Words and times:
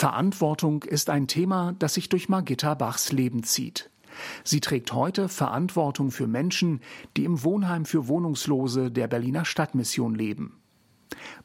Verantwortung 0.00 0.84
ist 0.84 1.10
ein 1.10 1.26
Thema, 1.26 1.74
das 1.78 1.92
sich 1.92 2.08
durch 2.08 2.30
Margitta 2.30 2.72
Bachs 2.72 3.12
Leben 3.12 3.42
zieht. 3.42 3.90
Sie 4.44 4.60
trägt 4.60 4.94
heute 4.94 5.28
Verantwortung 5.28 6.10
für 6.10 6.26
Menschen, 6.26 6.80
die 7.18 7.26
im 7.26 7.44
Wohnheim 7.44 7.84
für 7.84 8.08
Wohnungslose 8.08 8.90
der 8.90 9.08
Berliner 9.08 9.44
Stadtmission 9.44 10.14
leben. 10.14 10.58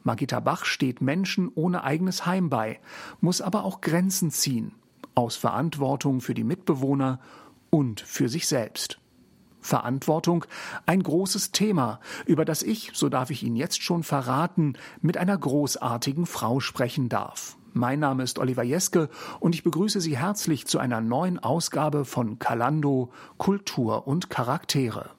Margitta 0.04 0.40
Bach 0.40 0.64
steht 0.64 1.02
Menschen 1.02 1.52
ohne 1.54 1.84
eigenes 1.84 2.26
Heim 2.26 2.50
bei, 2.50 2.80
muss 3.20 3.42
aber 3.42 3.66
auch 3.66 3.82
Grenzen 3.82 4.32
ziehen, 4.32 4.72
aus 5.16 5.36
Verantwortung 5.36 6.22
für 6.22 6.34
die 6.34 6.46
Mitbewohner 6.46 7.20
und 7.72 8.00
für 8.00 8.30
sich 8.30 8.48
selbst. 8.48 9.02
Verantwortung 9.60 10.46
ein 10.86 11.04
großes 11.04 11.52
Thema, 11.52 12.00
über 12.26 12.46
das 12.46 12.64
ich, 12.64 12.92
so 12.94 13.10
darf 13.10 13.32
ich 13.32 13.44
Ihnen 13.44 13.58
jetzt 13.58 13.84
schon 13.84 14.04
verraten, 14.04 14.78
mit 15.02 15.18
einer 15.18 15.38
großartigen 15.38 16.26
Frau 16.26 16.62
sprechen 16.62 17.10
darf. 17.10 17.58
Mein 17.78 18.00
Name 18.00 18.24
ist 18.24 18.40
Oliver 18.40 18.64
Jeske 18.64 19.10
und 19.42 19.54
ich 19.54 19.62
begrüße 19.62 20.00
Sie 20.00 20.16
herzlich 20.16 20.66
zu 20.66 20.80
einer 20.80 21.02
neuen 21.02 21.40
Ausgabe 21.40 22.06
von 22.06 22.40
Kalando 22.40 23.12
Kultur 23.38 24.08
und 24.08 24.30
Charaktere. 24.30 25.10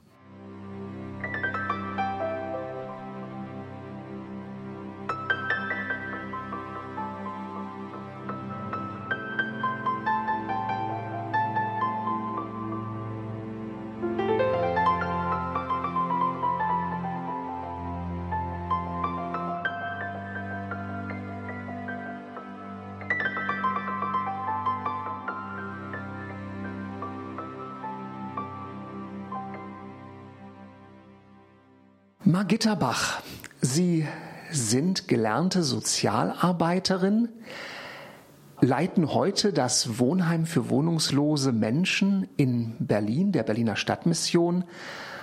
Margitta 32.46 32.76
Bach, 32.76 33.22
Sie 33.60 34.06
sind 34.52 35.08
gelernte 35.08 35.64
Sozialarbeiterin, 35.64 37.28
leiten 38.60 39.12
heute 39.12 39.52
das 39.52 39.98
Wohnheim 39.98 40.46
für 40.46 40.70
wohnungslose 40.70 41.50
Menschen 41.50 42.28
in 42.36 42.76
Berlin, 42.78 43.32
der 43.32 43.42
Berliner 43.42 43.74
Stadtmission, 43.74 44.62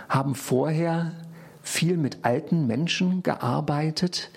haben 0.10 0.36
vorher 0.36 1.14
viel 1.62 1.96
mit 1.96 2.26
alten 2.26 2.68
Menschen 2.68 3.24
gearbeitet. 3.24 4.30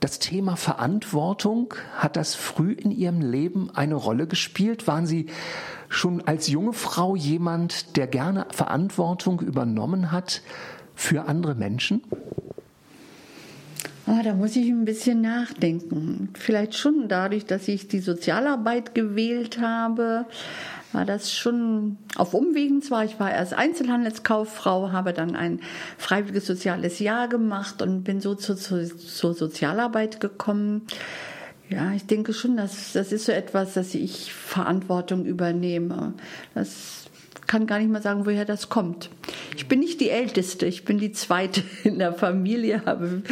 Das 0.00 0.18
Thema 0.18 0.56
Verantwortung, 0.56 1.72
hat 1.96 2.16
das 2.16 2.34
früh 2.34 2.72
in 2.72 2.90
Ihrem 2.90 3.22
Leben 3.22 3.70
eine 3.74 3.94
Rolle 3.94 4.26
gespielt? 4.26 4.86
Waren 4.86 5.06
Sie 5.06 5.30
schon 5.88 6.26
als 6.26 6.46
junge 6.46 6.74
Frau 6.74 7.16
jemand, 7.16 7.96
der 7.96 8.06
gerne 8.06 8.46
Verantwortung 8.50 9.40
übernommen 9.40 10.12
hat 10.12 10.42
für 11.00 11.24
andere 11.24 11.54
Menschen? 11.54 12.02
Oh, 14.06 14.20
da 14.22 14.34
muss 14.34 14.56
ich 14.56 14.68
ein 14.68 14.84
bisschen 14.84 15.20
nachdenken. 15.20 16.28
Vielleicht 16.34 16.74
schon 16.74 17.08
dadurch, 17.08 17.46
dass 17.46 17.68
ich 17.68 17.88
die 17.88 18.00
Sozialarbeit 18.00 18.94
gewählt 18.94 19.60
habe, 19.60 20.26
war 20.92 21.04
das 21.04 21.32
schon 21.32 21.96
auf 22.16 22.34
Umwegen 22.34 22.82
zwar. 22.82 23.04
Ich 23.04 23.18
war 23.18 23.30
erst 23.30 23.54
Einzelhandelskauffrau, 23.54 24.92
habe 24.92 25.12
dann 25.12 25.36
ein 25.36 25.60
freiwilliges 25.96 26.46
soziales 26.46 26.98
Jahr 26.98 27.28
gemacht 27.28 27.82
und 27.82 28.04
bin 28.04 28.20
so 28.20 28.34
zur, 28.34 28.56
zur, 28.56 28.84
zur 28.84 29.34
Sozialarbeit 29.34 30.20
gekommen. 30.20 30.82
Ja, 31.68 31.92
ich 31.92 32.04
denke 32.04 32.34
schon, 32.34 32.56
dass 32.56 32.92
das 32.92 33.12
ist 33.12 33.26
so 33.26 33.32
etwas, 33.32 33.74
dass 33.74 33.94
ich 33.94 34.32
Verantwortung 34.32 35.24
übernehme. 35.24 36.14
Das 36.54 36.99
kann 37.50 37.66
gar 37.66 37.80
nicht 37.80 37.90
mal 37.90 38.00
sagen, 38.00 38.26
woher 38.26 38.44
das 38.44 38.68
kommt. 38.68 39.10
Ich 39.56 39.66
bin 39.66 39.80
nicht 39.80 40.00
die 40.00 40.08
Älteste, 40.08 40.66
ich 40.66 40.84
bin 40.84 40.98
die 40.98 41.10
Zweite 41.10 41.64
in 41.84 41.98
der 41.98 42.12
Familie, 42.12 42.84
habe 42.86 43.22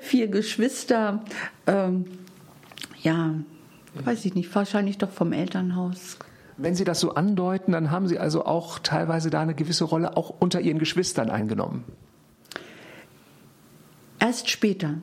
vier 0.00 0.28
Geschwister. 0.28 1.22
Ähm, 1.66 2.06
ja, 3.02 3.34
weiß 4.02 4.24
ich 4.24 4.34
nicht, 4.34 4.54
wahrscheinlich 4.54 4.96
doch 4.96 5.10
vom 5.10 5.34
Elternhaus. 5.34 6.16
Wenn 6.56 6.74
Sie 6.74 6.84
das 6.84 7.00
so 7.00 7.16
andeuten, 7.16 7.72
dann 7.72 7.90
haben 7.90 8.08
Sie 8.08 8.18
also 8.18 8.46
auch 8.46 8.78
teilweise 8.78 9.28
da 9.28 9.42
eine 9.42 9.54
gewisse 9.54 9.84
Rolle 9.84 10.16
auch 10.16 10.30
unter 10.38 10.62
Ihren 10.62 10.78
Geschwistern 10.78 11.28
eingenommen. 11.28 11.84
Erst 14.18 14.48
später. 14.48 14.94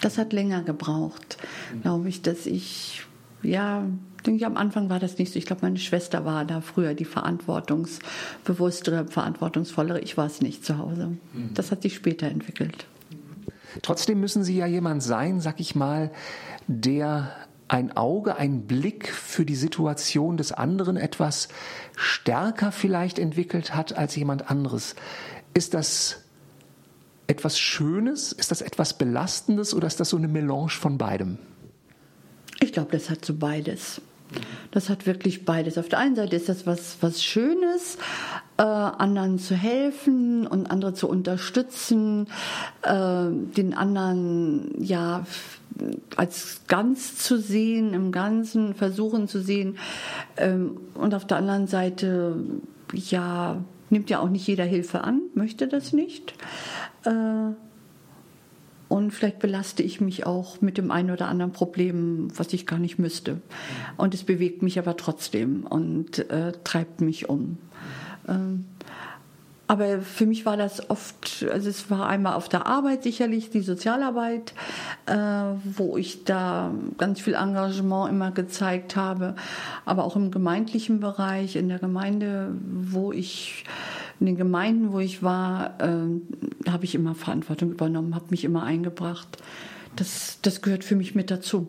Das 0.00 0.16
hat 0.16 0.32
länger 0.32 0.62
gebraucht, 0.62 1.36
glaube 1.82 2.08
ich, 2.08 2.22
dass 2.22 2.46
ich 2.46 3.02
ja 3.42 3.84
denke 4.26 4.38
ich, 4.38 4.46
am 4.46 4.56
Anfang 4.56 4.88
war 4.88 4.98
das 4.98 5.18
nicht 5.18 5.32
so. 5.32 5.38
Ich 5.38 5.46
glaube, 5.46 5.62
meine 5.62 5.78
Schwester 5.78 6.24
war 6.24 6.44
da 6.44 6.60
früher 6.60 6.94
die 6.94 7.04
verantwortungsbewusstere, 7.04 9.06
verantwortungsvollere. 9.06 10.00
Ich 10.00 10.16
war 10.16 10.26
es 10.26 10.40
nicht 10.40 10.64
zu 10.64 10.78
Hause. 10.78 11.16
Mhm. 11.32 11.54
Das 11.54 11.70
hat 11.70 11.82
sich 11.82 11.94
später 11.94 12.28
entwickelt. 12.28 12.86
Trotzdem 13.82 14.20
müssen 14.20 14.44
Sie 14.44 14.56
ja 14.56 14.66
jemand 14.66 15.02
sein, 15.02 15.40
sag 15.40 15.60
ich 15.60 15.74
mal, 15.74 16.10
der 16.66 17.32
ein 17.68 17.96
Auge, 17.96 18.36
ein 18.36 18.66
Blick 18.66 19.08
für 19.08 19.46
die 19.46 19.54
Situation 19.54 20.36
des 20.36 20.52
anderen 20.52 20.98
etwas 20.98 21.48
stärker 21.96 22.70
vielleicht 22.70 23.18
entwickelt 23.18 23.74
hat 23.74 23.96
als 23.96 24.14
jemand 24.14 24.50
anderes. 24.50 24.94
Ist 25.54 25.72
das 25.72 26.24
etwas 27.26 27.58
Schönes? 27.58 28.32
Ist 28.32 28.50
das 28.50 28.60
etwas 28.60 28.98
Belastendes 28.98 29.72
oder 29.72 29.86
ist 29.86 30.00
das 30.00 30.10
so 30.10 30.18
eine 30.18 30.28
Melange 30.28 30.68
von 30.68 30.98
beidem? 30.98 31.38
Ich 32.62 32.72
glaube, 32.72 32.92
das 32.92 33.10
hat 33.10 33.24
so 33.24 33.34
beides. 33.34 34.00
Das 34.70 34.88
hat 34.88 35.04
wirklich 35.04 35.44
beides. 35.44 35.76
Auf 35.78 35.88
der 35.88 35.98
einen 35.98 36.14
Seite 36.14 36.36
ist 36.36 36.48
das 36.48 36.64
was, 36.64 36.96
was 37.00 37.22
Schönes, 37.22 37.98
äh, 38.56 38.62
anderen 38.62 39.40
zu 39.40 39.56
helfen 39.56 40.46
und 40.46 40.70
andere 40.70 40.94
zu 40.94 41.08
unterstützen, 41.08 42.28
äh, 42.82 43.26
den 43.56 43.74
anderen 43.74 44.80
ja 44.80 45.26
als 46.16 46.60
ganz 46.68 47.16
zu 47.18 47.38
sehen, 47.38 47.94
im 47.94 48.12
Ganzen 48.12 48.74
versuchen 48.74 49.26
zu 49.26 49.40
sehen. 49.40 49.76
Ähm, 50.36 50.78
und 50.94 51.14
auf 51.14 51.26
der 51.26 51.38
anderen 51.38 51.66
Seite, 51.66 52.36
ja, 52.94 53.56
nimmt 53.90 54.08
ja 54.08 54.20
auch 54.20 54.28
nicht 54.28 54.46
jeder 54.46 54.64
Hilfe 54.64 55.02
an, 55.02 55.20
möchte 55.34 55.66
das 55.66 55.92
nicht. 55.92 56.34
Äh, 57.04 57.54
und 58.92 59.10
vielleicht 59.10 59.38
belaste 59.38 59.82
ich 59.82 60.02
mich 60.02 60.26
auch 60.26 60.60
mit 60.60 60.76
dem 60.76 60.90
einen 60.90 61.10
oder 61.10 61.26
anderen 61.28 61.52
Problem, 61.52 62.28
was 62.36 62.52
ich 62.52 62.66
gar 62.66 62.78
nicht 62.78 62.98
müsste. 62.98 63.40
Und 63.96 64.12
es 64.12 64.22
bewegt 64.22 64.60
mich 64.60 64.78
aber 64.78 64.98
trotzdem 64.98 65.64
und 65.64 66.30
äh, 66.30 66.52
treibt 66.62 67.00
mich 67.00 67.26
um. 67.30 67.56
Ähm, 68.28 68.66
aber 69.66 70.02
für 70.02 70.26
mich 70.26 70.44
war 70.44 70.58
das 70.58 70.90
oft, 70.90 71.46
also 71.50 71.70
es 71.70 71.90
war 71.90 72.06
einmal 72.06 72.34
auf 72.34 72.50
der 72.50 72.66
Arbeit 72.66 73.02
sicherlich, 73.04 73.48
die 73.48 73.62
Sozialarbeit, 73.62 74.52
äh, 75.06 75.14
wo 75.16 75.96
ich 75.96 76.24
da 76.24 76.70
ganz 76.98 77.18
viel 77.18 77.32
Engagement 77.32 78.10
immer 78.10 78.30
gezeigt 78.30 78.94
habe, 78.94 79.36
aber 79.86 80.04
auch 80.04 80.16
im 80.16 80.30
gemeindlichen 80.30 81.00
Bereich, 81.00 81.56
in 81.56 81.70
der 81.70 81.78
Gemeinde, 81.78 82.54
wo 82.60 83.10
ich 83.10 83.64
in 84.22 84.26
den 84.26 84.36
Gemeinden, 84.36 84.92
wo 84.92 85.00
ich 85.00 85.22
war, 85.22 85.80
äh, 85.80 86.70
habe 86.70 86.84
ich 86.84 86.94
immer 86.94 87.16
Verantwortung 87.16 87.72
übernommen, 87.72 88.14
habe 88.14 88.26
mich 88.30 88.44
immer 88.44 88.62
eingebracht. 88.62 89.42
Das, 89.96 90.38
das 90.42 90.62
gehört 90.62 90.84
für 90.84 90.94
mich 90.94 91.16
mit 91.16 91.30
dazu. 91.30 91.68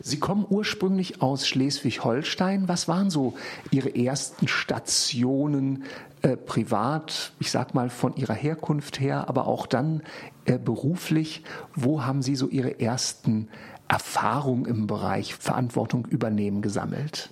Sie 0.00 0.18
kommen 0.18 0.44
ursprünglich 0.48 1.22
aus 1.22 1.46
Schleswig-Holstein. 1.46 2.66
Was 2.66 2.88
waren 2.88 3.10
so 3.10 3.34
Ihre 3.70 3.94
ersten 3.94 4.48
Stationen 4.48 5.84
äh, 6.22 6.36
privat, 6.36 7.32
ich 7.38 7.52
sag 7.52 7.74
mal 7.74 7.90
von 7.90 8.16
Ihrer 8.16 8.34
Herkunft 8.34 8.98
her, 8.98 9.28
aber 9.28 9.46
auch 9.46 9.66
dann 9.66 10.02
äh, 10.46 10.58
beruflich? 10.58 11.44
Wo 11.76 12.04
haben 12.04 12.22
Sie 12.22 12.34
so 12.34 12.48
Ihre 12.48 12.80
ersten 12.80 13.48
Erfahrungen 13.86 14.64
im 14.64 14.88
Bereich 14.88 15.36
Verantwortung 15.36 16.06
übernehmen 16.06 16.60
gesammelt? 16.60 17.30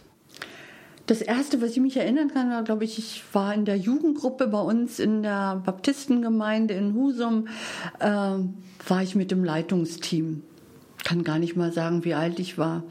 Das 1.06 1.20
erste, 1.20 1.62
was 1.62 1.70
ich 1.70 1.80
mich 1.80 1.96
erinnern 1.96 2.32
kann, 2.32 2.50
war, 2.50 2.64
glaube 2.64 2.84
ich, 2.84 2.98
ich 2.98 3.22
war 3.32 3.54
in 3.54 3.64
der 3.64 3.76
Jugendgruppe 3.76 4.48
bei 4.48 4.60
uns 4.60 4.98
in 4.98 5.22
der 5.22 5.62
Baptistengemeinde 5.64 6.74
in 6.74 6.94
Husum, 6.94 7.46
äh, 8.00 8.08
war 8.08 9.02
ich 9.02 9.14
mit 9.14 9.30
dem 9.30 9.44
Leitungsteam. 9.44 10.42
Kann 11.04 11.22
gar 11.22 11.38
nicht 11.38 11.54
mal 11.54 11.72
sagen, 11.72 12.04
wie 12.04 12.14
alt 12.14 12.40
ich 12.40 12.58
war. 12.58 12.82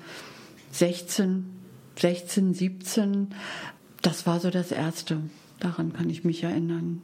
16, 0.71 1.45
16, 2.00 2.53
17. 2.53 3.27
Das 4.01 4.25
war 4.25 4.39
so 4.39 4.50
das 4.50 4.71
Erste. 4.71 5.19
Daran 5.59 5.91
kann 5.91 6.09
ich 6.09 6.23
mich 6.23 6.44
erinnern. 6.44 7.01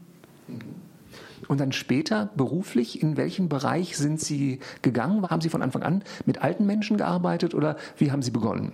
Und 1.50 1.60
dann 1.60 1.74
später 1.74 2.30
beruflich, 2.38 3.02
in 3.02 3.18
welchen 3.18 3.50
Bereich 3.50 3.98
sind 3.98 4.22
Sie 4.22 4.60
gegangen? 4.82 5.30
Haben 5.30 5.42
Sie 5.42 5.50
von 5.50 5.62
Anfang 5.62 5.84
an 5.84 6.04
mit 6.26 6.42
alten 6.42 6.66
Menschen 6.66 6.96
gearbeitet 6.96 7.54
oder 7.54 7.76
wie 7.98 8.12
haben 8.12 8.22
Sie 8.22 8.32
begonnen? 8.32 8.72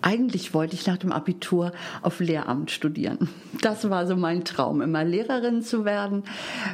Eigentlich 0.00 0.54
wollte 0.54 0.74
ich 0.74 0.86
nach 0.86 0.96
dem 0.96 1.12
Abitur 1.12 1.72
auf 2.02 2.20
Lehramt 2.20 2.70
studieren. 2.70 3.28
Das 3.60 3.90
war 3.90 4.06
so 4.06 4.16
mein 4.16 4.44
Traum, 4.44 4.80
immer 4.80 5.04
Lehrerin 5.04 5.62
zu 5.62 5.84
werden. 5.84 6.22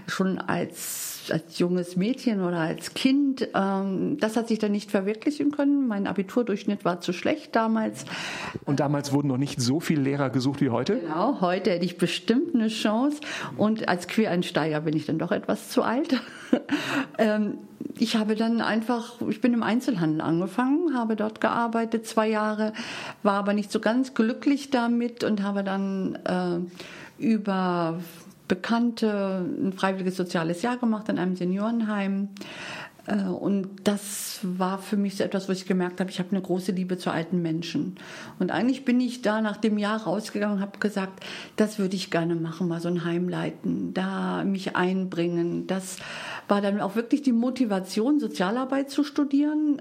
Schon 0.06 0.38
als 0.38 1.13
als 1.30 1.58
junges 1.58 1.96
Mädchen 1.96 2.42
oder 2.42 2.58
als 2.58 2.94
Kind, 2.94 3.48
ähm, 3.54 4.18
das 4.18 4.36
hat 4.36 4.48
sich 4.48 4.58
dann 4.58 4.72
nicht 4.72 4.90
verwirklichen 4.90 5.50
können. 5.50 5.86
Mein 5.86 6.06
Abiturdurchschnitt 6.06 6.84
war 6.84 7.00
zu 7.00 7.12
schlecht 7.12 7.54
damals. 7.56 8.04
Und 8.64 8.80
damals 8.80 9.12
wurden 9.12 9.28
noch 9.28 9.38
nicht 9.38 9.60
so 9.60 9.80
viele 9.80 10.02
Lehrer 10.02 10.30
gesucht 10.30 10.60
wie 10.60 10.70
heute? 10.70 10.98
Genau, 10.98 11.40
heute 11.40 11.70
hätte 11.70 11.84
ich 11.84 11.98
bestimmt 11.98 12.54
eine 12.54 12.68
Chance. 12.68 13.20
Und 13.56 13.88
als 13.88 14.08
Quereinsteiger 14.08 14.80
bin 14.80 14.96
ich 14.96 15.06
dann 15.06 15.18
doch 15.18 15.32
etwas 15.32 15.70
zu 15.70 15.82
alt. 15.82 16.20
ähm, 17.18 17.58
ich 17.98 18.16
habe 18.16 18.34
dann 18.34 18.60
einfach, 18.60 19.20
ich 19.28 19.40
bin 19.40 19.54
im 19.54 19.62
Einzelhandel 19.62 20.20
angefangen, 20.20 20.94
habe 20.96 21.16
dort 21.16 21.40
gearbeitet 21.40 22.06
zwei 22.06 22.28
Jahre, 22.28 22.72
war 23.22 23.34
aber 23.34 23.52
nicht 23.52 23.70
so 23.70 23.80
ganz 23.80 24.14
glücklich 24.14 24.70
damit 24.70 25.22
und 25.22 25.42
habe 25.42 25.62
dann 25.62 26.18
äh, 26.24 27.22
über 27.22 28.00
Bekannte 28.48 29.46
ein 29.58 29.72
freiwilliges 29.72 30.16
soziales 30.16 30.62
Jahr 30.62 30.76
gemacht 30.76 31.08
in 31.08 31.18
einem 31.18 31.36
Seniorenheim. 31.36 32.28
Äh, 33.06 33.24
und 33.24 33.68
das 33.84 34.40
war 34.42 34.78
für 34.78 34.96
mich 34.96 35.16
so 35.16 35.24
etwas, 35.24 35.48
wo 35.48 35.52
ich 35.52 35.66
gemerkt 35.66 36.00
habe, 36.00 36.10
ich 36.10 36.18
habe 36.18 36.30
eine 36.30 36.42
große 36.42 36.72
Liebe 36.72 36.98
zu 36.98 37.10
alten 37.10 37.42
Menschen. 37.42 37.96
Und 38.38 38.50
eigentlich 38.50 38.84
bin 38.84 39.00
ich 39.00 39.22
da 39.22 39.40
nach 39.40 39.56
dem 39.56 39.78
Jahr 39.78 40.02
rausgegangen 40.02 40.56
und 40.56 40.62
habe 40.62 40.78
gesagt, 40.78 41.24
das 41.56 41.78
würde 41.78 41.96
ich 41.96 42.10
gerne 42.10 42.34
machen, 42.34 42.68
mal 42.68 42.80
so 42.80 42.88
ein 42.88 43.04
Heim 43.04 43.28
leiten, 43.28 43.94
da 43.94 44.44
mich 44.44 44.76
einbringen. 44.76 45.66
Das 45.66 45.98
war 46.48 46.60
dann 46.60 46.80
auch 46.80 46.96
wirklich 46.96 47.22
die 47.22 47.32
Motivation, 47.32 48.20
Sozialarbeit 48.20 48.90
zu 48.90 49.04
studieren. 49.04 49.80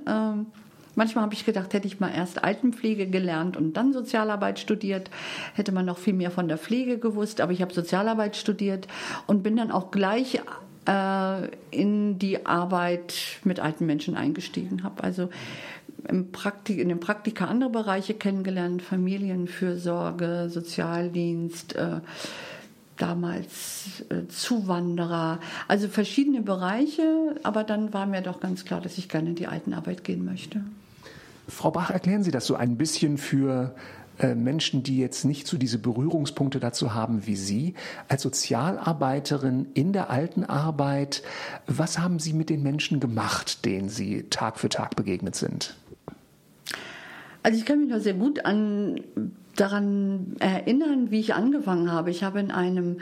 Manchmal 0.96 1.24
habe 1.24 1.34
ich 1.34 1.46
gedacht, 1.46 1.74
hätte 1.74 1.88
ich 1.88 2.00
mal 2.00 2.10
erst 2.10 2.44
Altenpflege 2.44 3.08
gelernt 3.08 3.58
und 3.58 3.74
dann 3.74 3.94
Sozialarbeit 3.94 4.60
studiert, 4.60 5.10
hätte 5.56 5.72
man 5.72 5.86
noch 5.86 5.98
viel 5.98 6.14
mehr 6.14 6.32
von 6.32 6.48
der 6.48 6.58
Pflege 6.58 7.00
gewusst. 7.00 7.42
Aber 7.42 7.52
ich 7.52 7.62
habe 7.62 7.74
Sozialarbeit 7.74 8.36
studiert 8.36 8.88
und 9.26 9.44
bin 9.44 9.56
dann 9.56 9.72
auch 9.72 9.92
gleich 9.92 10.40
äh, 10.88 11.48
in 11.72 12.20
die 12.20 12.46
Arbeit 12.46 13.14
mit 13.44 13.60
alten 13.60 13.86
Menschen 13.86 14.16
eingestiegen. 14.16 14.84
Habe 14.84 15.04
also 15.04 15.30
im 16.08 16.32
Praktik, 16.32 16.80
in 16.80 16.90
den 16.90 17.00
Praktika 17.00 17.46
andere 17.46 17.70
Bereiche 17.70 18.14
kennengelernt, 18.14 18.82
Familienfürsorge, 18.82 20.50
Sozialdienst. 20.50 21.76
Äh, 21.76 22.02
damals 22.98 24.06
äh, 24.10 24.28
Zuwanderer, 24.28 25.40
also 25.68 25.88
verschiedene 25.88 26.42
Bereiche, 26.42 27.36
aber 27.42 27.64
dann 27.64 27.92
war 27.92 28.06
mir 28.06 28.22
doch 28.22 28.40
ganz 28.40 28.66
klar, 28.66 28.82
dass 28.82 29.00
ich 29.00 29.10
gerne 29.10 29.30
in 29.30 29.36
die 29.36 29.48
Altenarbeit 29.48 30.04
gehen 30.04 30.24
möchte. 30.24 30.64
Frau 31.48 31.72
Bach, 31.72 31.90
erklären 31.90 32.24
Sie 32.24 32.32
das 32.32 32.46
so 32.46 32.56
ein 32.56 32.78
bisschen 32.78 33.18
für 33.18 33.76
äh, 34.20 34.36
Menschen, 34.36 34.84
die 34.84 35.00
jetzt 35.00 35.26
nicht 35.26 35.48
so 35.48 35.58
diese 35.58 35.80
Berührungspunkte 35.80 36.60
dazu 36.60 36.94
haben 36.94 37.26
wie 37.26 37.36
Sie. 37.36 37.74
Als 38.08 38.22
Sozialarbeiterin 38.22 39.68
in 39.74 39.92
der 39.92 40.10
Altenarbeit, 40.10 41.24
was 41.66 42.00
haben 42.00 42.20
Sie 42.20 42.34
mit 42.34 42.50
den 42.50 42.64
Menschen 42.64 43.00
gemacht, 43.00 43.66
denen 43.66 43.90
Sie 43.90 44.24
Tag 44.30 44.60
für 44.60 44.70
Tag 44.70 44.96
begegnet 44.96 45.36
sind? 45.36 45.76
Also 47.42 47.58
ich 47.58 47.66
kann 47.66 47.82
mich 47.82 47.90
noch 47.90 48.00
sehr 48.00 48.14
gut 48.14 48.46
an 48.46 49.02
daran 49.56 50.36
erinnern, 50.40 51.12
wie 51.12 51.20
ich 51.20 51.36
angefangen 51.36 51.92
habe. 51.92 52.10
Ich 52.10 52.24
habe 52.24 52.40
in 52.40 52.52
einem 52.52 52.98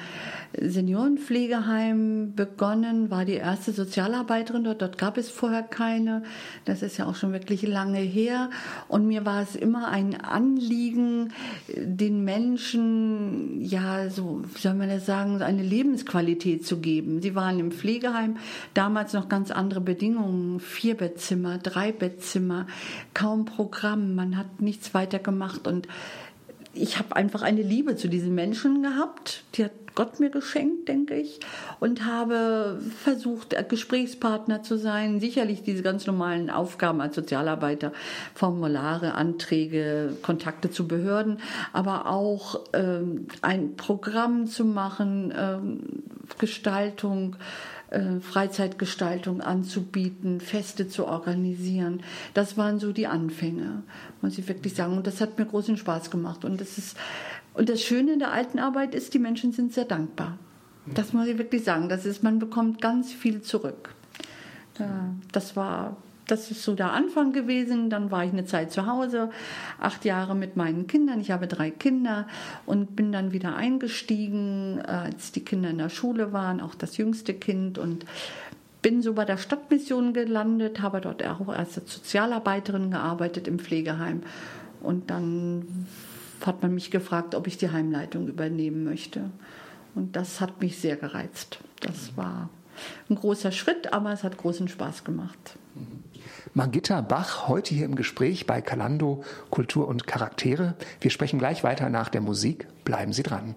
Seniorenpflegeheim 0.60 2.34
begonnen, 2.36 3.10
war 3.10 3.24
die 3.24 3.36
erste 3.36 3.72
Sozialarbeiterin 3.72 4.66
dort. 4.66 4.82
Dort 4.82 4.98
gab 4.98 5.18
es 5.18 5.30
vorher 5.30 5.64
keine. 5.64 6.24
Das 6.66 6.82
ist 6.82 6.98
ja 6.98 7.06
auch 7.06 7.16
schon 7.16 7.32
wirklich 7.32 7.62
lange 7.62 8.00
her. 8.00 8.50
Und 8.90 9.08
mir 9.08 9.26
war 9.26 9.42
es 9.42 9.56
immer 9.56 9.88
ein 9.88 10.20
Anliegen, 10.20 11.32
den 11.74 12.26
Menschen, 12.26 13.62
ja, 13.62 14.10
so, 14.10 14.42
soll 14.58 14.74
man 14.74 14.90
das 14.90 15.06
sagen, 15.06 15.42
eine 15.42 15.64
Lebensqualität 15.64 16.66
zu 16.66 16.80
geben. 16.80 17.22
Sie 17.22 17.34
waren 17.34 17.60
im 17.60 17.72
Pflegeheim, 17.72 18.36
damals 18.74 19.14
noch 19.14 19.30
ganz 19.30 19.52
andere 19.52 19.80
Bedingungen. 19.80 20.60
Vier 20.60 20.96
Bettzimmer, 20.96 21.60
drei 21.60 21.94
Bettzimmer, 21.94 22.68
kaum 23.14 23.46
Programm. 23.46 24.16
Man 24.16 24.38
hat 24.38 24.62
nichts 24.62 24.94
weiter 24.94 25.20
gemacht 25.20 25.66
und 25.66 25.88
ich 26.74 26.98
habe 26.98 27.16
einfach 27.16 27.42
eine 27.42 27.62
Liebe 27.62 27.96
zu 27.96 28.08
diesen 28.08 28.34
Menschen 28.34 28.84
gehabt. 28.84 29.44
Die 29.56 29.66
hat 29.66 29.91
Gott 29.96 30.20
mir 30.20 30.30
geschenkt, 30.30 30.88
denke 30.88 31.16
ich. 31.16 31.40
Und 31.80 32.06
habe 32.06 32.80
versucht, 33.04 33.56
Gesprächspartner 33.70 34.64
zu 34.64 34.78
sein. 34.78 35.20
Sicherlich 35.20 35.64
diese 35.64 35.84
ganz 35.84 36.08
normalen 36.08 36.50
Aufgaben 36.50 37.02
als 37.02 37.16
Sozialarbeiter, 37.16 37.92
Formulare, 38.34 39.14
Anträge, 39.14 40.18
Kontakte 40.22 40.72
zu 40.72 40.88
Behörden, 40.88 41.40
aber 41.74 42.08
auch 42.08 42.60
ähm, 42.74 43.28
ein 43.42 43.76
Programm 43.76 44.48
zu 44.48 44.66
machen, 44.66 45.34
ähm, 45.38 45.80
Gestaltung 46.38 47.36
äh, 47.92 48.22
Freizeitgestaltung 48.22 49.42
anzubieten, 49.42 50.40
Feste 50.40 50.88
zu 50.88 51.06
organisieren. 51.08 52.04
Das 52.34 52.58
waren 52.58 52.80
so 52.80 52.94
die 52.94 53.06
Anfänge, 53.08 53.84
muss 54.22 54.38
ich 54.38 54.48
wirklich 54.48 54.74
sagen. 54.76 54.96
Und 54.96 55.08
das 55.08 55.20
hat 55.20 55.38
mir 55.38 55.46
großen 55.46 55.76
Spaß 55.76 56.10
gemacht. 56.10 56.46
Und 56.46 56.62
das 56.62 56.78
ist, 56.78 56.96
und 57.54 57.70
das 57.70 57.82
Schöne 57.82 58.14
in 58.14 58.20
der 58.20 58.32
alten 58.32 58.60
Arbeit 58.60 58.96
ist, 58.96 59.14
die 59.14 59.20
Menschen 59.20 59.52
sind 59.52 59.74
sehr 59.74 59.86
dankbar. 59.86 60.38
Das 60.86 61.14
muss 61.14 61.28
ich 61.28 61.38
wirklich 61.38 61.64
sagen. 61.64 61.90
Das 61.90 62.06
ist, 62.06 62.24
man 62.24 62.40
bekommt 62.40 62.82
ganz 62.82 63.14
viel 63.14 63.42
zurück. 63.42 63.94
Das 65.32 65.56
war 65.56 65.98
das 66.32 66.50
ist 66.50 66.64
so 66.64 66.76
der 66.76 66.94
Anfang 66.94 67.34
gewesen. 67.34 67.90
Dann 67.90 68.10
war 68.10 68.24
ich 68.24 68.32
eine 68.32 68.46
Zeit 68.46 68.72
zu 68.72 68.88
Hause, 68.88 69.30
acht 69.80 70.06
Jahre 70.06 70.34
mit 70.34 70.56
meinen 70.56 70.88
Kindern. 70.88 71.20
Ich 71.20 71.30
habe 71.32 71.46
drei 71.46 71.72
Kinder 71.72 72.26
und 72.66 72.96
bin 72.96 73.12
dann 73.12 73.34
wieder 73.34 73.56
eingestiegen, 73.56 74.80
äh, 74.80 74.92
als 74.92 75.34
die 75.34 75.44
Kinder 75.44 75.70
in 75.70 75.78
der 75.78 75.90
Schule 75.90 76.32
waren, 76.32 76.62
auch 76.62 76.74
das 76.74 76.96
jüngste 76.98 77.34
Kind 77.34 77.78
und 77.78 78.06
bin 78.82 79.02
so 79.02 79.14
bei 79.14 79.26
der 79.26 79.38
Stadtmission 79.38 80.14
gelandet, 80.14 80.82
habe 80.82 81.02
dort 81.02 81.26
auch 81.28 81.50
als 81.50 81.76
Sozialarbeiterin 81.76 82.92
gearbeitet 82.92 83.48
im 83.48 83.60
Pflegeheim 83.60 84.24
und 84.82 85.10
dann 85.12 85.86
hat 86.48 86.62
man 86.62 86.74
mich 86.74 86.92
gefragt, 86.92 87.36
ob 87.36 87.48
ich 87.48 87.58
die 87.58 87.72
Heimleitung 87.72 88.28
übernehmen 88.28 88.84
möchte. 88.84 89.32
Und 89.96 90.16
das 90.16 90.40
hat 90.40 90.62
mich 90.62 90.78
sehr 90.80 90.96
gereizt. 90.96 91.60
Das 91.82 92.16
war 92.16 92.50
ein 93.10 93.16
großer 93.16 93.52
Schritt, 93.52 93.94
aber 93.94 94.12
es 94.12 94.24
hat 94.24 94.38
großen 94.38 94.68
Spaß 94.68 95.04
gemacht. 95.04 95.58
Magitta 96.54 97.02
Bach 97.02 97.48
heute 97.48 97.76
hier 97.76 97.86
im 97.86 97.96
Gespräch 97.96 98.48
bei 98.48 98.62
Kalando 98.62 99.24
Kultur 99.50 99.88
und 99.88 100.08
Charaktere. 100.08 100.76
Wir 101.00 101.12
sprechen 101.12 101.40
gleich 101.40 101.64
weiter 101.64 101.90
nach 101.90 102.10
der 102.10 102.22
Musik. 102.22 102.68
Bleiben 102.84 103.14
Sie 103.14 103.24
dran. 103.24 103.56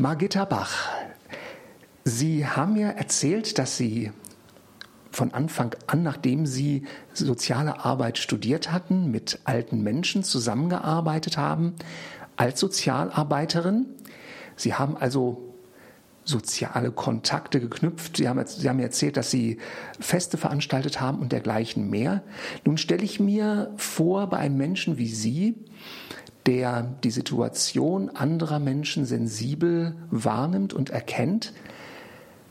Margitta 0.00 0.46
Bach, 0.46 0.88
Sie 2.04 2.46
haben 2.46 2.72
mir 2.72 2.86
erzählt, 2.92 3.58
dass 3.58 3.76
Sie 3.76 4.12
von 5.10 5.34
Anfang 5.34 5.74
an, 5.88 6.02
nachdem 6.02 6.46
Sie 6.46 6.86
soziale 7.12 7.84
Arbeit 7.84 8.16
studiert 8.16 8.72
hatten, 8.72 9.10
mit 9.10 9.40
alten 9.44 9.82
Menschen 9.82 10.24
zusammengearbeitet 10.24 11.36
haben 11.36 11.74
als 12.36 12.60
Sozialarbeiterin. 12.60 13.88
Sie 14.56 14.72
haben 14.72 14.96
also 14.96 15.49
soziale 16.30 16.90
Kontakte 16.90 17.60
geknüpft. 17.60 18.16
Sie 18.16 18.28
haben, 18.28 18.42
Sie 18.46 18.68
haben 18.68 18.78
erzählt, 18.78 19.16
dass 19.16 19.30
Sie 19.30 19.58
Feste 19.98 20.38
veranstaltet 20.38 21.00
haben 21.00 21.18
und 21.18 21.32
dergleichen 21.32 21.90
mehr. 21.90 22.22
Nun 22.64 22.78
stelle 22.78 23.04
ich 23.04 23.20
mir 23.20 23.72
vor, 23.76 24.28
bei 24.28 24.38
einem 24.38 24.56
Menschen 24.56 24.96
wie 24.96 25.08
Sie, 25.08 25.56
der 26.46 26.82
die 27.04 27.10
Situation 27.10 28.08
anderer 28.10 28.58
Menschen 28.58 29.04
sensibel 29.04 29.94
wahrnimmt 30.10 30.72
und 30.72 30.90
erkennt, 30.90 31.52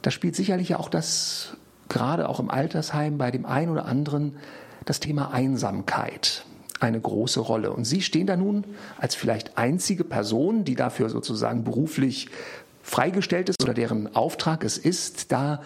da 0.01 0.11
spielt 0.11 0.35
sicherlich 0.35 0.75
auch 0.75 0.89
das, 0.89 1.57
gerade 1.89 2.29
auch 2.29 2.39
im 2.39 2.49
Altersheim 2.49 3.17
bei 3.17 3.31
dem 3.31 3.45
einen 3.45 3.71
oder 3.71 3.85
anderen, 3.85 4.37
das 4.85 4.99
Thema 4.99 5.31
Einsamkeit 5.31 6.45
eine 6.79 6.99
große 6.99 7.39
Rolle. 7.39 7.73
Und 7.73 7.85
Sie 7.85 8.01
stehen 8.01 8.27
da 8.27 8.37
nun 8.37 8.63
als 8.97 9.15
vielleicht 9.15 9.57
einzige 9.57 10.03
Person, 10.03 10.63
die 10.63 10.75
dafür 10.75 11.09
sozusagen 11.09 11.63
beruflich 11.63 12.29
freigestellt 12.81 13.49
ist 13.49 13.61
oder 13.61 13.73
deren 13.73 14.15
Auftrag 14.15 14.63
es 14.63 14.77
ist, 14.77 15.31
da 15.31 15.61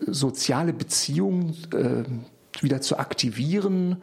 soziale 0.00 0.72
Beziehungen 0.72 1.56
äh, 1.72 2.62
wieder 2.62 2.80
zu 2.80 2.98
aktivieren, 2.98 4.02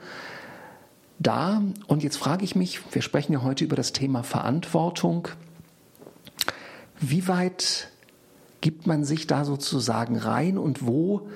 da. 1.19 1.61
Und 1.87 2.03
jetzt 2.03 2.17
frage 2.17 2.43
ich 2.43 2.55
mich, 2.55 2.81
wir 2.93 3.01
sprechen 3.01 3.33
ja 3.33 3.43
heute 3.43 3.63
über 3.63 3.75
das 3.75 3.93
Thema 3.93 4.23
Verantwortung. 4.23 5.27
Wie 6.99 7.27
weit 7.27 7.89
gibt 8.61 8.87
man 8.87 9.03
sich 9.03 9.27
da 9.27 9.45
sozusagen 9.45 10.17
rein 10.17 10.57
und 10.57 10.85
wo 10.87 11.27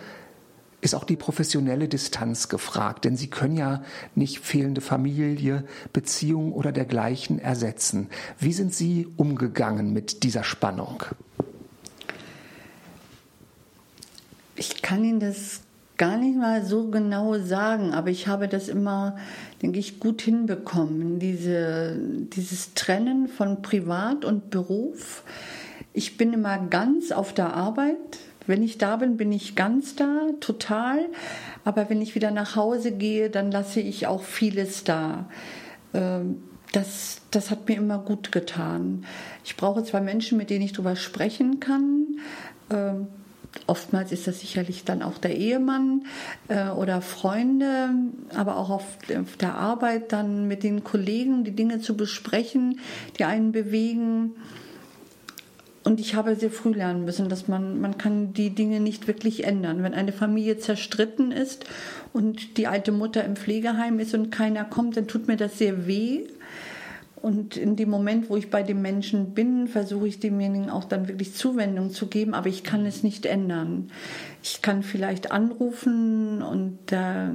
ist 0.87 0.95
auch 0.95 1.03
die 1.03 1.17
professionelle 1.17 1.89
Distanz 1.89 2.47
gefragt, 2.47 3.03
denn 3.03 3.17
Sie 3.17 3.29
können 3.29 3.57
ja 3.57 3.83
nicht 4.15 4.39
fehlende 4.39 4.79
Familie, 4.79 5.65
Beziehung 5.91 6.53
oder 6.53 6.71
dergleichen 6.71 7.39
ersetzen. 7.39 8.07
Wie 8.39 8.53
sind 8.53 8.73
Sie 8.73 9.05
umgegangen 9.17 9.91
mit 9.91 10.23
dieser 10.23 10.45
Spannung? 10.45 11.03
Ich 14.55 14.81
kann 14.81 15.03
Ihnen 15.03 15.19
das 15.19 15.59
gar 15.97 16.15
nicht 16.15 16.37
mal 16.37 16.63
so 16.63 16.89
genau 16.89 17.37
sagen, 17.37 17.91
aber 17.91 18.09
ich 18.09 18.29
habe 18.29 18.47
das 18.47 18.69
immer, 18.69 19.17
denke 19.61 19.79
ich, 19.79 19.99
gut 19.99 20.21
hinbekommen, 20.21 21.19
diese, 21.19 21.97
dieses 22.33 22.75
Trennen 22.75 23.27
von 23.27 23.61
Privat 23.61 24.23
und 24.23 24.51
Beruf. 24.51 25.23
Ich 25.91 26.15
bin 26.15 26.31
immer 26.31 26.59
ganz 26.59 27.11
auf 27.11 27.33
der 27.33 27.53
Arbeit. 27.55 28.19
Wenn 28.47 28.63
ich 28.63 28.77
da 28.77 28.95
bin, 28.95 29.17
bin 29.17 29.31
ich 29.31 29.55
ganz 29.55 29.95
da, 29.95 30.29
total. 30.39 31.05
Aber 31.63 31.89
wenn 31.89 32.01
ich 32.01 32.15
wieder 32.15 32.31
nach 32.31 32.55
Hause 32.55 32.91
gehe, 32.91 33.29
dann 33.29 33.51
lasse 33.51 33.79
ich 33.79 34.07
auch 34.07 34.23
vieles 34.23 34.83
da. 34.83 35.29
Ähm, 35.93 36.41
das, 36.71 37.21
das 37.31 37.51
hat 37.51 37.67
mir 37.67 37.77
immer 37.77 37.99
gut 37.99 38.31
getan. 38.31 39.05
Ich 39.45 39.55
brauche 39.55 39.83
zwar 39.83 40.01
Menschen, 40.01 40.37
mit 40.37 40.49
denen 40.49 40.65
ich 40.65 40.73
darüber 40.73 40.95
sprechen 40.95 41.59
kann. 41.59 42.19
Ähm, 42.69 43.07
Oftmals 43.65 44.11
ist 44.11 44.27
das 44.27 44.41
sicherlich 44.41 44.83
dann 44.83 45.01
auch 45.01 45.17
der 45.17 45.35
Ehemann 45.35 46.03
äh, 46.47 46.69
oder 46.69 47.01
Freunde, 47.01 47.89
aber 48.35 48.57
auch 48.57 48.69
auf, 48.69 48.83
der 49.39 49.55
Arbeit 49.55 50.11
dann 50.11 50.47
mit 50.47 50.63
den 50.63 50.83
Kollegen 50.83 51.43
die 51.43 51.55
Dinge 51.55 51.79
zu 51.79 51.97
besprechen, 51.97 52.79
die 53.17 53.23
einen 53.23 53.51
bewegen. 53.51 54.35
Und 55.87 56.01
ich 56.01 56.15
habe 56.15 56.35
sehr 56.35 56.51
früh 56.51 56.73
lernen 56.73 57.05
müssen, 57.05 57.29
dass 57.29 57.47
man, 57.47 57.79
man 57.79 57.97
kann 57.97 58.33
die 58.33 58.49
Dinge 58.49 58.81
nicht 58.81 59.07
wirklich 59.07 59.45
ändern. 59.45 59.83
Wenn 59.83 59.93
eine 59.93 60.11
Familie 60.11 60.57
zerstritten 60.57 61.31
ist 61.31 61.63
und 62.11 62.57
die 62.57 62.67
alte 62.67 62.91
Mutter 62.91 63.23
im 63.23 63.37
Pflegeheim 63.37 63.97
ist 63.99 64.13
und 64.13 64.29
keiner 64.29 64.65
kommt, 64.65 64.97
dann 64.97 65.07
tut 65.07 65.29
mir 65.29 65.37
das 65.37 65.57
sehr 65.57 65.87
weh. 65.87 66.27
Und 67.27 67.57
in 67.57 67.75
dem 67.75 67.89
Moment, 67.89 68.29
wo 68.29 68.37
ich 68.37 68.49
bei 68.49 68.63
dem 68.63 68.81
Menschen 68.81 69.33
bin, 69.33 69.67
versuche 69.67 70.07
ich 70.07 70.21
demjenigen 70.21 70.69
auch 70.69 70.85
dann 70.85 71.09
wirklich 71.09 71.33
Zuwendung 71.33 71.89
zu 71.89 72.07
geben, 72.07 72.33
aber 72.33 72.47
ich 72.47 72.63
kann 72.63 72.85
es 72.85 73.03
nicht 73.03 73.25
ändern. 73.25 73.91
Ich 74.41 74.61
kann 74.61 74.81
vielleicht 74.81 75.29
anrufen 75.29 76.41
und 76.41 76.79
der, 76.89 77.29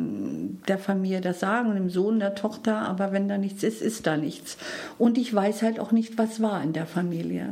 der 0.66 0.78
Familie 0.78 1.20
das 1.20 1.40
sagen, 1.40 1.74
dem 1.74 1.90
Sohn, 1.90 2.20
der 2.20 2.34
Tochter, 2.34 2.78
aber 2.78 3.12
wenn 3.12 3.28
da 3.28 3.36
nichts 3.36 3.62
ist, 3.62 3.82
ist 3.82 4.06
da 4.06 4.16
nichts. 4.16 4.56
Und 4.96 5.18
ich 5.18 5.34
weiß 5.34 5.60
halt 5.60 5.78
auch 5.78 5.92
nicht, 5.92 6.16
was 6.16 6.40
war 6.40 6.62
in 6.62 6.72
der 6.72 6.86
Familie. 6.86 7.48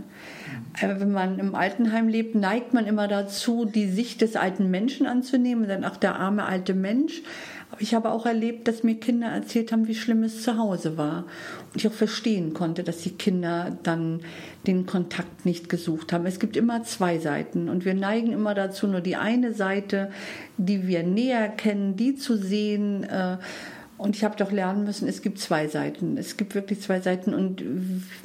Mhm. 0.81 1.01
Wenn 1.01 1.13
man 1.13 1.39
im 1.39 1.55
Altenheim 1.55 2.09
lebt, 2.09 2.37
neigt 2.37 2.73
man 2.73 2.87
immer 2.87 3.07
dazu, 3.07 3.67
die 3.67 3.87
Sicht 3.87 4.23
des 4.23 4.35
alten 4.35 4.71
Menschen 4.71 5.07
anzunehmen, 5.07 5.69
dann 5.69 5.85
auch 5.85 5.99
der 5.99 6.17
arme 6.17 6.47
alte 6.47 6.73
Mensch. 6.73 7.21
Ich 7.79 7.95
habe 7.95 8.11
auch 8.11 8.27
erlebt, 8.27 8.69
dass 8.69 8.83
mir 8.83 8.97
Kinder 8.97 9.29
erzählt 9.29 9.73
haben, 9.73 9.87
wie 9.87 9.95
schlimm 9.95 10.23
es 10.23 10.43
zu 10.43 10.59
Hause 10.59 10.99
war. 10.99 11.25
Und 11.73 11.77
ich 11.77 11.87
auch 11.87 11.93
verstehen 11.93 12.53
konnte, 12.53 12.83
dass 12.83 12.99
die 12.99 13.13
Kinder 13.13 13.79
dann 13.83 14.21
den 14.67 14.87
Kontakt 14.87 15.47
nicht 15.47 15.69
gesucht 15.69 16.13
haben. 16.13 16.27
Es 16.27 16.41
gibt 16.41 16.57
immer 16.57 16.83
zwei 16.83 17.19
Seiten 17.19 17.69
und 17.69 17.85
wir 17.85 17.95
neigen 17.95 18.33
immer 18.33 18.55
dazu, 18.55 18.87
nur 18.87 19.01
die 19.01 19.17
eine 19.17 19.55
Seite, 19.55 20.11
die 20.57 20.87
wir 20.87 21.03
näher 21.03 21.49
kennen, 21.49 21.97
die 21.97 22.17
zu 22.17 22.37
sehen. 22.37 23.05
Äh, 23.05 23.39
und 24.01 24.17
ich 24.17 24.25
habe 24.25 24.35
doch 24.37 24.51
lernen 24.51 24.85
müssen, 24.85 25.07
es 25.07 25.21
gibt 25.21 25.39
zwei 25.39 25.69
Seiten. 25.69 26.17
Es 26.17 26.39
gibt 26.39 26.55
wirklich 26.55 26.81
zwei 26.81 27.01
Seiten. 27.01 27.35
Und 27.35 27.63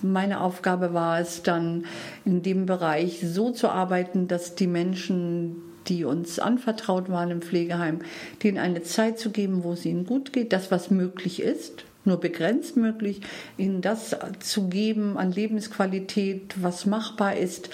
meine 0.01 0.39
Aufgabe 0.39 0.93
war 0.93 1.19
es 1.19 1.43
dann, 1.43 1.83
in 2.23 2.41
dem 2.41 2.65
Bereich 2.65 3.19
so 3.21 3.51
zu 3.51 3.67
arbeiten, 3.67 4.29
dass 4.29 4.55
die 4.55 4.67
Menschen, 4.67 5.57
die 5.87 6.05
uns 6.05 6.39
anvertraut 6.39 7.09
waren 7.09 7.31
im 7.31 7.41
Pflegeheim, 7.41 7.99
denen 8.43 8.57
eine 8.57 8.81
Zeit 8.83 9.19
zu 9.19 9.29
geben, 9.29 9.63
wo 9.63 9.73
es 9.73 9.85
ihnen 9.85 10.05
gut 10.05 10.33
geht, 10.33 10.53
das, 10.53 10.71
was 10.71 10.91
möglich 10.91 11.41
ist, 11.41 11.85
nur 12.05 12.19
begrenzt 12.19 12.77
möglich, 12.77 13.21
ihnen 13.57 13.81
das 13.81 14.15
zu 14.39 14.67
geben 14.67 15.17
an 15.17 15.31
Lebensqualität, 15.31 16.55
was 16.61 16.85
machbar 16.85 17.35
ist. 17.35 17.69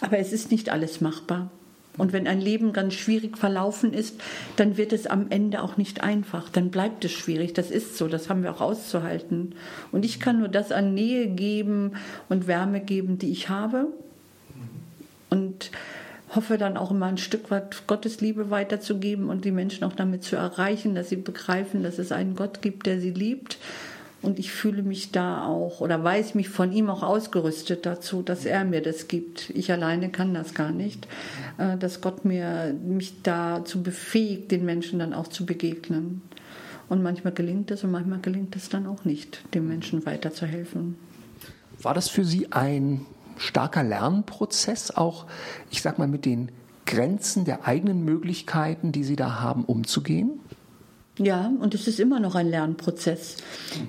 Aber 0.00 0.18
es 0.18 0.32
ist 0.32 0.50
nicht 0.50 0.70
alles 0.70 1.00
machbar. 1.00 1.50
Und 1.98 2.12
wenn 2.12 2.28
ein 2.28 2.40
Leben 2.40 2.72
ganz 2.72 2.94
schwierig 2.94 3.36
verlaufen 3.36 3.92
ist, 3.92 4.20
dann 4.54 4.76
wird 4.76 4.92
es 4.92 5.08
am 5.08 5.26
Ende 5.30 5.60
auch 5.62 5.76
nicht 5.76 6.02
einfach. 6.02 6.48
Dann 6.48 6.70
bleibt 6.70 7.04
es 7.04 7.10
schwierig. 7.10 7.54
Das 7.54 7.72
ist 7.72 7.98
so. 7.98 8.06
Das 8.06 8.30
haben 8.30 8.44
wir 8.44 8.52
auch 8.54 8.60
auszuhalten. 8.60 9.56
Und 9.90 10.04
ich 10.04 10.20
kann 10.20 10.38
nur 10.38 10.48
das 10.48 10.70
an 10.70 10.94
Nähe 10.94 11.26
geben 11.26 11.94
und 12.28 12.46
Wärme 12.46 12.80
geben, 12.80 13.18
die 13.18 13.32
ich 13.32 13.48
habe. 13.48 13.88
Und 15.28 15.72
hoffe 16.34 16.58
dann 16.58 16.76
auch 16.76 16.90
immer 16.90 17.06
ein 17.06 17.18
Stück 17.18 17.50
weit 17.50 17.86
Gottes 17.86 18.20
Liebe 18.20 18.50
weiterzugeben 18.50 19.30
und 19.30 19.44
die 19.44 19.50
Menschen 19.50 19.84
auch 19.84 19.94
damit 19.94 20.24
zu 20.24 20.36
erreichen, 20.36 20.94
dass 20.94 21.08
sie 21.08 21.16
begreifen, 21.16 21.82
dass 21.82 21.98
es 21.98 22.12
einen 22.12 22.36
Gott 22.36 22.62
gibt, 22.62 22.86
der 22.86 23.00
sie 23.00 23.10
liebt. 23.10 23.58
Und 24.20 24.40
ich 24.40 24.50
fühle 24.50 24.82
mich 24.82 25.12
da 25.12 25.46
auch 25.46 25.80
oder 25.80 26.02
weiß 26.02 26.34
mich 26.34 26.48
von 26.48 26.72
ihm 26.72 26.90
auch 26.90 27.04
ausgerüstet 27.04 27.86
dazu, 27.86 28.22
dass 28.22 28.44
er 28.44 28.64
mir 28.64 28.82
das 28.82 29.06
gibt. 29.06 29.50
Ich 29.50 29.70
alleine 29.70 30.10
kann 30.10 30.34
das 30.34 30.54
gar 30.54 30.72
nicht. 30.72 31.06
Äh, 31.56 31.76
dass 31.76 32.00
Gott 32.00 32.24
mir 32.24 32.74
mich 32.84 33.22
dazu 33.22 33.82
befähigt, 33.82 34.50
den 34.50 34.64
Menschen 34.64 34.98
dann 34.98 35.14
auch 35.14 35.28
zu 35.28 35.46
begegnen. 35.46 36.22
Und 36.88 37.02
manchmal 37.02 37.32
gelingt 37.32 37.70
es 37.70 37.84
und 37.84 37.92
manchmal 37.92 38.20
gelingt 38.20 38.56
es 38.56 38.68
dann 38.68 38.86
auch 38.86 39.04
nicht, 39.04 39.42
dem 39.54 39.68
Menschen 39.68 40.04
weiterzuhelfen. 40.04 40.96
War 41.80 41.94
das 41.94 42.08
für 42.08 42.24
Sie 42.24 42.50
ein 42.50 43.06
starker 43.38 43.82
Lernprozess, 43.82 44.90
auch, 44.90 45.26
ich 45.70 45.82
sag 45.82 45.98
mal, 45.98 46.08
mit 46.08 46.24
den 46.24 46.50
Grenzen 46.86 47.44
der 47.44 47.66
eigenen 47.66 48.04
Möglichkeiten, 48.04 48.92
die 48.92 49.04
Sie 49.04 49.16
da 49.16 49.40
haben, 49.40 49.64
umzugehen? 49.64 50.40
Ja, 51.18 51.50
und 51.58 51.74
es 51.74 51.88
ist 51.88 51.98
immer 51.98 52.20
noch 52.20 52.36
ein 52.36 52.48
Lernprozess. 52.48 53.38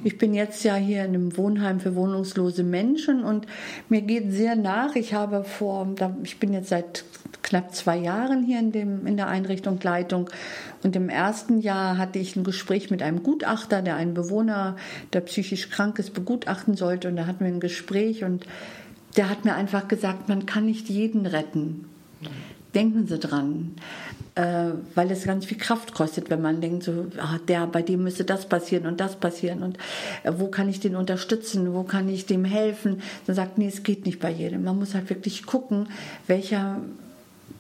Ich 0.04 0.18
bin 0.18 0.34
jetzt 0.34 0.64
ja 0.64 0.76
hier 0.76 1.06
in 1.06 1.14
einem 1.14 1.38
Wohnheim 1.38 1.80
für 1.80 1.96
wohnungslose 1.96 2.64
Menschen 2.64 3.24
und 3.24 3.46
mir 3.88 4.02
geht 4.02 4.32
sehr 4.32 4.56
nach. 4.56 4.96
Ich 4.96 5.14
habe 5.14 5.44
vor, 5.44 5.88
ich 6.24 6.40
bin 6.40 6.54
jetzt 6.54 6.70
seit 6.70 7.04
knapp 7.44 7.76
zwei 7.76 7.98
Jahren 7.98 8.44
hier 8.44 8.60
in, 8.60 8.72
dem, 8.72 9.06
in 9.06 9.16
der 9.16 9.28
Einrichtung 9.28 9.80
Leitung 9.82 10.30
und 10.82 10.96
im 10.96 11.08
ersten 11.08 11.60
Jahr 11.60 12.00
hatte 12.00 12.18
ich 12.18 12.36
ein 12.36 12.44
Gespräch 12.44 12.90
mit 12.90 13.04
einem 13.04 13.22
Gutachter, 13.22 13.84
der 13.84 13.96
einen 13.96 14.16
Bewohner, 14.16 14.76
der 15.14 15.22
psychisch 15.22 15.70
krank 15.70 16.00
ist, 16.00 16.16
begutachten 16.16 16.76
sollte 16.76 17.10
und 17.10 17.16
da 17.16 17.28
hatten 17.28 17.46
wir 17.46 17.52
ein 17.52 17.60
Gespräch 17.60 18.24
und 18.24 18.46
der 19.18 19.30
hat 19.30 19.46
mir 19.46 19.56
einfach 19.56 19.88
gesagt, 19.88 20.30
man 20.30 20.46
kann 20.46 20.66
nicht 20.66 20.90
jeden 20.90 21.26
retten. 21.26 21.86
Denken 22.76 23.08
Sie 23.08 23.18
dran, 23.18 23.76
äh, 24.36 24.72
weil 24.94 25.10
es 25.12 25.24
ganz 25.26 25.46
viel 25.46 25.58
Kraft 25.58 25.94
kostet, 25.94 26.30
wenn 26.30 26.42
man 26.42 26.62
denkt, 26.62 26.84
so, 26.84 27.08
ah, 27.18 27.40
der, 27.48 27.66
bei 27.66 27.82
dem 27.82 28.04
müsste 28.04 28.24
das 28.24 28.48
passieren 28.48 28.86
und 28.86 29.00
das 29.00 29.16
passieren 29.16 29.64
und 29.64 29.78
äh, 30.24 30.34
wo 30.38 30.48
kann 30.48 30.70
ich 30.70 30.80
den 30.80 30.96
unterstützen, 30.96 31.74
wo 31.74 31.84
kann 31.84 32.08
ich 32.10 32.28
dem 32.28 32.46
helfen? 32.46 33.02
Dann 33.26 33.36
sagt, 33.36 33.58
nee, 33.58 33.68
es 33.68 33.84
geht 33.84 34.06
nicht 34.06 34.20
bei 34.20 34.30
jedem. 34.30 34.64
Man 34.64 34.78
muss 34.78 34.94
halt 34.94 35.10
wirklich 35.10 35.46
gucken, 35.46 35.88
welcher 36.28 36.80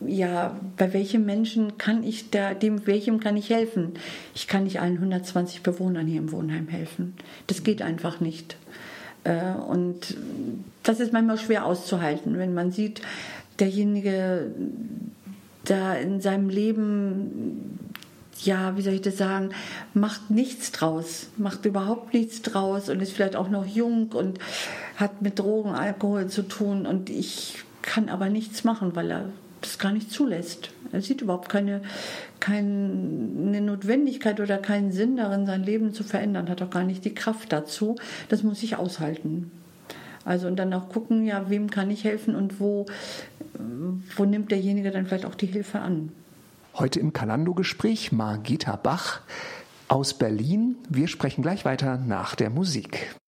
ja, 0.05 0.57
bei 0.77 0.93
welchem 0.93 1.25
Menschen 1.25 1.77
kann 1.77 2.03
ich 2.03 2.29
da, 2.29 2.53
dem 2.53 2.87
welchem 2.87 3.19
kann 3.19 3.35
ich 3.35 3.49
helfen? 3.49 3.93
Ich 4.33 4.47
kann 4.47 4.63
nicht 4.63 4.79
allen 4.79 4.95
120 4.95 5.61
Bewohnern 5.61 6.07
hier 6.07 6.19
im 6.19 6.31
Wohnheim 6.31 6.67
helfen. 6.67 7.15
Das 7.47 7.63
geht 7.63 7.81
einfach 7.81 8.19
nicht. 8.21 8.55
Äh, 9.29 9.53
und 9.67 10.17
das 10.83 10.99
ist 10.99 11.13
manchmal 11.13 11.37
schwer 11.37 11.65
auszuhalten, 11.65 12.37
wenn 12.37 12.53
man 12.53 12.71
sieht, 12.71 13.01
derjenige 13.59 14.51
da 15.65 15.93
in 15.93 16.19
seinem 16.19 16.49
Leben, 16.49 17.79
ja, 18.41 18.75
wie 18.77 18.81
soll 18.81 18.93
ich 18.93 19.01
das 19.01 19.17
sagen, 19.17 19.49
macht 19.93 20.31
nichts 20.31 20.71
draus, 20.71 21.27
macht 21.37 21.65
überhaupt 21.65 22.13
nichts 22.13 22.41
draus 22.41 22.89
und 22.89 23.01
ist 23.01 23.11
vielleicht 23.11 23.35
auch 23.35 23.49
noch 23.49 23.65
jung 23.65 24.11
und 24.13 24.39
hat 24.95 25.21
mit 25.21 25.37
Drogen, 25.37 25.71
Alkohol 25.71 26.27
zu 26.27 26.43
tun 26.43 26.85
und 26.85 27.09
ich 27.09 27.63
kann 27.81 28.09
aber 28.09 28.29
nichts 28.29 28.63
machen, 28.63 28.95
weil 28.95 29.11
er 29.11 29.25
das 29.61 29.77
gar 29.77 29.91
nicht 29.91 30.11
zulässt. 30.11 30.71
Er 30.91 31.01
sieht 31.01 31.21
überhaupt 31.21 31.49
keine, 31.49 31.81
keine 32.39 33.61
Notwendigkeit 33.61 34.39
oder 34.39 34.57
keinen 34.57 34.91
Sinn 34.91 35.17
darin, 35.17 35.45
sein 35.45 35.63
Leben 35.63 35.93
zu 35.93 36.03
verändern, 36.03 36.49
hat 36.49 36.61
auch 36.61 36.69
gar 36.69 36.83
nicht 36.83 37.05
die 37.05 37.13
Kraft 37.13 37.51
dazu. 37.51 37.95
Das 38.29 38.43
muss 38.43 38.63
ich 38.63 38.75
aushalten. 38.75 39.51
Also 40.25 40.47
und 40.47 40.57
dann 40.57 40.73
auch 40.73 40.89
gucken, 40.89 41.25
ja, 41.25 41.49
wem 41.49 41.69
kann 41.69 41.89
ich 41.89 42.03
helfen 42.03 42.35
und 42.35 42.59
wo, 42.59 42.85
wo 44.15 44.25
nimmt 44.25 44.51
derjenige 44.51 44.91
dann 44.91 45.05
vielleicht 45.05 45.25
auch 45.25 45.35
die 45.35 45.47
Hilfe 45.47 45.79
an. 45.79 46.11
Heute 46.75 46.99
im 46.99 47.13
Kalando-Gespräch 47.13 48.11
Margita 48.11 48.75
Bach 48.75 49.21
aus 49.87 50.13
Berlin. 50.13 50.75
Wir 50.87 51.07
sprechen 51.07 51.41
gleich 51.41 51.65
weiter 51.65 51.97
nach 51.97 52.35
der 52.35 52.49
Musik. 52.49 53.18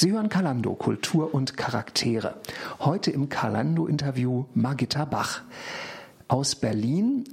Sie 0.00 0.12
hören 0.12 0.30
Kalando, 0.30 0.72
Kultur 0.76 1.34
und 1.34 1.58
Charaktere. 1.58 2.36
Heute 2.78 3.10
im 3.10 3.28
Kalando-Interview 3.28 4.46
Margitta 4.54 5.04
Bach 5.04 5.42
aus 6.26 6.54
Berlin. 6.54 7.24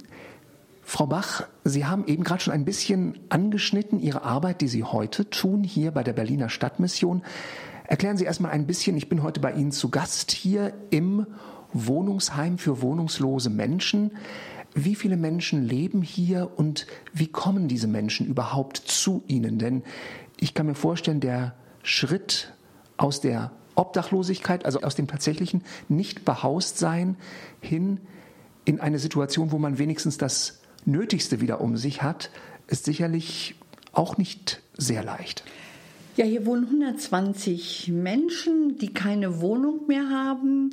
Frau 0.82 1.06
Bach, 1.06 1.46
Sie 1.64 1.86
haben 1.86 2.06
eben 2.06 2.24
gerade 2.24 2.42
schon 2.42 2.52
ein 2.52 2.66
bisschen 2.66 3.20
angeschnitten 3.30 4.00
Ihre 4.00 4.20
Arbeit, 4.20 4.60
die 4.60 4.68
Sie 4.68 4.84
heute 4.84 5.30
tun, 5.30 5.64
hier 5.64 5.92
bei 5.92 6.02
der 6.02 6.12
Berliner 6.12 6.50
Stadtmission. 6.50 7.22
Erklären 7.86 8.18
Sie 8.18 8.26
erstmal 8.26 8.50
ein 8.50 8.66
bisschen, 8.66 8.98
ich 8.98 9.08
bin 9.08 9.22
heute 9.22 9.40
bei 9.40 9.54
Ihnen 9.54 9.72
zu 9.72 9.88
Gast 9.88 10.30
hier 10.30 10.74
im 10.90 11.26
Wohnungsheim 11.72 12.58
für 12.58 12.82
wohnungslose 12.82 13.48
Menschen. 13.48 14.10
Wie 14.74 14.94
viele 14.94 15.16
Menschen 15.16 15.66
leben 15.66 16.02
hier 16.02 16.50
und 16.56 16.86
wie 17.14 17.28
kommen 17.28 17.66
diese 17.66 17.88
Menschen 17.88 18.26
überhaupt 18.26 18.76
zu 18.76 19.24
Ihnen? 19.26 19.58
Denn 19.58 19.84
ich 20.38 20.52
kann 20.52 20.66
mir 20.66 20.74
vorstellen, 20.74 21.20
der 21.20 21.54
Schritt 21.82 22.52
aus 22.98 23.20
der 23.20 23.50
Obdachlosigkeit, 23.74 24.64
also 24.64 24.82
aus 24.82 24.94
dem 24.94 25.06
tatsächlichen 25.06 25.62
Nicht-Behaust-Sein 25.88 27.16
hin 27.60 28.00
in 28.64 28.80
eine 28.80 28.98
Situation, 28.98 29.52
wo 29.52 29.58
man 29.58 29.78
wenigstens 29.78 30.18
das 30.18 30.60
Nötigste 30.84 31.40
wieder 31.40 31.60
um 31.60 31.76
sich 31.76 32.02
hat, 32.02 32.30
ist 32.66 32.84
sicherlich 32.84 33.54
auch 33.92 34.18
nicht 34.18 34.60
sehr 34.76 35.02
leicht. 35.02 35.44
Ja, 36.16 36.24
hier 36.24 36.46
wohnen 36.46 36.64
120 36.64 37.92
Menschen, 37.92 38.76
die 38.78 38.92
keine 38.92 39.40
Wohnung 39.40 39.86
mehr 39.86 40.10
haben. 40.10 40.70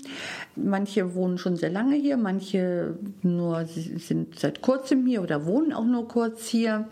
Manche 0.55 1.13
wohnen 1.13 1.37
schon 1.37 1.55
sehr 1.55 1.69
lange 1.69 1.95
hier, 1.95 2.17
manche 2.17 2.97
nur 3.21 3.65
sind 3.65 4.39
seit 4.39 4.63
kurzem 4.63 5.05
hier 5.05 5.21
oder 5.21 5.45
wohnen 5.45 5.71
auch 5.71 5.85
nur 5.85 6.07
kurz 6.07 6.47
hier. 6.47 6.89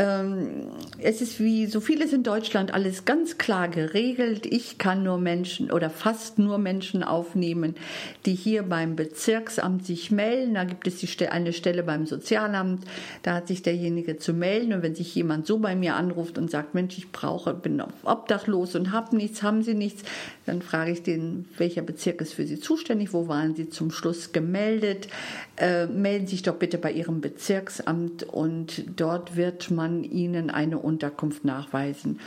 Ähm, 0.00 0.68
es 0.98 1.20
ist 1.20 1.40
wie 1.40 1.66
so 1.66 1.80
vieles 1.80 2.14
in 2.14 2.22
Deutschland 2.22 2.72
alles 2.72 3.04
ganz 3.04 3.36
klar 3.36 3.68
geregelt. 3.68 4.46
Ich 4.46 4.78
kann 4.78 5.02
nur 5.02 5.18
Menschen 5.18 5.70
oder 5.70 5.90
fast 5.90 6.38
nur 6.38 6.56
Menschen 6.56 7.02
aufnehmen, 7.02 7.74
die 8.24 8.34
hier 8.34 8.62
beim 8.62 8.96
Bezirksamt 8.96 9.84
sich 9.84 10.10
melden. 10.10 10.54
Da 10.54 10.64
gibt 10.64 10.86
es 10.86 11.00
die, 11.00 11.28
eine 11.28 11.52
Stelle 11.52 11.82
beim 11.82 12.06
Sozialamt, 12.06 12.84
da 13.22 13.34
hat 13.34 13.48
sich 13.48 13.62
derjenige 13.62 14.16
zu 14.16 14.32
melden. 14.32 14.72
Und 14.72 14.82
wenn 14.82 14.94
sich 14.94 15.14
jemand 15.14 15.46
so 15.46 15.58
bei 15.58 15.76
mir 15.76 15.96
anruft 15.96 16.38
und 16.38 16.50
sagt, 16.50 16.74
Mensch, 16.74 16.96
ich 16.96 17.12
brauche, 17.12 17.52
bin 17.52 17.82
obdachlos 18.04 18.74
und 18.76 18.92
habe 18.92 19.14
nichts, 19.16 19.42
haben 19.42 19.62
Sie 19.62 19.74
nichts, 19.74 20.02
dann 20.46 20.62
frage 20.62 20.92
ich 20.92 21.02
den, 21.02 21.44
welcher 21.58 21.82
Bezirk 21.82 22.22
ist 22.22 22.32
für 22.32 22.46
Sie 22.46 22.58
zuständig, 22.58 23.12
wo 23.12 23.28
waren 23.28 23.54
Sie 23.54 23.68
zum 23.68 23.90
Schluss 23.90 24.32
gemeldet. 24.32 25.08
Äh, 25.56 25.86
melden 25.86 26.26
Sie 26.26 26.36
sich 26.36 26.42
doch 26.42 26.56
bitte 26.56 26.78
bei 26.78 26.90
Ihrem 26.90 27.20
Bezirksamt 27.20 28.22
und 28.22 28.84
dort 28.96 29.36
wird 29.36 29.70
man 29.70 29.89
man 29.90 30.04
ihnen 30.04 30.50
eine 30.50 30.78
Unterkunft 30.78 31.44
nachweisen. 31.44 32.20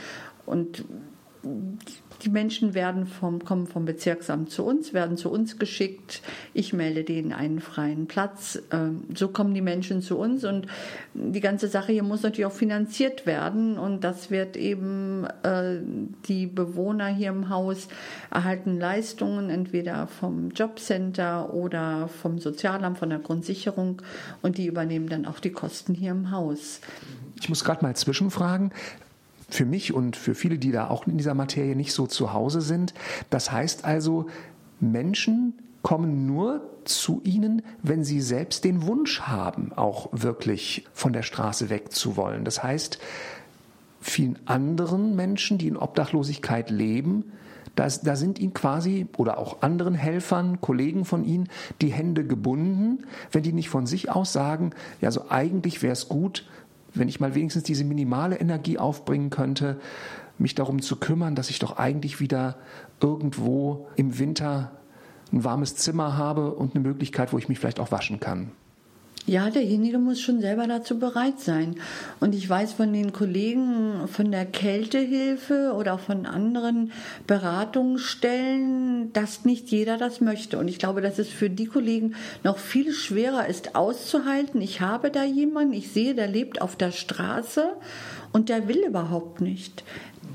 Und 0.46 0.84
die 2.22 2.30
Menschen 2.30 2.74
werden 2.74 3.06
vom, 3.06 3.44
kommen 3.44 3.66
vom 3.66 3.84
Bezirksamt 3.84 4.50
zu 4.50 4.64
uns, 4.64 4.94
werden 4.94 5.16
zu 5.16 5.30
uns 5.30 5.58
geschickt. 5.58 6.22
Ich 6.54 6.72
melde 6.72 7.04
denen 7.04 7.32
einen 7.32 7.60
freien 7.60 8.06
Platz. 8.06 8.62
Ähm, 8.72 9.02
so 9.14 9.28
kommen 9.28 9.52
die 9.52 9.60
Menschen 9.60 10.00
zu 10.00 10.16
uns 10.16 10.44
und 10.44 10.66
die 11.12 11.40
ganze 11.40 11.68
Sache 11.68 11.92
hier 11.92 12.02
muss 12.02 12.22
natürlich 12.22 12.46
auch 12.46 12.52
finanziert 12.52 13.26
werden 13.26 13.78
und 13.78 14.04
das 14.04 14.30
wird 14.30 14.56
eben 14.56 15.26
äh, 15.42 15.80
die 16.28 16.46
Bewohner 16.46 17.08
hier 17.08 17.28
im 17.28 17.50
Haus 17.50 17.88
erhalten 18.30 18.78
Leistungen 18.78 19.50
entweder 19.50 20.06
vom 20.06 20.50
Jobcenter 20.50 21.52
oder 21.52 22.08
vom 22.08 22.38
Sozialamt, 22.38 22.98
von 22.98 23.10
der 23.10 23.18
Grundsicherung 23.18 24.00
und 24.40 24.56
die 24.56 24.66
übernehmen 24.66 25.08
dann 25.08 25.26
auch 25.26 25.40
die 25.40 25.52
Kosten 25.52 25.94
hier 25.94 26.12
im 26.12 26.30
Haus. 26.30 26.80
Ich 27.40 27.48
muss 27.48 27.64
gerade 27.64 27.84
mal 27.84 27.96
zwischenfragen 27.96 28.72
für 29.48 29.64
mich 29.64 29.92
und 29.92 30.16
für 30.16 30.34
viele, 30.34 30.58
die 30.58 30.72
da 30.72 30.88
auch 30.88 31.06
in 31.06 31.18
dieser 31.18 31.34
Materie 31.34 31.76
nicht 31.76 31.92
so 31.92 32.06
zu 32.06 32.32
Hause 32.32 32.60
sind. 32.60 32.94
Das 33.30 33.52
heißt 33.52 33.84
also, 33.84 34.26
Menschen 34.80 35.54
kommen 35.82 36.26
nur 36.26 36.62
zu 36.84 37.20
ihnen, 37.24 37.62
wenn 37.82 38.04
sie 38.04 38.20
selbst 38.20 38.64
den 38.64 38.86
Wunsch 38.86 39.22
haben, 39.22 39.72
auch 39.74 40.08
wirklich 40.12 40.86
von 40.92 41.12
der 41.12 41.22
Straße 41.22 41.70
wegzuwollen. 41.70 42.44
Das 42.44 42.62
heißt, 42.62 42.98
vielen 44.00 44.38
anderen 44.46 45.14
Menschen, 45.16 45.58
die 45.58 45.68
in 45.68 45.76
Obdachlosigkeit 45.76 46.70
leben, 46.70 47.32
da, 47.76 47.88
da 47.88 48.16
sind 48.16 48.38
ihnen 48.38 48.54
quasi 48.54 49.06
oder 49.16 49.38
auch 49.38 49.62
anderen 49.62 49.94
Helfern, 49.94 50.60
Kollegen 50.60 51.04
von 51.04 51.24
ihnen, 51.24 51.48
die 51.80 51.92
Hände 51.92 52.24
gebunden, 52.24 53.04
wenn 53.32 53.42
die 53.42 53.52
nicht 53.52 53.68
von 53.68 53.86
sich 53.86 54.10
aus 54.10 54.32
sagen, 54.32 54.70
ja, 55.00 55.10
so 55.10 55.30
eigentlich 55.30 55.82
wäre 55.82 55.92
es 55.92 56.08
gut, 56.08 56.46
wenn 56.94 57.08
ich 57.08 57.20
mal 57.20 57.34
wenigstens 57.34 57.64
diese 57.64 57.84
minimale 57.84 58.36
Energie 58.36 58.78
aufbringen 58.78 59.30
könnte, 59.30 59.78
mich 60.38 60.54
darum 60.54 60.82
zu 60.82 60.96
kümmern, 60.96 61.34
dass 61.34 61.50
ich 61.50 61.58
doch 61.58 61.76
eigentlich 61.76 62.20
wieder 62.20 62.56
irgendwo 63.00 63.88
im 63.96 64.18
Winter 64.18 64.72
ein 65.32 65.44
warmes 65.44 65.76
Zimmer 65.76 66.16
habe 66.16 66.54
und 66.54 66.74
eine 66.74 66.84
Möglichkeit, 66.86 67.32
wo 67.32 67.38
ich 67.38 67.48
mich 67.48 67.58
vielleicht 67.58 67.80
auch 67.80 67.92
waschen 67.92 68.20
kann. 68.20 68.52
Ja, 69.26 69.48
derjenige 69.48 69.96
muss 69.96 70.20
schon 70.20 70.42
selber 70.42 70.66
dazu 70.66 70.98
bereit 70.98 71.40
sein. 71.40 71.76
Und 72.20 72.34
ich 72.34 72.46
weiß 72.46 72.74
von 72.74 72.92
den 72.92 73.14
Kollegen 73.14 74.06
von 74.06 74.30
der 74.30 74.44
Kältehilfe 74.44 75.72
oder 75.74 75.96
von 75.96 76.26
anderen 76.26 76.92
Beratungsstellen, 77.26 79.14
dass 79.14 79.46
nicht 79.46 79.70
jeder 79.70 79.96
das 79.96 80.20
möchte. 80.20 80.58
Und 80.58 80.68
ich 80.68 80.78
glaube, 80.78 81.00
dass 81.00 81.18
es 81.18 81.30
für 81.30 81.48
die 81.48 81.64
Kollegen 81.64 82.16
noch 82.42 82.58
viel 82.58 82.92
schwerer 82.92 83.46
ist 83.46 83.74
auszuhalten. 83.74 84.60
Ich 84.60 84.82
habe 84.82 85.10
da 85.10 85.24
jemanden, 85.24 85.72
ich 85.72 85.90
sehe, 85.90 86.14
der 86.14 86.28
lebt 86.28 86.60
auf 86.60 86.76
der 86.76 86.92
Straße 86.92 87.64
und 88.30 88.50
der 88.50 88.68
will 88.68 88.84
überhaupt 88.86 89.40
nicht 89.40 89.84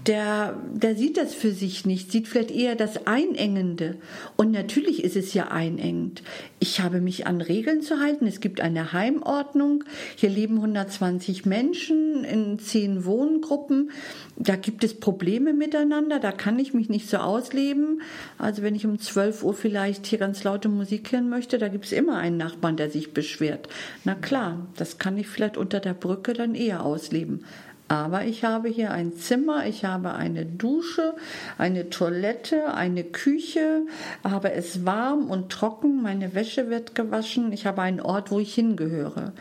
der, 0.06 0.58
der 0.74 0.96
sieht 0.96 1.18
das 1.18 1.34
für 1.34 1.52
sich 1.52 1.86
nicht, 1.86 2.12
sieht 2.12 2.28
vielleicht 2.28 2.52
eher 2.52 2.76
das 2.76 3.06
Einengende. 3.08 3.98
Und 4.38 4.52
natürlich 4.52 5.04
ist 5.04 5.16
es 5.16 5.34
ja 5.34 5.50
einengend. 5.50 6.24
Ich 6.60 6.80
habe 6.80 7.02
mich 7.02 7.28
an 7.28 7.42
Regeln 7.42 7.82
zu 7.82 8.00
halten. 8.00 8.28
Es 8.28 8.40
gibt 8.40 8.62
eine 8.62 8.94
Heimordnung. 8.94 9.84
Hier 10.16 10.30
leben 10.30 10.56
120 10.56 11.46
Menschen 11.46 12.24
in 12.24 12.60
zehn 12.60 13.06
Wohngruppen. 13.06 13.92
Da 14.38 14.56
gibt 14.56 14.84
es 14.84 15.00
Probleme 15.00 15.54
miteinander. 15.54 16.20
Da 16.20 16.32
kann 16.32 16.60
ich 16.60 16.74
mich 16.74 16.90
nicht 16.90 17.10
so 17.10 17.18
ausleben. 17.18 18.02
Also 18.38 18.62
wenn 18.62 18.76
ich 18.76 18.86
um 18.86 19.00
12 19.00 19.44
Uhr 19.44 19.54
vielleicht 19.54 20.06
hier 20.06 20.20
ganz 20.20 20.44
laute 20.44 20.70
Musik 20.70 21.12
hören 21.12 21.30
möchte, 21.30 21.58
da 21.58 21.68
gibt 21.68 21.86
es 21.86 21.92
immer 21.92 22.18
einen 22.18 22.38
Nachbarn, 22.38 22.78
der 22.78 22.90
sich 22.90 23.14
beschwert. 23.14 23.70
Na 24.06 24.16
klar, 24.16 24.68
das 24.78 24.98
kann 24.98 25.18
ich 25.18 25.28
vielleicht 25.28 25.58
unter 25.58 25.80
der 25.80 25.94
Brücke 25.94 26.34
dann 26.34 26.56
eher 26.56 26.86
ausleben. 26.86 27.46
Aber 27.90 28.24
ich 28.24 28.44
habe 28.44 28.70
hier 28.70 28.92
ein 28.92 29.14
Zimmer, 29.14 29.66
ich 29.66 29.84
habe 29.84 30.14
eine 30.14 30.46
Dusche, 30.46 31.16
eine 31.58 31.90
Toilette, 31.90 32.74
eine 32.76 33.04
Küche, 33.04 33.82
habe 34.24 34.52
es 34.54 34.86
warm 34.86 35.30
und 35.30 35.52
trocken, 35.52 36.04
meine 36.04 36.36
Wäsche 36.36 36.70
wird 36.70 36.94
gewaschen, 36.94 37.52
ich 37.52 37.66
habe 37.66 37.82
einen 37.82 38.00
Ort, 38.00 38.30
wo 38.30 38.40
ich 38.40 38.54
hingehöre. 38.54 39.34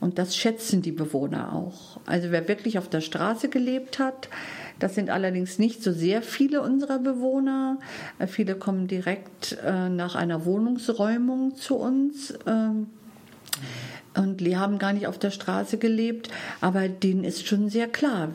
Und 0.00 0.18
das 0.18 0.36
schätzen 0.36 0.82
die 0.82 0.90
Bewohner 0.90 1.52
auch. 1.54 2.00
Also 2.04 2.32
wer 2.32 2.48
wirklich 2.48 2.76
auf 2.76 2.88
der 2.88 3.02
Straße 3.02 3.48
gelebt 3.48 4.00
hat, 4.00 4.28
das 4.80 4.96
sind 4.96 5.08
allerdings 5.08 5.60
nicht 5.60 5.80
so 5.80 5.92
sehr 5.92 6.22
viele 6.22 6.60
unserer 6.60 6.98
Bewohner. 6.98 7.78
Äh, 8.18 8.26
viele 8.26 8.56
kommen 8.56 8.88
direkt 8.88 9.58
äh, 9.64 9.88
nach 9.88 10.16
einer 10.16 10.44
Wohnungsräumung 10.44 11.54
zu 11.54 11.76
uns. 11.76 12.34
Und 14.14 14.40
die 14.40 14.56
haben 14.56 14.78
gar 14.78 14.92
nicht 14.92 15.06
auf 15.06 15.18
der 15.18 15.30
Straße 15.30 15.78
gelebt, 15.78 16.28
aber 16.60 16.88
denen 16.88 17.24
ist 17.24 17.46
schon 17.46 17.70
sehr 17.70 17.88
klar, 17.88 18.28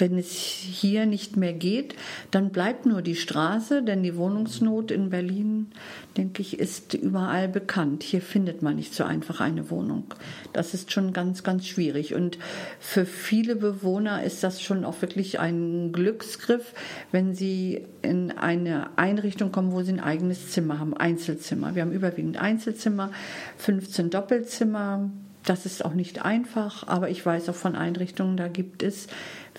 wenn 0.00 0.18
es 0.18 0.32
hier 0.32 1.06
nicht 1.06 1.36
mehr 1.36 1.52
geht, 1.52 1.94
dann 2.30 2.50
bleibt 2.50 2.86
nur 2.86 3.02
die 3.02 3.16
Straße, 3.16 3.82
denn 3.82 4.02
die 4.02 4.16
Wohnungsnot 4.16 4.90
in 4.90 5.10
Berlin, 5.10 5.68
denke 6.16 6.42
ich, 6.42 6.58
ist 6.58 6.94
überall 6.94 7.48
bekannt. 7.48 8.02
Hier 8.02 8.20
findet 8.20 8.62
man 8.62 8.76
nicht 8.76 8.94
so 8.94 9.04
einfach 9.04 9.40
eine 9.40 9.70
Wohnung. 9.70 10.04
Das 10.52 10.74
ist 10.74 10.92
schon 10.92 11.12
ganz, 11.12 11.42
ganz 11.42 11.66
schwierig. 11.66 12.14
Und 12.14 12.38
für 12.80 13.06
viele 13.06 13.56
Bewohner 13.56 14.22
ist 14.22 14.42
das 14.42 14.62
schon 14.62 14.84
auch 14.84 15.00
wirklich 15.02 15.40
ein 15.40 15.92
Glücksgriff, 15.92 16.72
wenn 17.12 17.34
sie 17.34 17.84
in 18.02 18.30
eine 18.32 18.90
Einrichtung 18.96 19.52
kommen, 19.52 19.72
wo 19.72 19.82
sie 19.82 19.92
ein 19.92 20.00
eigenes 20.00 20.50
Zimmer 20.50 20.78
haben, 20.78 20.96
Einzelzimmer. 20.96 21.74
Wir 21.74 21.82
haben 21.82 21.92
überwiegend 21.92 22.38
Einzelzimmer, 22.38 23.10
15 23.58 24.10
Doppelzimmer, 24.10 25.10
das 25.46 25.64
ist 25.64 25.84
auch 25.84 25.94
nicht 25.94 26.24
einfach, 26.24 26.86
aber 26.88 27.08
ich 27.08 27.24
weiß 27.24 27.48
auch 27.48 27.54
von 27.54 27.76
Einrichtungen, 27.76 28.36
da 28.36 28.48
gibt 28.48 28.82
es 28.82 29.06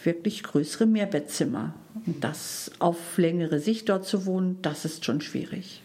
wirklich 0.06 0.44
größere 0.44 0.86
Mehrbettzimmer. 0.86 1.74
Und 2.06 2.24
das 2.24 2.72
auf 2.80 3.18
längere 3.18 3.60
Sicht 3.60 3.90
dort 3.90 4.06
zu 4.06 4.26
wohnen, 4.26 4.60
das 4.62 4.86
ist 4.86 5.06
schon 5.06 5.22
schwierig. 5.22 5.82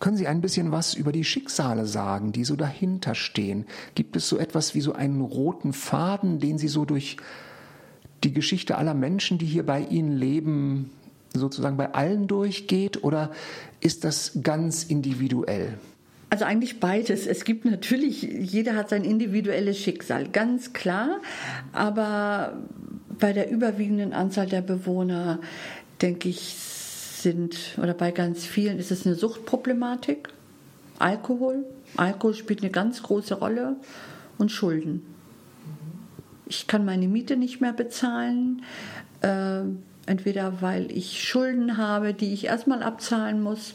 Können 0.00 0.16
Sie 0.16 0.26
ein 0.26 0.40
bisschen 0.40 0.72
was 0.72 0.94
über 0.94 1.12
die 1.12 1.24
Schicksale 1.24 1.86
sagen, 1.86 2.32
die 2.32 2.44
so 2.44 2.56
dahinter 2.56 3.14
stehen? 3.14 3.66
Gibt 3.94 4.16
es 4.16 4.28
so 4.28 4.38
etwas 4.38 4.74
wie 4.74 4.80
so 4.80 4.94
einen 4.94 5.20
roten 5.20 5.74
Faden, 5.74 6.38
den 6.38 6.56
Sie 6.56 6.68
so 6.68 6.86
durch 6.86 7.18
die 8.24 8.32
Geschichte 8.32 8.78
aller 8.78 8.94
Menschen, 8.94 9.36
die 9.36 9.46
hier 9.46 9.64
bei 9.64 9.82
Ihnen 9.82 10.16
leben, 10.16 10.90
sozusagen 11.34 11.76
bei 11.76 11.92
allen 11.92 12.26
durchgeht? 12.28 13.04
Oder 13.04 13.30
ist 13.80 14.04
das 14.04 14.38
ganz 14.42 14.84
individuell? 14.84 15.78
Also 16.30 16.44
eigentlich 16.44 16.78
beides. 16.78 17.26
Es 17.26 17.44
gibt 17.44 17.64
natürlich, 17.64 18.22
jeder 18.22 18.76
hat 18.76 18.88
sein 18.88 19.04
individuelles 19.04 19.78
Schicksal, 19.78 20.28
ganz 20.28 20.72
klar. 20.72 21.20
Aber 21.72 22.56
bei 23.18 23.32
der 23.32 23.50
überwiegenden 23.50 24.12
Anzahl 24.12 24.46
der 24.46 24.62
Bewohner 24.62 25.40
denke 26.00 26.28
ich, 26.28 26.56
sind, 27.20 27.76
oder 27.76 27.94
bei 27.94 28.12
ganz 28.12 28.46
vielen 28.46 28.78
ist 28.78 28.90
es 28.90 29.06
eine 29.06 29.14
Suchtproblematik. 29.14 30.28
Alkohol. 30.98 31.64
Alkohol 31.96 32.34
spielt 32.34 32.62
eine 32.62 32.70
ganz 32.70 33.02
große 33.02 33.34
Rolle 33.34 33.76
und 34.38 34.50
Schulden. 34.50 35.02
Ich 36.46 36.66
kann 36.66 36.84
meine 36.84 37.08
Miete 37.08 37.36
nicht 37.36 37.60
mehr 37.60 37.72
bezahlen. 37.72 38.62
Äh, 39.20 39.62
entweder 40.06 40.62
weil 40.62 40.90
ich 40.90 41.22
Schulden 41.22 41.76
habe, 41.76 42.14
die 42.14 42.32
ich 42.32 42.44
erstmal 42.44 42.82
abzahlen 42.82 43.42
muss. 43.42 43.74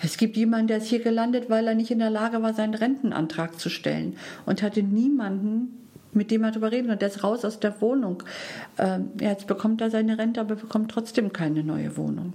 Es 0.00 0.16
gibt 0.16 0.36
jemanden, 0.36 0.68
der 0.68 0.78
ist 0.78 0.86
hier 0.86 1.00
gelandet, 1.00 1.50
weil 1.50 1.66
er 1.66 1.74
nicht 1.74 1.90
in 1.90 1.98
der 1.98 2.10
Lage 2.10 2.42
war, 2.42 2.54
seinen 2.54 2.74
Rentenantrag 2.74 3.58
zu 3.58 3.68
stellen 3.68 4.16
und 4.46 4.62
hatte 4.62 4.82
niemanden, 4.82 5.78
mit 6.12 6.30
dem 6.30 6.44
er 6.44 6.50
darüber 6.50 6.72
reden 6.72 6.90
und 6.90 7.02
der 7.02 7.08
ist 7.08 7.22
raus 7.22 7.44
aus 7.44 7.60
der 7.60 7.80
Wohnung. 7.80 8.22
Ähm, 8.78 9.10
jetzt 9.20 9.46
bekommt 9.46 9.80
er 9.80 9.90
seine 9.90 10.18
Rente, 10.18 10.40
aber 10.40 10.56
bekommt 10.56 10.90
trotzdem 10.90 11.32
keine 11.32 11.62
neue 11.62 11.96
Wohnung, 11.96 12.32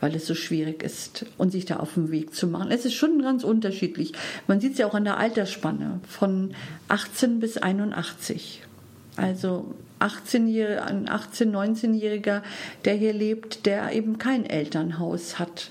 weil 0.00 0.14
es 0.14 0.26
so 0.26 0.34
schwierig 0.34 0.82
ist 0.82 1.26
und 1.38 1.50
sich 1.50 1.64
da 1.64 1.76
auf 1.76 1.94
den 1.94 2.10
Weg 2.10 2.34
zu 2.34 2.46
machen. 2.46 2.70
Es 2.70 2.84
ist 2.84 2.94
schon 2.94 3.20
ganz 3.22 3.44
unterschiedlich. 3.44 4.12
Man 4.46 4.60
sieht 4.60 4.72
es 4.72 4.78
ja 4.78 4.86
auch 4.86 4.94
an 4.94 5.04
der 5.04 5.18
Altersspanne 5.18 6.00
von 6.06 6.54
18 6.88 7.40
bis 7.40 7.58
81. 7.58 8.62
Also 9.16 9.74
18 9.98 10.46
ein 10.78 11.08
18-, 11.08 11.50
19-Jähriger, 11.50 12.42
der 12.84 12.94
hier 12.94 13.12
lebt, 13.12 13.66
der 13.66 13.92
eben 13.92 14.18
kein 14.18 14.46
Elternhaus 14.46 15.38
hat 15.38 15.70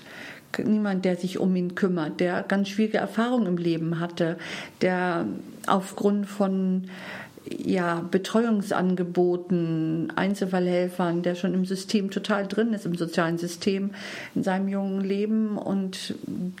niemand, 0.58 1.04
der 1.04 1.16
sich 1.16 1.38
um 1.38 1.54
ihn 1.56 1.74
kümmert, 1.74 2.20
der 2.20 2.42
ganz 2.42 2.68
schwierige 2.68 2.98
Erfahrungen 2.98 3.46
im 3.46 3.56
Leben 3.56 4.00
hatte, 4.00 4.36
der 4.80 5.26
aufgrund 5.66 6.26
von 6.26 6.88
ja, 7.64 8.04
Betreuungsangeboten, 8.10 10.12
Einzelfallhelfern, 10.14 11.22
der 11.22 11.34
schon 11.34 11.54
im 11.54 11.64
System 11.64 12.10
total 12.10 12.46
drin 12.46 12.72
ist, 12.72 12.86
im 12.86 12.94
sozialen 12.94 13.38
System, 13.38 13.90
in 14.34 14.42
seinem 14.42 14.68
jungen 14.68 15.00
Leben 15.00 15.58
und 15.58 16.14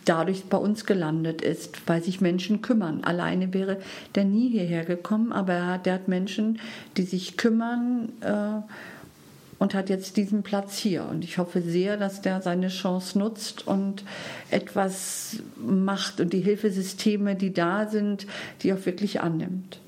dadurch 0.04 0.44
bei 0.44 0.58
uns 0.58 0.84
gelandet 0.84 1.42
ist, 1.42 1.86
weil 1.86 2.02
sich 2.02 2.20
Menschen 2.20 2.62
kümmern. 2.62 3.04
Alleine 3.04 3.54
wäre 3.54 3.78
der 4.14 4.24
nie 4.24 4.48
hierher 4.48 4.84
gekommen, 4.84 5.32
aber 5.32 5.52
er 5.52 5.78
der 5.78 5.94
hat 5.94 6.08
Menschen, 6.08 6.58
die 6.96 7.02
sich 7.02 7.36
kümmern 7.36 8.08
äh, 8.20 8.60
und 9.62 9.74
hat 9.74 9.88
jetzt 9.88 10.16
diesen 10.16 10.42
Platz 10.42 10.76
hier. 10.76 11.04
Und 11.04 11.22
ich 11.22 11.38
hoffe 11.38 11.62
sehr, 11.62 11.96
dass 11.96 12.20
der 12.20 12.42
seine 12.42 12.66
Chance 12.66 13.16
nutzt 13.16 13.64
und 13.64 14.02
etwas 14.50 15.36
macht 15.56 16.20
und 16.20 16.32
die 16.32 16.40
Hilfesysteme, 16.40 17.36
die 17.36 17.52
da 17.52 17.86
sind, 17.86 18.26
die 18.62 18.72
auch 18.72 18.84
wirklich 18.86 19.20
annimmt. 19.20 19.78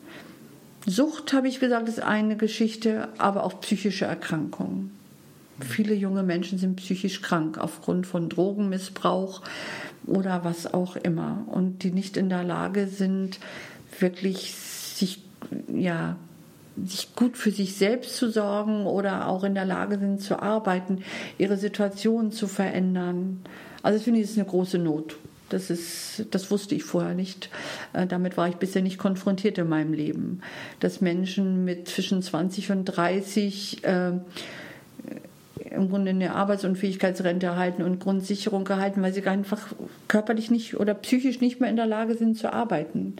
Sucht, 0.86 1.32
habe 1.32 1.48
ich 1.48 1.58
gesagt, 1.58 1.88
ist 1.88 2.00
eine 2.00 2.36
Geschichte, 2.36 3.08
aber 3.18 3.42
auch 3.42 3.60
psychische 3.62 4.04
Erkrankungen. 4.04 4.92
Viele 5.58 5.94
junge 5.94 6.22
Menschen 6.22 6.56
sind 6.56 6.76
psychisch 6.76 7.20
krank 7.20 7.58
aufgrund 7.58 8.06
von 8.06 8.28
Drogenmissbrauch 8.28 9.42
oder 10.06 10.44
was 10.44 10.72
auch 10.72 10.94
immer 10.94 11.46
und 11.50 11.82
die 11.82 11.90
nicht 11.90 12.16
in 12.16 12.28
der 12.28 12.44
Lage 12.44 12.86
sind, 12.86 13.40
wirklich 13.98 14.54
sich, 14.54 15.20
ja, 15.66 16.14
sich 16.84 17.14
gut 17.14 17.36
für 17.36 17.50
sich 17.50 17.76
selbst 17.76 18.16
zu 18.16 18.30
sorgen 18.30 18.86
oder 18.86 19.28
auch 19.28 19.44
in 19.44 19.54
der 19.54 19.64
Lage 19.64 19.98
sind 19.98 20.20
zu 20.20 20.40
arbeiten, 20.40 21.04
ihre 21.38 21.56
Situation 21.56 22.32
zu 22.32 22.48
verändern. 22.48 23.40
Also 23.82 23.98
das 23.98 24.04
finde 24.04 24.20
ich 24.20 24.26
ist 24.26 24.38
eine 24.38 24.46
große 24.46 24.78
Not. 24.78 25.16
Das, 25.50 25.70
ist, 25.70 26.26
das 26.30 26.50
wusste 26.50 26.74
ich 26.74 26.84
vorher 26.84 27.14
nicht. 27.14 27.50
Äh, 27.92 28.06
damit 28.06 28.36
war 28.36 28.48
ich 28.48 28.56
bisher 28.56 28.82
nicht 28.82 28.98
konfrontiert 28.98 29.58
in 29.58 29.68
meinem 29.68 29.92
Leben. 29.92 30.40
Dass 30.80 31.00
Menschen 31.00 31.64
mit 31.64 31.86
zwischen 31.86 32.22
20 32.22 32.72
und 32.72 32.84
30 32.86 33.84
äh, 33.84 34.12
im 35.58 35.88
Grunde 35.88 36.10
eine 36.10 36.34
Arbeitsunfähigkeitsrente 36.34 37.46
erhalten 37.46 37.82
und 37.82 38.00
Grundsicherung 38.00 38.66
erhalten, 38.66 39.02
weil 39.02 39.12
sie 39.12 39.24
einfach 39.26 39.68
körperlich 40.08 40.50
nicht 40.50 40.78
oder 40.78 40.94
psychisch 40.94 41.40
nicht 41.40 41.60
mehr 41.60 41.70
in 41.70 41.76
der 41.76 41.86
Lage 41.86 42.14
sind 42.14 42.36
zu 42.36 42.52
arbeiten. 42.52 43.16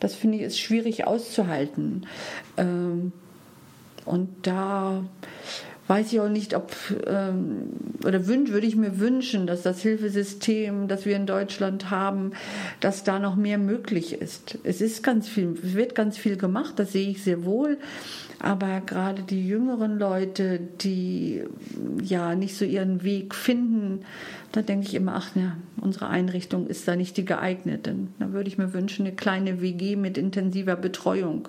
Das 0.00 0.14
finde 0.14 0.38
ich 0.38 0.44
ist 0.44 0.58
schwierig 0.58 1.06
auszuhalten. 1.06 2.06
Ähm, 2.56 3.12
und 4.04 4.28
da 4.42 5.04
weiß 5.86 6.12
ich 6.12 6.20
auch 6.20 6.28
nicht, 6.28 6.54
ob 6.54 6.72
ähm, 7.06 7.70
oder 8.04 8.26
würde 8.26 8.66
ich 8.66 8.76
mir 8.76 9.00
wünschen, 9.00 9.46
dass 9.46 9.62
das 9.62 9.80
Hilfesystem, 9.80 10.86
das 10.86 11.06
wir 11.06 11.16
in 11.16 11.26
Deutschland 11.26 11.90
haben, 11.90 12.32
dass 12.80 13.04
da 13.04 13.18
noch 13.18 13.36
mehr 13.36 13.58
möglich 13.58 14.12
ist. 14.12 14.58
Es 14.64 14.80
ist 14.80 15.02
ganz 15.02 15.28
viel, 15.28 15.56
es 15.62 15.74
wird 15.74 15.94
ganz 15.94 16.18
viel 16.18 16.36
gemacht, 16.36 16.74
das 16.76 16.92
sehe 16.92 17.08
ich 17.08 17.22
sehr 17.22 17.44
wohl. 17.44 17.78
Aber 18.40 18.80
gerade 18.80 19.22
die 19.22 19.46
jüngeren 19.46 19.98
Leute, 19.98 20.60
die 20.80 21.42
ja 22.02 22.34
nicht 22.34 22.56
so 22.56 22.64
ihren 22.64 23.02
Weg 23.02 23.34
finden, 23.34 24.00
da 24.52 24.62
denke 24.62 24.86
ich 24.86 24.94
immer, 24.94 25.14
ach 25.16 25.34
ja, 25.34 25.56
unsere 25.80 26.08
Einrichtung 26.08 26.66
ist 26.68 26.86
da 26.86 26.94
nicht 26.94 27.16
die 27.16 27.24
geeignete. 27.24 27.94
Da 28.18 28.32
würde 28.32 28.48
ich 28.48 28.58
mir 28.58 28.72
wünschen, 28.72 29.06
eine 29.06 29.16
kleine 29.16 29.60
WG 29.60 29.96
mit 29.96 30.16
intensiver 30.16 30.76
Betreuung. 30.76 31.48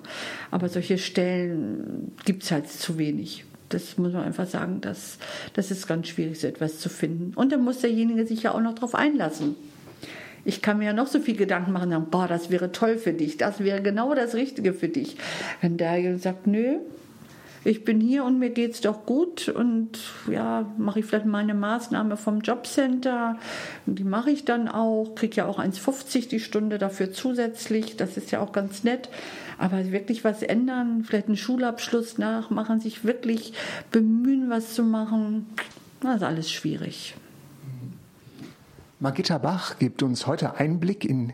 Aber 0.50 0.68
solche 0.68 0.98
Stellen 0.98 2.12
gibt 2.24 2.42
es 2.42 2.50
halt 2.50 2.68
zu 2.68 2.98
wenig 2.98 3.44
das 3.70 3.96
muss 3.98 4.12
man 4.12 4.24
einfach 4.24 4.46
sagen, 4.46 4.80
das, 4.80 5.18
das 5.54 5.70
ist 5.70 5.86
ganz 5.86 6.08
schwierig, 6.08 6.40
so 6.40 6.46
etwas 6.46 6.78
zu 6.78 6.88
finden. 6.88 7.32
Und 7.34 7.52
dann 7.52 7.62
muss 7.62 7.78
derjenige 7.78 8.26
sich 8.26 8.42
ja 8.42 8.52
auch 8.52 8.60
noch 8.60 8.74
darauf 8.74 8.94
einlassen. 8.94 9.54
Ich 10.44 10.62
kann 10.62 10.78
mir 10.78 10.86
ja 10.86 10.92
noch 10.92 11.06
so 11.06 11.20
viel 11.20 11.36
Gedanken 11.36 11.72
machen, 11.72 11.90
sagen, 11.90 12.06
boah, 12.10 12.26
das 12.26 12.50
wäre 12.50 12.72
toll 12.72 12.98
für 12.98 13.12
dich, 13.12 13.36
das 13.36 13.60
wäre 13.60 13.82
genau 13.82 14.14
das 14.14 14.34
Richtige 14.34 14.72
für 14.72 14.88
dich. 14.88 15.16
Wenn 15.60 15.76
der 15.76 16.18
sagt, 16.18 16.46
nö, 16.46 16.78
ich 17.62 17.84
bin 17.84 18.00
hier 18.00 18.24
und 18.24 18.38
mir 18.38 18.50
geht 18.50 18.72
es 18.72 18.80
doch 18.80 19.04
gut 19.04 19.50
und 19.50 19.98
ja, 20.30 20.64
mache 20.78 21.00
ich 21.00 21.04
vielleicht 21.04 21.26
meine 21.26 21.52
Maßnahme 21.52 22.16
vom 22.16 22.40
Jobcenter. 22.40 23.38
Die 23.84 24.04
mache 24.04 24.30
ich 24.30 24.46
dann 24.46 24.66
auch, 24.68 25.14
kriege 25.14 25.36
ja 25.36 25.46
auch 25.46 25.58
1,50 25.58 26.28
die 26.28 26.40
Stunde 26.40 26.78
dafür 26.78 27.12
zusätzlich. 27.12 27.96
Das 27.98 28.16
ist 28.16 28.30
ja 28.30 28.40
auch 28.40 28.52
ganz 28.52 28.82
nett. 28.82 29.10
Aber 29.58 29.92
wirklich 29.92 30.24
was 30.24 30.42
ändern, 30.42 31.04
vielleicht 31.04 31.26
einen 31.26 31.36
Schulabschluss 31.36 32.16
nachmachen, 32.16 32.80
sich 32.80 33.04
wirklich 33.04 33.52
bemühen, 33.90 34.48
was 34.48 34.72
zu 34.72 34.82
machen, 34.82 35.46
das 36.00 36.16
ist 36.16 36.22
alles 36.22 36.50
schwierig. 36.50 37.14
Margitta 39.02 39.38
Bach 39.38 39.78
gibt 39.78 40.02
uns 40.02 40.26
heute 40.26 40.56
Einblick 40.56 41.06
in 41.06 41.32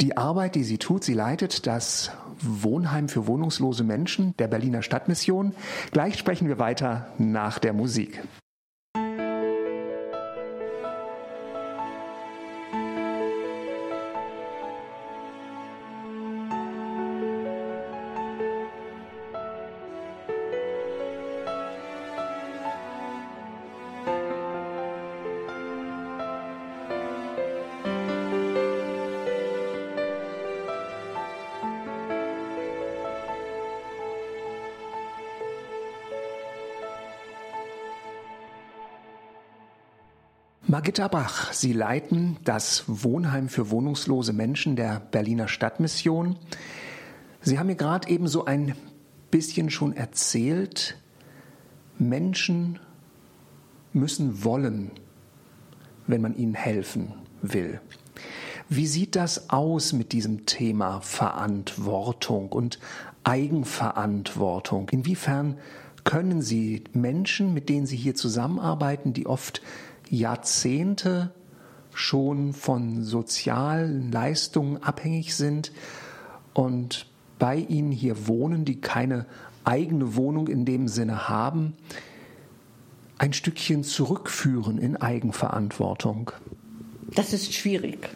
die 0.00 0.16
Arbeit, 0.16 0.56
die 0.56 0.64
sie 0.64 0.78
tut. 0.78 1.04
Sie 1.04 1.14
leitet 1.14 1.68
das 1.68 2.10
Wohnheim 2.40 3.08
für 3.08 3.28
wohnungslose 3.28 3.84
Menschen 3.84 4.36
der 4.38 4.48
Berliner 4.48 4.82
Stadtmission. 4.82 5.54
Gleich 5.92 6.18
sprechen 6.18 6.48
wir 6.48 6.58
weiter 6.58 7.06
nach 7.16 7.60
der 7.60 7.72
Musik. 7.72 8.20
Margitta 40.68 41.08
Bach, 41.08 41.52
Sie 41.52 41.72
leiten 41.72 42.36
das 42.44 42.84
Wohnheim 42.86 43.48
für 43.48 43.70
wohnungslose 43.70 44.32
Menschen 44.32 44.76
der 44.76 45.00
Berliner 45.00 45.48
Stadtmission. 45.48 46.36
Sie 47.40 47.58
haben 47.58 47.66
mir 47.66 47.74
gerade 47.74 48.08
eben 48.08 48.28
so 48.28 48.44
ein 48.44 48.76
bisschen 49.32 49.70
schon 49.70 49.92
erzählt, 49.92 50.96
Menschen 51.98 52.78
müssen 53.92 54.44
wollen, 54.44 54.92
wenn 56.06 56.20
man 56.20 56.36
ihnen 56.36 56.54
helfen 56.54 57.14
will. 57.42 57.80
Wie 58.68 58.86
sieht 58.86 59.16
das 59.16 59.50
aus 59.50 59.92
mit 59.92 60.12
diesem 60.12 60.46
Thema 60.46 61.00
Verantwortung 61.00 62.52
und 62.52 62.78
Eigenverantwortung? 63.24 64.90
Inwiefern 64.90 65.58
können 66.04 66.40
Sie 66.40 66.84
Menschen, 66.92 67.52
mit 67.52 67.68
denen 67.68 67.86
Sie 67.86 67.96
hier 67.96 68.14
zusammenarbeiten, 68.14 69.12
die 69.12 69.26
oft 69.26 69.60
Jahrzehnte 70.12 71.32
schon 71.94 72.52
von 72.52 73.02
sozialen 73.02 74.12
Leistungen 74.12 74.82
abhängig 74.82 75.34
sind 75.34 75.72
und 76.52 77.06
bei 77.38 77.56
ihnen 77.56 77.92
hier 77.92 78.28
wohnen, 78.28 78.66
die 78.66 78.80
keine 78.80 79.24
eigene 79.64 80.14
Wohnung 80.14 80.48
in 80.48 80.66
dem 80.66 80.86
Sinne 80.86 81.30
haben, 81.30 81.74
ein 83.16 83.32
Stückchen 83.32 83.84
zurückführen 83.84 84.78
in 84.78 84.96
Eigenverantwortung? 84.96 86.30
Das 87.14 87.32
ist 87.32 87.54
schwierig. 87.54 88.10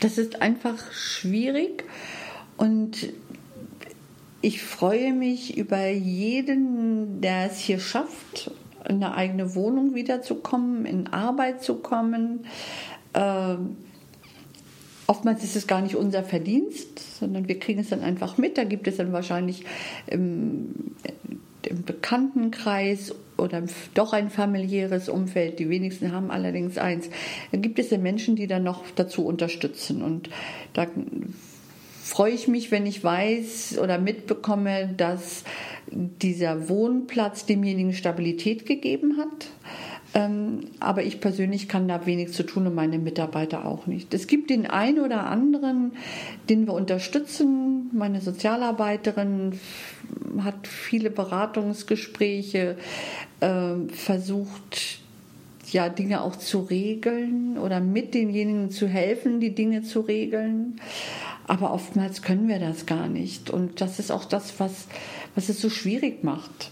Das 0.00 0.16
ist 0.16 0.40
einfach 0.40 0.90
schwierig 0.92 1.84
und 2.56 3.12
ich 4.40 4.62
freue 4.62 5.12
mich 5.12 5.58
über 5.58 5.88
jeden, 5.88 7.20
der 7.20 7.50
es 7.50 7.58
hier 7.58 7.78
schafft 7.78 8.50
in 8.88 9.02
eine 9.02 9.14
eigene 9.14 9.54
Wohnung 9.54 9.94
wiederzukommen, 9.94 10.86
in 10.86 11.08
Arbeit 11.08 11.62
zu 11.62 11.76
kommen. 11.76 12.46
Äh, 13.12 13.56
oftmals 15.06 15.44
ist 15.44 15.56
es 15.56 15.66
gar 15.66 15.80
nicht 15.80 15.96
unser 15.96 16.22
Verdienst, 16.22 17.18
sondern 17.18 17.48
wir 17.48 17.58
kriegen 17.58 17.80
es 17.80 17.90
dann 17.90 18.02
einfach 18.02 18.38
mit. 18.38 18.58
Da 18.58 18.64
gibt 18.64 18.88
es 18.88 18.96
dann 18.96 19.12
wahrscheinlich 19.12 19.64
im, 20.06 20.74
im 21.62 21.82
Bekanntenkreis 21.82 23.14
oder 23.36 23.62
doch 23.94 24.12
ein 24.12 24.30
familiäres 24.30 25.08
Umfeld. 25.08 25.58
Die 25.58 25.68
wenigsten 25.68 26.12
haben 26.12 26.30
allerdings 26.30 26.78
eins. 26.78 27.10
Da 27.52 27.58
gibt 27.58 27.78
es 27.78 27.90
ja 27.90 27.98
Menschen, 27.98 28.36
die 28.36 28.46
dann 28.46 28.62
noch 28.62 28.84
dazu 28.94 29.26
unterstützen. 29.26 30.02
Und 30.02 30.30
da 30.72 30.86
freue 32.06 32.32
ich 32.32 32.46
mich, 32.46 32.70
wenn 32.70 32.86
ich 32.86 33.02
weiß 33.02 33.78
oder 33.82 33.98
mitbekomme, 33.98 34.88
dass 34.96 35.42
dieser 35.90 36.68
Wohnplatz 36.68 37.46
demjenigen 37.46 37.92
Stabilität 37.92 38.64
gegeben 38.64 39.18
hat. 39.18 39.48
Ähm, 40.14 40.60
aber 40.78 41.02
ich 41.02 41.20
persönlich 41.20 41.68
kann 41.68 41.88
da 41.88 42.06
wenig 42.06 42.32
zu 42.32 42.44
tun 42.44 42.66
und 42.68 42.74
meine 42.74 42.98
Mitarbeiter 42.98 43.66
auch 43.66 43.86
nicht. 43.86 44.14
Es 44.14 44.28
gibt 44.28 44.50
den 44.50 44.66
einen 44.66 45.00
oder 45.00 45.26
anderen, 45.26 45.92
den 46.48 46.66
wir 46.66 46.74
unterstützen. 46.74 47.90
Meine 47.92 48.20
Sozialarbeiterin 48.20 49.58
hat 50.42 50.66
viele 50.68 51.10
Beratungsgespräche, 51.10 52.76
äh, 53.40 53.74
versucht, 53.92 55.00
ja, 55.72 55.88
Dinge 55.88 56.22
auch 56.22 56.36
zu 56.36 56.60
regeln 56.60 57.58
oder 57.58 57.80
mit 57.80 58.14
denjenigen 58.14 58.70
zu 58.70 58.86
helfen, 58.86 59.40
die 59.40 59.54
Dinge 59.54 59.82
zu 59.82 60.00
regeln. 60.00 60.80
Aber 61.46 61.72
oftmals 61.72 62.22
können 62.22 62.48
wir 62.48 62.58
das 62.58 62.86
gar 62.86 63.08
nicht. 63.08 63.50
Und 63.50 63.80
das 63.80 63.98
ist 63.98 64.10
auch 64.10 64.24
das, 64.24 64.58
was, 64.58 64.86
was 65.34 65.48
es 65.48 65.60
so 65.60 65.70
schwierig 65.70 66.24
macht. 66.24 66.70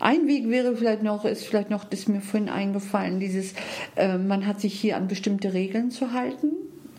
Ein 0.00 0.26
Weg 0.26 0.48
wäre 0.48 0.76
vielleicht 0.76 1.04
noch, 1.04 1.24
ist 1.24 1.44
vielleicht 1.44 1.70
noch, 1.70 1.84
das 1.84 2.00
ist 2.00 2.08
mir 2.08 2.20
vorhin 2.20 2.48
eingefallen, 2.48 3.20
dieses, 3.20 3.54
äh, 3.94 4.18
man 4.18 4.46
hat 4.46 4.60
sich 4.60 4.74
hier 4.74 4.96
an 4.96 5.06
bestimmte 5.06 5.54
Regeln 5.54 5.92
zu 5.92 6.12
halten. 6.12 6.50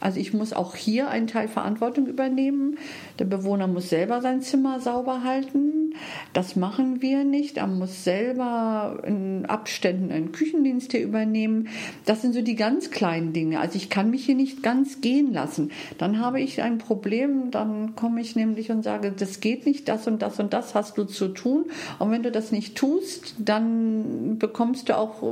Also 0.04 0.20
ich 0.20 0.34
muss 0.34 0.52
auch 0.52 0.76
hier 0.76 1.08
einen 1.08 1.28
Teil 1.28 1.48
Verantwortung 1.48 2.08
übernehmen. 2.08 2.78
Der 3.20 3.26
Bewohner 3.26 3.68
muss 3.68 3.90
selber 3.90 4.20
sein 4.20 4.42
Zimmer 4.42 4.82
sauber 4.82 5.24
halten. 5.24 5.94
Das 6.34 6.58
machen 6.58 7.02
wir 7.02 7.24
nicht. 7.24 7.56
Er 7.56 7.68
muss 7.68 8.04
selber 8.04 9.02
in 9.08 9.46
Abständen 9.46 10.12
einen 10.12 10.34
Küchendienst 10.34 10.92
hier 10.92 11.04
übernehmen. 11.04 11.70
Das 12.06 12.22
sind 12.22 12.34
so 12.34 12.42
die 12.42 12.58
ganz 12.58 12.92
kleinen 12.92 13.32
Dinge. 13.32 13.62
Also 13.62 13.78
ich 13.78 13.90
kann 13.90 14.10
mich 14.10 14.26
hier 14.26 14.36
nicht 14.36 14.62
ganz 14.62 15.00
gehen 15.00 15.32
lassen. 15.32 15.72
Dann 16.00 16.20
habe 16.20 16.42
ich 16.42 16.62
ein 16.62 16.80
Problem. 16.80 17.50
Dann 17.52 17.96
komme 17.96 18.20
ich 18.20 18.36
nämlich 18.36 18.72
und 18.72 18.84
sage, 18.84 19.14
das 19.18 19.40
geht 19.40 19.66
nicht, 19.66 19.88
das 19.88 20.06
und 20.06 20.22
das 20.22 20.38
und 20.38 20.52
das 20.52 20.76
hast 20.76 20.98
du 20.98 21.06
zu 21.06 21.30
tun. 21.30 21.68
Und 22.00 22.12
wenn 22.12 22.24
du 22.24 22.32
das 22.32 22.52
nicht 22.52 22.76
tust, 22.76 23.36
dann 23.40 24.38
bekommst 24.38 24.90
du 24.90 24.98
auch 24.98 25.24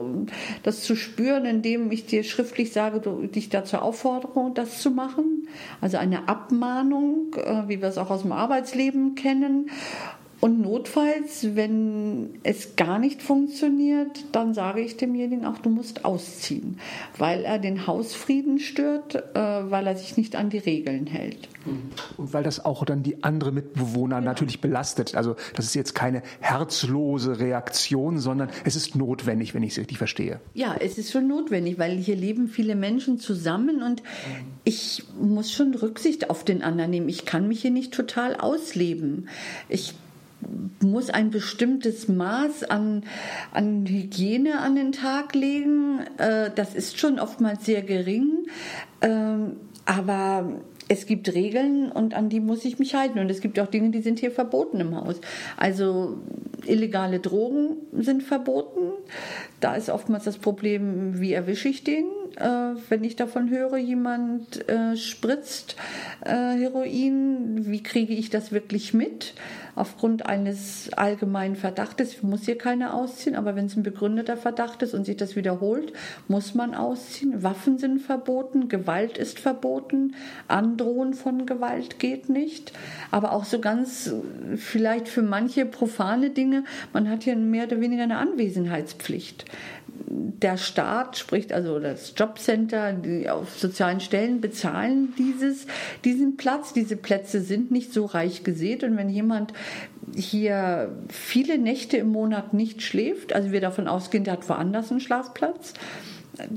das 0.64 0.84
zu 0.84 0.96
spüren, 0.96 1.44
indem 1.44 1.92
ich 1.92 2.06
dir 2.06 2.24
schriftlich 2.24 2.72
sage, 2.72 3.02
du, 3.02 3.28
dich 3.28 3.50
dazu 3.50 3.76
auffordere 3.76 4.40
das 4.62 4.82
zu 4.82 4.92
machen. 4.92 5.48
Also 5.82 5.98
eine 5.98 6.28
Abmahnung, 6.28 7.34
äh, 7.36 7.68
wie 7.68 7.82
wir 7.82 7.90
es 7.90 7.98
auch 7.98 8.10
aus 8.10 8.22
dem 8.22 8.32
Arbeitsleben 8.32 9.16
kennen. 9.16 9.70
Und 10.42 10.60
notfalls, 10.60 11.56
wenn 11.56 12.40
es 12.42 12.76
gar 12.76 12.98
nicht 12.98 13.22
funktioniert, 13.22 14.26
dann 14.32 14.56
sage 14.56 14.82
ich 14.82 14.98
demjenigen 14.98 15.46
auch, 15.46 15.60
du 15.60 15.70
musst 15.70 16.04
ausziehen, 16.04 16.80
weil 17.20 17.44
er 17.44 17.60
den 17.60 17.86
Hausfrieden 17.86 18.58
stört, 18.58 19.16
äh, 19.16 19.40
weil 19.40 19.86
er 19.86 19.96
sich 19.96 20.18
nicht 20.18 20.36
an 20.36 20.50
die 20.50 20.58
Regeln 20.58 21.06
hält. 21.06 21.48
Und 22.18 22.34
weil 22.34 22.42
das 22.42 22.66
auch 22.66 22.86
dann 22.86 23.04
die 23.04 23.24
anderen 23.24 23.54
Mitbewohner 23.54 24.16
ja. 24.16 24.22
natürlich 24.22 24.62
belastet. 24.62 25.14
Also 25.14 25.36
das 25.56 25.66
ist 25.66 25.76
jetzt 25.76 25.94
keine 25.94 26.24
herzlose 26.40 27.40
Reaktion, 27.40 28.18
sondern 28.18 28.50
es 28.66 28.76
ist 28.76 28.96
notwendig, 28.96 29.54
wenn 29.54 29.62
ich 29.62 29.74
es 29.74 29.78
richtig 29.78 30.00
verstehe. 30.00 30.40
Ja, 30.56 30.76
es 30.80 30.98
ist 30.98 31.12
schon 31.12 31.28
notwendig, 31.28 31.78
weil 31.78 31.98
hier 31.98 32.16
leben 32.16 32.48
viele 32.48 32.76
Menschen 32.76 33.20
zusammen 33.20 33.84
und 33.84 34.02
ich 34.64 35.04
muss 35.22 35.52
schon 35.52 35.76
Rücksicht 35.76 36.32
auf 36.32 36.44
den 36.44 36.64
anderen 36.64 36.90
nehmen. 36.90 37.10
Ich 37.10 37.26
kann 37.26 37.48
mich 37.48 37.62
hier 37.62 37.70
nicht 37.70 37.94
total 37.94 38.36
ausleben. 38.36 39.30
Ich 39.70 39.94
muss 40.82 41.10
ein 41.10 41.30
bestimmtes 41.30 42.08
Maß 42.08 42.64
an, 42.64 43.04
an 43.52 43.86
Hygiene 43.86 44.60
an 44.60 44.76
den 44.76 44.92
Tag 44.92 45.36
legen. 45.36 46.00
Äh, 46.18 46.52
das 46.54 46.76
ist 46.76 47.00
schon 47.00 47.20
oftmals 47.20 47.66
sehr 47.66 47.82
gering. 47.82 48.46
Ähm, 49.02 49.58
aber 49.86 50.62
es 50.88 51.06
gibt 51.06 51.34
Regeln 51.34 51.92
und 51.92 52.14
an 52.14 52.30
die 52.30 52.40
muss 52.40 52.66
ich 52.66 52.78
mich 52.78 52.96
halten. 52.96 53.20
Und 53.20 53.32
es 53.32 53.42
gibt 53.42 53.60
auch 53.60 53.68
Dinge, 53.68 53.92
die 53.92 54.02
sind 54.02 54.20
hier 54.20 54.32
verboten 54.32 54.80
im 54.80 54.96
Haus. 54.96 55.22
Also 55.58 56.18
illegale 56.66 57.20
Drogen 57.20 57.78
sind 57.94 58.24
verboten. 58.24 58.92
Da 59.60 59.76
ist 59.76 59.90
oftmals 59.90 60.26
das 60.26 60.38
Problem, 60.38 61.20
wie 61.20 61.34
erwische 61.34 61.70
ich 61.70 61.84
den? 61.84 62.06
Äh, 62.38 62.76
wenn 62.90 63.04
ich 63.04 63.16
davon 63.16 63.50
höre, 63.50 63.78
jemand 63.78 64.68
äh, 64.70 64.96
spritzt 64.96 65.76
äh, 66.22 66.30
Heroin, 66.30 67.66
wie 67.70 67.84
kriege 67.84 68.14
ich 68.14 68.30
das 68.30 68.52
wirklich 68.52 68.94
mit? 68.94 69.34
Aufgrund 69.76 70.26
eines 70.26 70.92
allgemeinen 70.94 71.56
Verdachtes 71.56 72.22
muss 72.24 72.44
hier 72.44 72.58
keiner 72.58 72.94
ausziehen, 72.94 73.36
aber 73.36 73.56
wenn 73.56 73.68
es 73.68 73.78
ein 73.78 73.84
begründeter 73.84 74.36
Verdacht 74.36 74.82
ist 74.82 74.94
und 74.94 75.06
sich 75.06 75.16
das 75.16 75.36
wiederholt, 75.36 75.94
muss 76.28 76.54
man 76.56 76.76
ausziehen. 76.76 77.42
Waffen 77.42 77.78
sind 77.78 78.00
verboten, 78.02 78.68
Gewalt 78.68 79.18
ist 79.18 79.40
verboten, 79.40 80.16
Androhen 80.48 81.14
von 81.14 81.46
Gewalt 81.46 82.00
geht 82.00 82.28
nicht. 82.28 82.74
Aber 83.12 83.32
auch 83.32 83.46
so 83.46 83.60
ganz 83.60 84.14
vielleicht 84.58 85.08
für 85.08 85.22
manche 85.22 85.66
profane 85.66 86.32
Dinge, 86.32 86.66
man 86.92 87.10
hat 87.10 87.24
hier 87.24 87.38
mehr 87.38 87.66
oder 87.66 87.80
weniger 87.80 88.04
eine 88.04 88.18
Anwesenheitspflicht 88.18 89.46
der 90.42 90.58
Staat, 90.58 91.18
spricht 91.18 91.54
also 91.54 91.80
das 91.80 92.14
Jobcenter, 92.18 92.94
die 92.94 93.30
auf 93.30 93.58
sozialen 93.58 94.00
Stellen 94.00 94.42
bezahlen 94.42 95.14
dieses, 95.18 95.68
diesen 96.04 96.38
Platz. 96.38 96.74
Diese 96.74 96.96
Plätze 96.96 97.42
sind 97.42 97.72
nicht 97.72 97.94
so 97.94 98.06
reich 98.06 98.44
gesät. 98.44 98.84
Und 98.84 98.98
wenn 98.98 99.10
jemand 99.10 99.54
hier 100.16 100.92
viele 101.10 101.58
Nächte 101.58 101.98
im 101.98 102.10
Monat 102.10 102.54
nicht 102.54 102.82
schläft, 102.82 103.34
also 103.34 103.52
wir 103.52 103.62
davon 103.62 103.88
ausgehen, 103.88 104.24
der 104.24 104.34
hat 104.34 104.50
woanders 104.50 104.92
einen 104.92 105.00
Schlafplatz, 105.00 105.74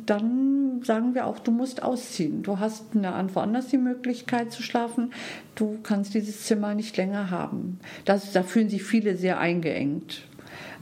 dann 0.06 0.82
sagen 0.82 1.14
wir 1.14 1.26
auch, 1.26 1.38
du 1.38 1.50
musst 1.50 1.82
ausziehen. 1.82 2.42
Du 2.42 2.58
hast 2.58 2.84
eine, 2.94 3.12
woanders 3.34 3.68
die 3.68 3.78
Möglichkeit 3.78 4.52
zu 4.52 4.62
schlafen. 4.62 5.12
Du 5.54 5.78
kannst 5.82 6.14
dieses 6.14 6.44
Zimmer 6.44 6.74
nicht 6.74 6.96
länger 6.96 7.30
haben. 7.30 7.80
Das, 8.04 8.32
da 8.32 8.42
fühlen 8.42 8.70
sich 8.70 8.82
viele 8.82 9.16
sehr 9.16 9.38
eingeengt. 9.38 10.22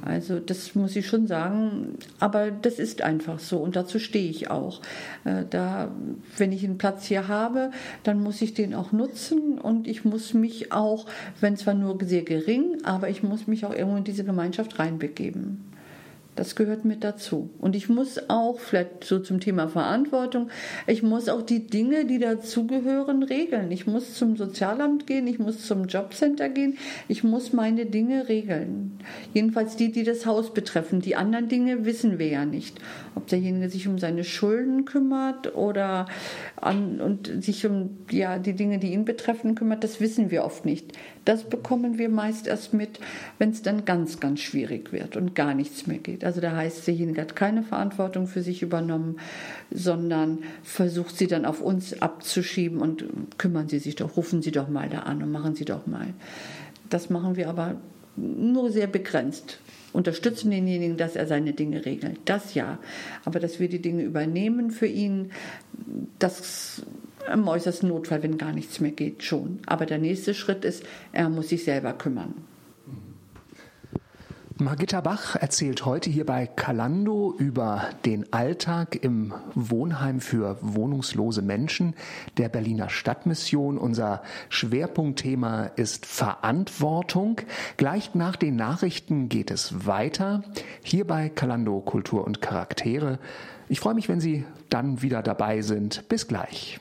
Also 0.04 0.40
das 0.40 0.74
muss 0.74 0.96
ich 0.96 1.06
schon 1.06 1.28
sagen, 1.28 1.96
aber 2.18 2.50
das 2.50 2.78
ist 2.78 3.02
einfach 3.02 3.38
so 3.38 3.58
und 3.58 3.76
dazu 3.76 4.00
stehe 4.00 4.28
ich 4.28 4.50
auch. 4.50 4.80
Äh, 5.24 5.44
da, 5.48 5.92
wenn 6.36 6.50
ich 6.50 6.64
einen 6.64 6.78
Platz 6.78 7.06
hier 7.06 7.28
habe, 7.28 7.70
dann 8.02 8.20
muss 8.20 8.42
ich 8.42 8.52
den 8.52 8.74
auch 8.74 8.90
nutzen 8.90 9.58
und 9.58 9.86
ich 9.86 10.04
muss 10.04 10.34
mich 10.34 10.72
auch, 10.72 11.06
wenn 11.40 11.56
zwar 11.56 11.74
nur 11.74 11.96
sehr 12.02 12.22
gering, 12.22 12.78
aber 12.82 13.10
ich 13.10 13.22
muss 13.22 13.46
mich 13.46 13.64
auch 13.64 13.74
irgendwo 13.74 13.96
in 13.96 14.04
diese 14.04 14.24
Gemeinschaft 14.24 14.78
reinbegeben. 14.78 15.71
Das 16.34 16.56
gehört 16.56 16.86
mit 16.86 17.04
dazu. 17.04 17.50
Und 17.58 17.76
ich 17.76 17.90
muss 17.90 18.30
auch, 18.30 18.58
vielleicht 18.58 19.04
so 19.04 19.18
zum 19.18 19.38
Thema 19.40 19.68
Verantwortung, 19.68 20.48
ich 20.86 21.02
muss 21.02 21.28
auch 21.28 21.42
die 21.42 21.66
Dinge, 21.66 22.06
die 22.06 22.18
dazugehören, 22.18 23.22
regeln. 23.22 23.70
Ich 23.70 23.86
muss 23.86 24.14
zum 24.14 24.38
Sozialamt 24.38 25.06
gehen, 25.06 25.26
ich 25.26 25.38
muss 25.38 25.66
zum 25.66 25.84
Jobcenter 25.84 26.48
gehen, 26.48 26.78
ich 27.06 27.22
muss 27.22 27.52
meine 27.52 27.84
Dinge 27.84 28.30
regeln. 28.30 28.98
Jedenfalls 29.34 29.76
die, 29.76 29.92
die 29.92 30.04
das 30.04 30.24
Haus 30.24 30.54
betreffen. 30.54 31.02
Die 31.02 31.16
anderen 31.16 31.48
Dinge 31.48 31.84
wissen 31.84 32.18
wir 32.18 32.28
ja 32.28 32.46
nicht. 32.46 32.80
Ob 33.14 33.27
derjenige 33.27 33.68
sich 33.68 33.88
um 33.88 33.98
seine 33.98 34.25
Schulden 34.25 34.85
kümmert 34.85 35.55
oder 35.55 36.07
an, 36.57 37.01
und 37.01 37.31
sich 37.42 37.66
um 37.66 37.98
ja, 38.11 38.38
die 38.38 38.55
Dinge, 38.55 38.79
die 38.79 38.92
ihn 38.92 39.05
betreffen, 39.05 39.55
kümmert, 39.55 39.85
das 39.85 40.01
wissen 40.01 40.31
wir 40.31 40.44
oft 40.44 40.64
nicht. 40.64 40.92
Das 41.25 41.44
bekommen 41.44 41.98
wir 41.98 42.09
meist 42.09 42.46
erst 42.46 42.75
mit, 42.75 42.98
wenn 43.38 43.51
es 43.51 43.62
dann 43.62 43.85
ganz, 43.85 44.18
ganz 44.18 44.40
schwierig 44.40 44.92
wird 44.92 45.16
und 45.16 45.35
gar 45.35 45.55
nichts 45.55 45.87
mehr 45.87 45.98
geht. 45.98 46.25
Also 46.25 46.40
da 46.40 46.57
heißt, 46.57 46.87
derjenige 46.87 47.20
hat 47.20 47.37
keine 47.37 47.62
Verantwortung 47.62 48.27
für 48.27 48.42
sich 48.42 48.62
übernommen, 48.62 49.18
sondern 49.70 50.38
versucht 50.62 51.16
sie 51.16 51.27
dann 51.27 51.44
auf 51.44 51.61
uns 51.61 52.01
abzuschieben 52.01 52.81
und 52.81 53.05
kümmern 53.38 53.68
Sie 53.68 53.79
sich 53.79 53.96
doch, 53.96 54.16
rufen 54.16 54.42
Sie 54.42 54.51
doch 54.51 54.68
mal 54.68 54.88
da 54.88 55.01
an 55.01 55.22
und 55.22 55.31
machen 55.31 55.55
Sie 55.55 55.64
doch 55.64 55.87
mal. 55.87 56.09
Das 56.90 57.11
machen 57.11 57.37
wir 57.37 57.48
aber 57.48 57.77
nur 58.16 58.70
sehr 58.70 58.87
begrenzt. 58.87 59.59
Unterstützen 59.92 60.51
denjenigen, 60.51 60.96
dass 60.96 61.16
er 61.16 61.27
seine 61.27 61.53
Dinge 61.53 61.85
regelt. 61.85 62.18
Das 62.25 62.55
ja. 62.55 62.79
Aber 63.25 63.40
dass 63.40 63.61
wir 63.61 63.68
die 63.68 63.83
Dinge 63.83 64.03
übernehmen 64.03 64.70
für 64.70 64.87
ihn, 64.87 65.33
das 66.18 66.83
im 67.33 67.46
äußersten 67.46 67.88
Notfall, 67.88 68.22
wenn 68.22 68.38
gar 68.38 68.53
nichts 68.53 68.81
mehr 68.81 68.90
geht, 68.90 69.22
schon. 69.22 69.61
Aber 69.66 69.87
der 69.87 69.98
nächste 69.98 70.35
Schritt 70.35 70.64
ist, 70.64 70.85
er 71.12 71.29
muss 71.29 71.51
sich 71.51 71.64
selber 71.64 71.92
kümmern. 71.92 72.35
Margitta 74.62 75.01
Bach 75.01 75.35
erzählt 75.35 75.85
heute 75.87 76.09
hier 76.09 76.25
bei 76.25 76.46
Kalando 76.46 77.35
über 77.37 77.88
den 78.05 78.33
Alltag 78.33 78.96
im 79.03 79.35
Wohnheim 79.55 80.20
für 80.20 80.57
wohnungslose 80.61 81.42
Menschen 81.42 81.94
der 82.37 82.48
Berliner 82.48 82.88
Stadtmission. 82.88 83.77
Unser 83.77 84.22
Schwerpunktthema 84.51 85.64
ist 85.75 86.07
Verantwortung. 86.07 87.40
Gleich 87.77 88.14
nach 88.14 88.37
den 88.37 88.55
Nachrichten 88.55 89.29
geht 89.29 89.51
es 89.51 89.87
weiter 89.87 90.44
hier 90.85 91.07
bei 91.09 91.29
Kalando 91.29 91.81
Kultur 91.81 92.25
und 92.25 92.40
Charaktere. 92.40 93.18
Ich 93.68 93.81
freue 93.81 93.94
mich, 93.94 94.09
wenn 94.09 94.20
Sie 94.20 94.44
dann 94.68 95.03
wieder 95.03 95.22
dabei 95.22 95.62
sind. 95.62 96.09
Bis 96.09 96.29
gleich. 96.29 96.79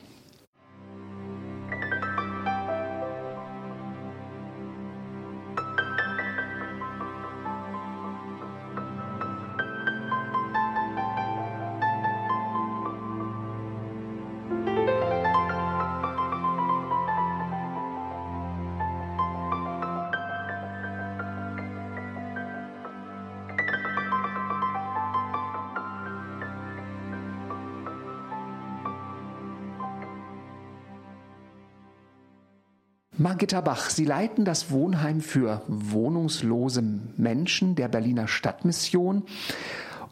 Margitta 33.42 33.60
Bach, 33.60 33.90
Sie 33.90 34.04
leiten 34.04 34.44
das 34.44 34.70
Wohnheim 34.70 35.20
für 35.20 35.62
wohnungslose 35.66 36.80
Menschen 37.16 37.74
der 37.74 37.88
Berliner 37.88 38.28
Stadtmission. 38.28 39.24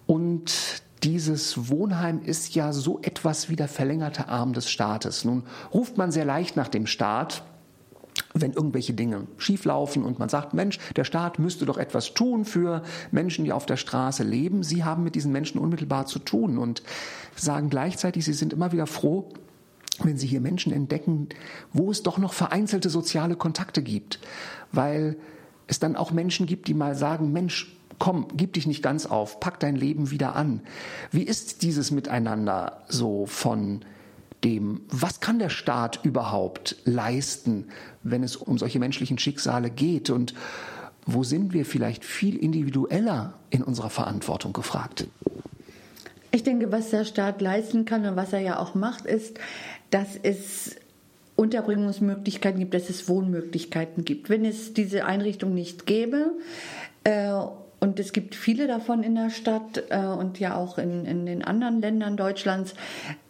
Und 0.05 0.83
dieses 1.05 1.71
Wohnheim 1.71 2.23
ist 2.23 2.57
ja 2.57 2.73
so 2.73 2.99
etwas 3.03 3.49
wie 3.49 3.55
der 3.55 3.69
verlängerte 3.69 4.27
Arm 4.27 4.53
des 4.53 4.69
Staates. 4.69 5.25
Nun 5.25 5.45
ruft 5.73 5.97
man 5.97 6.11
sehr 6.11 6.25
leicht 6.25 6.57
nach 6.57 6.67
dem 6.67 6.89
Staat, 6.89 7.45
wenn 8.35 8.53
irgendwelche 8.53 8.95
Dinge 8.95 9.29
schieflaufen 9.37 10.03
und 10.03 10.19
man 10.19 10.29
sagt, 10.29 10.53
Mensch, 10.53 10.81
der 10.97 11.05
Staat 11.05 11.39
müsste 11.39 11.67
doch 11.67 11.79
etwas 11.79 12.15
tun 12.15 12.45
für 12.45 12.83
Menschen, 13.13 13.45
die 13.45 13.53
auf 13.53 13.65
der 13.65 13.77
Straße 13.77 14.25
leben. 14.25 14.65
Sie 14.65 14.83
haben 14.83 15.05
mit 15.05 15.15
diesen 15.15 15.31
Menschen 15.31 15.61
unmittelbar 15.61 16.07
zu 16.07 16.19
tun 16.19 16.59
und 16.59 16.83
sagen 17.37 17.71
gleichzeitig, 17.71 18.25
Sie 18.25 18.33
sind 18.33 18.53
immer 18.53 18.73
wieder 18.73 18.89
froh, 18.89 19.29
wenn 20.05 20.19
Sie 20.19 20.27
hier 20.27 20.41
Menschen 20.41 20.73
entdecken, 20.73 21.29
wo 21.73 21.91
es 21.91 22.03
doch 22.03 22.19
noch 22.19 22.33
vereinzelte 22.33 22.91
soziale 22.91 23.37
Kontakte 23.37 23.83
gibt, 23.83 24.21
weil 24.73 25.17
es 25.67 25.79
dann 25.79 25.97
auch 25.97 26.11
Menschen 26.11 26.47
gibt, 26.47 26.69
die 26.69 26.75
mal 26.75 26.95
sagen, 26.95 27.33
Mensch, 27.33 27.77
komm, 27.99 28.27
gib 28.35 28.55
dich 28.55 28.67
nicht 28.67 28.83
ganz 28.83 29.07
auf, 29.07 29.41
pack 29.41 29.61
dein 29.61 29.77
Leben 29.77 30.11
wieder 30.11 30.35
an. 30.35 30.61
Wie 31.13 31.23
ist 31.23 31.63
dieses 31.63 31.91
Miteinander 31.91 32.83
so 32.89 33.27
von 33.27 33.85
dem, 34.43 34.81
was 34.89 35.21
kann 35.21 35.39
der 35.39 35.51
Staat 35.51 36.01
überhaupt 36.03 36.77
leisten, 36.85 37.69
wenn 38.03 38.23
es 38.23 38.37
um 38.37 38.59
solche 38.59 38.79
menschlichen 38.79 39.19
Schicksale 39.19 39.71
geht 39.71 40.11
und 40.11 40.35
wo 41.07 41.25
sind 41.25 41.53
wir 41.53 41.65
vielleicht 41.65 42.05
viel 42.05 42.37
individueller 42.37 43.35
in 43.51 43.63
unserer 43.63 43.91
Verantwortung 43.91 44.53
gefragt? 44.53 45.07
Ich 46.33 46.43
denke, 46.45 46.71
was 46.71 46.91
der 46.91 47.05
Staat 47.05 47.41
leisten 47.41 47.85
kann 47.85 48.07
und 48.07 48.17
was 48.17 48.33
er 48.33 48.41
ja 48.41 48.59
auch 48.59 48.75
macht, 48.75 49.05
ist, 49.05 49.39
dass 49.91 50.17
es 50.23 50.77
Unterbringungsmöglichkeiten 51.37 52.61
gibt, 52.61 52.75
dass 52.75 52.91
es 52.91 53.09
Wohnmöglichkeiten 53.09 54.05
gibt. 54.05 54.29
Wenn 54.29 54.45
es 54.45 54.75
diese 54.75 55.05
Einrichtung 55.05 55.55
nicht 55.55 55.87
gäbe, 55.87 56.33
äh, 57.05 57.33
und 57.81 57.99
es 57.99 58.13
gibt 58.13 58.35
viele 58.35 58.67
davon 58.67 59.03
in 59.03 59.15
der 59.15 59.31
Stadt 59.31 59.85
äh, 59.89 60.05
und 60.05 60.39
ja 60.39 60.55
auch 60.55 60.77
in, 60.77 61.07
in 61.07 61.25
den 61.25 61.43
anderen 61.43 61.81
Ländern 61.81 62.19
Deutschlands, 62.19 62.75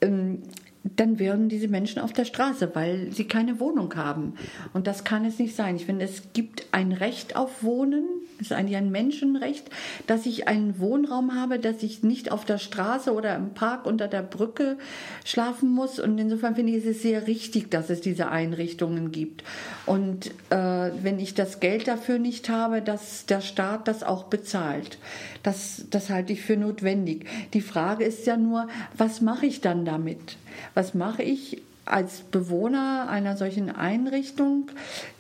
ähm, 0.01 0.43
dann 0.83 1.19
wären 1.19 1.49
diese 1.49 1.69
Menschen 1.69 2.01
auf 2.01 2.13
der 2.13 2.25
Straße, 2.25 2.75
weil 2.75 3.13
sie 3.13 3.25
keine 3.25 3.61
Wohnung 3.61 3.95
haben. 3.97 4.35
Und 4.73 4.87
das 4.87 5.05
kann 5.05 5.25
es 5.25 5.39
nicht 5.39 5.55
sein. 5.55 5.77
Ich 5.77 5.87
finde, 5.87 6.07
es 6.07 6.33
gibt 6.33 6.67
ein 6.73 6.93
Recht 6.93 7.37
auf 7.37 7.63
Wohnen. 7.63 8.05
Es 8.41 8.47
ist 8.47 8.53
eigentlich 8.53 8.79
ein 8.79 8.91
Menschenrecht, 8.91 9.69
dass 10.07 10.25
ich 10.25 10.49
einen 10.49 10.79
Wohnraum 10.79 11.35
habe, 11.35 11.59
dass 11.59 11.83
ich 11.83 12.03
nicht 12.03 12.33
auf 12.33 12.47
der 12.47 12.57
Straße 12.57 13.13
oder 13.13 13.37
im 13.37 13.53
Park 13.53 13.85
unter 13.85 14.09
der 14.09 14.23
Brücke 14.23 14.79
schlafen 15.27 15.71
muss. 15.71 16.01
Und 16.01 16.17
insofern 16.19 16.55
finde 16.55 16.73
ich 16.73 16.87
es 16.87 17.03
sehr 17.03 17.27
richtig, 17.27 17.71
dass 17.71 17.91
es 17.91 18.01
diese 18.01 18.31
Einrichtungen 18.31 19.13
gibt. 19.13 19.45
Und 19.85 20.29
äh, 20.49 20.57
wenn 20.57 21.19
ich 21.19 21.35
das 21.35 21.61
Geld 21.61 21.89
dafür 21.89 22.19
nicht 22.19 22.49
habe, 22.49 22.81
dass 22.81 23.27
der 23.27 23.43
Staat 23.43 23.87
das 23.87 24.03
auch 24.03 24.25
bezahlt. 24.25 24.97
Das, 25.43 25.85
das 25.91 26.09
halte 26.09 26.33
ich 26.33 26.41
für 26.41 26.57
notwendig. 26.57 27.27
Die 27.53 27.61
Frage 27.61 28.05
ist 28.05 28.27
ja 28.27 28.39
nur, 28.39 28.69
was 28.97 29.21
mache 29.21 29.45
ich 29.45 29.61
dann 29.61 29.85
damit? 29.85 30.39
Was 30.75 30.95
mache 30.95 31.23
ich 31.23 31.63
als 31.85 32.21
Bewohner 32.21 33.09
einer 33.09 33.37
solchen 33.37 33.71
Einrichtung? 33.71 34.71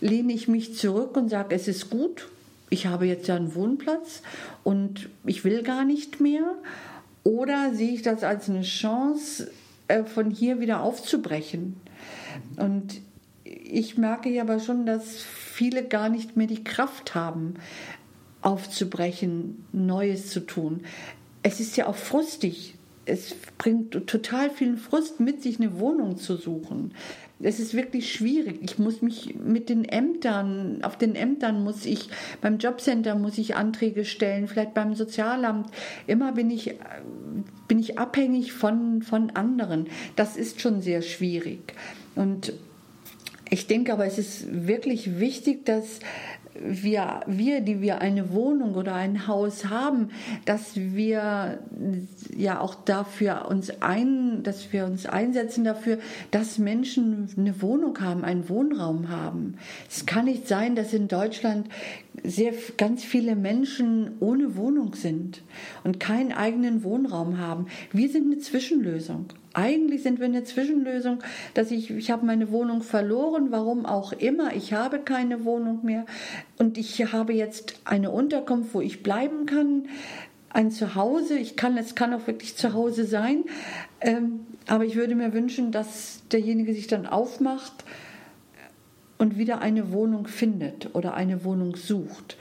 Lehne 0.00 0.32
ich 0.32 0.48
mich 0.48 0.76
zurück 0.76 1.16
und 1.16 1.28
sage, 1.28 1.54
es 1.54 1.68
ist 1.68 1.90
gut, 1.90 2.28
ich 2.70 2.86
habe 2.86 3.06
jetzt 3.06 3.26
ja 3.26 3.36
einen 3.36 3.54
Wohnplatz 3.54 4.22
und 4.62 5.08
ich 5.24 5.44
will 5.44 5.62
gar 5.62 5.84
nicht 5.84 6.20
mehr? 6.20 6.54
Oder 7.24 7.74
sehe 7.74 7.92
ich 7.92 8.02
das 8.02 8.22
als 8.22 8.48
eine 8.48 8.62
Chance, 8.62 9.50
äh, 9.88 10.04
von 10.04 10.30
hier 10.30 10.60
wieder 10.60 10.80
aufzubrechen? 10.80 11.76
Und 12.56 13.00
ich 13.44 13.98
merke 13.98 14.30
ja 14.30 14.42
aber 14.42 14.60
schon, 14.60 14.86
dass 14.86 15.16
viele 15.16 15.84
gar 15.84 16.08
nicht 16.08 16.36
mehr 16.36 16.46
die 16.46 16.64
Kraft 16.64 17.14
haben, 17.14 17.54
aufzubrechen, 18.42 19.64
Neues 19.72 20.30
zu 20.30 20.40
tun. 20.40 20.84
Es 21.42 21.60
ist 21.60 21.76
ja 21.76 21.86
auch 21.86 21.96
frustig, 21.96 22.74
es 23.06 23.34
bringt 23.58 24.06
total 24.06 24.50
viel 24.50 24.76
Frust 24.76 25.20
mit 25.20 25.42
sich, 25.42 25.58
eine 25.58 25.78
Wohnung 25.78 26.16
zu 26.16 26.36
suchen. 26.36 26.92
Es 27.42 27.58
ist 27.58 27.72
wirklich 27.74 28.12
schwierig. 28.12 28.60
Ich 28.62 28.78
muss 28.78 29.00
mich 29.00 29.34
mit 29.34 29.70
den 29.70 29.86
Ämtern, 29.86 30.80
auf 30.82 30.98
den 30.98 31.14
Ämtern 31.14 31.64
muss 31.64 31.86
ich, 31.86 32.10
beim 32.42 32.58
Jobcenter 32.58 33.14
muss 33.14 33.38
ich 33.38 33.56
Anträge 33.56 34.04
stellen, 34.04 34.46
vielleicht 34.46 34.74
beim 34.74 34.94
Sozialamt. 34.94 35.70
Immer 36.06 36.32
bin 36.32 36.50
ich, 36.50 36.74
bin 37.66 37.78
ich 37.78 37.98
abhängig 37.98 38.52
von, 38.52 39.02
von 39.02 39.30
anderen. 39.30 39.86
Das 40.16 40.36
ist 40.36 40.60
schon 40.60 40.82
sehr 40.82 41.00
schwierig. 41.00 41.74
Und 42.14 42.52
ich 43.48 43.66
denke 43.66 43.92
aber, 43.94 44.06
es 44.06 44.18
ist 44.18 44.66
wirklich 44.66 45.18
wichtig, 45.18 45.64
dass 45.64 46.00
wir, 46.60 47.20
wir, 47.26 47.60
die 47.60 47.80
wir 47.80 48.00
eine 48.00 48.32
Wohnung 48.32 48.74
oder 48.74 48.94
ein 48.94 49.26
Haus 49.26 49.66
haben, 49.66 50.10
dass 50.44 50.76
wir 50.76 51.58
ja 52.36 52.60
auch 52.60 52.74
dafür 52.74 53.46
uns 53.48 53.70
ein, 53.80 54.42
dass 54.42 54.72
wir 54.72 54.84
uns 54.84 55.06
einsetzen 55.06 55.64
dafür, 55.64 55.98
dass 56.30 56.58
Menschen 56.58 57.28
eine 57.36 57.60
Wohnung 57.62 58.00
haben, 58.00 58.24
einen 58.24 58.48
Wohnraum 58.48 59.08
haben. 59.08 59.56
Es 59.88 60.06
kann 60.06 60.26
nicht 60.26 60.46
sein, 60.46 60.76
dass 60.76 60.92
in 60.92 61.08
Deutschland 61.08 61.68
sehr 62.22 62.52
ganz 62.76 63.04
viele 63.04 63.36
Menschen 63.36 64.12
ohne 64.20 64.56
Wohnung 64.56 64.94
sind 64.94 65.42
und 65.84 66.00
keinen 66.00 66.32
eigenen 66.32 66.84
Wohnraum 66.84 67.38
haben. 67.38 67.66
Wir 67.92 68.08
sind 68.08 68.26
eine 68.26 68.38
Zwischenlösung. 68.38 69.26
Eigentlich 69.52 70.02
sind 70.02 70.20
wir 70.20 70.26
eine 70.26 70.44
Zwischenlösung, 70.44 71.22
dass 71.54 71.70
ich, 71.70 71.90
ich 71.90 72.10
habe 72.10 72.24
meine 72.24 72.50
Wohnung 72.50 72.82
verloren, 72.82 73.48
warum 73.50 73.84
auch 73.84 74.12
immer, 74.12 74.54
ich 74.54 74.72
habe 74.72 75.00
keine 75.00 75.44
Wohnung 75.44 75.84
mehr. 75.84 76.06
Und 76.58 76.78
ich 76.78 77.12
habe 77.12 77.32
jetzt 77.32 77.80
eine 77.84 78.10
Unterkunft, 78.10 78.74
wo 78.74 78.80
ich 78.80 79.02
bleiben 79.02 79.46
kann, 79.46 79.88
ein 80.50 80.70
Zuhause, 80.70 81.38
ich 81.38 81.56
kann, 81.56 81.76
es 81.76 81.94
kann 81.94 82.12
auch 82.12 82.26
wirklich 82.26 82.56
zu 82.56 82.74
Hause 82.74 83.04
sein, 83.04 83.44
ähm, 84.00 84.40
aber 84.66 84.84
ich 84.84 84.96
würde 84.96 85.14
mir 85.14 85.32
wünschen, 85.32 85.72
dass 85.72 86.22
derjenige 86.30 86.74
sich 86.74 86.86
dann 86.86 87.06
aufmacht 87.06 87.84
und 89.18 89.38
wieder 89.38 89.60
eine 89.60 89.92
Wohnung 89.92 90.26
findet 90.26 90.94
oder 90.94 91.14
eine 91.14 91.44
Wohnung 91.44 91.76
sucht 91.76 92.36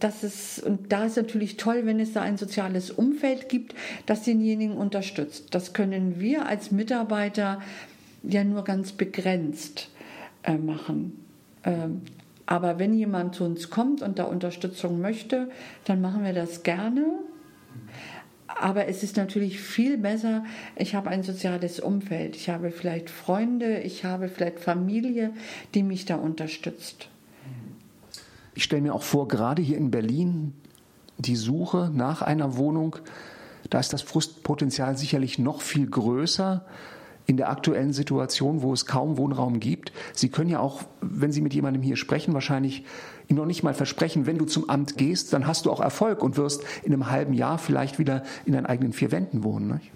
das 0.00 0.22
ist, 0.22 0.62
und 0.62 0.92
da 0.92 1.04
ist 1.04 1.16
natürlich 1.16 1.56
toll, 1.56 1.82
wenn 1.84 1.98
es 1.98 2.12
da 2.12 2.22
ein 2.22 2.36
soziales 2.36 2.90
Umfeld 2.90 3.48
gibt, 3.48 3.74
das 4.06 4.22
denjenigen 4.22 4.76
unterstützt. 4.76 5.54
Das 5.54 5.72
können 5.72 6.20
wir 6.20 6.46
als 6.46 6.70
Mitarbeiter 6.70 7.60
ja 8.22 8.44
nur 8.44 8.62
ganz 8.62 8.92
begrenzt 8.92 9.88
äh, 10.44 10.56
machen. 10.56 11.24
Ähm, 11.64 12.02
aber 12.46 12.78
wenn 12.78 12.94
jemand 12.94 13.34
zu 13.34 13.44
uns 13.44 13.70
kommt 13.70 14.02
und 14.02 14.18
da 14.18 14.24
Unterstützung 14.24 15.00
möchte, 15.00 15.50
dann 15.84 16.00
machen 16.00 16.24
wir 16.24 16.32
das 16.32 16.62
gerne. 16.62 17.04
Aber 18.46 18.86
es 18.86 19.02
ist 19.02 19.16
natürlich 19.16 19.60
viel 19.60 19.96
besser, 19.96 20.44
ich 20.76 20.94
habe 20.94 21.08
ein 21.08 21.22
soziales 21.22 21.80
Umfeld, 21.80 22.36
ich 22.36 22.50
habe 22.50 22.70
vielleicht 22.70 23.08
Freunde, 23.08 23.80
ich 23.80 24.04
habe 24.04 24.28
vielleicht 24.28 24.60
Familie, 24.60 25.32
die 25.74 25.82
mich 25.82 26.04
da 26.04 26.16
unterstützt. 26.16 27.08
Ich 28.54 28.64
stelle 28.64 28.82
mir 28.82 28.94
auch 28.94 29.02
vor, 29.02 29.28
gerade 29.28 29.62
hier 29.62 29.78
in 29.78 29.90
Berlin, 29.90 30.54
die 31.18 31.36
Suche 31.36 31.90
nach 31.92 32.22
einer 32.22 32.56
Wohnung, 32.56 32.96
da 33.70 33.78
ist 33.80 33.92
das 33.92 34.02
Frustpotenzial 34.02 34.96
sicherlich 34.96 35.38
noch 35.38 35.60
viel 35.60 35.88
größer. 35.88 36.64
in 37.26 37.36
der 37.36 37.50
aktuellen 37.50 37.92
Situation, 37.92 38.62
wo 38.62 38.72
es 38.72 38.86
kaum 38.86 39.16
Wohnraum 39.16 39.60
gibt. 39.60 39.92
Sie 40.12 40.28
können 40.28 40.50
ja 40.50 40.58
auch, 40.58 40.82
wenn 41.00 41.32
Sie 41.32 41.40
mit 41.40 41.54
jemandem 41.54 41.82
hier 41.82 41.96
sprechen, 41.96 42.34
wahrscheinlich 42.34 42.84
ihm 43.28 43.36
noch 43.36 43.46
nicht 43.46 43.62
mal 43.62 43.74
versprechen, 43.74 44.26
wenn 44.26 44.38
du 44.38 44.44
zum 44.44 44.68
Amt 44.68 44.96
gehst, 44.96 45.32
dann 45.32 45.46
hast 45.46 45.66
du 45.66 45.70
auch 45.70 45.80
Erfolg 45.80 46.22
und 46.22 46.36
wirst 46.36 46.64
in 46.82 46.92
einem 46.92 47.10
halben 47.10 47.32
Jahr 47.32 47.58
vielleicht 47.58 47.98
wieder 47.98 48.24
in 48.44 48.54
deinen 48.54 48.66
eigenen 48.66 48.92
vier 48.92 49.12
Wänden 49.12 49.44
wohnen. 49.44 49.68
Nicht? 49.74 49.92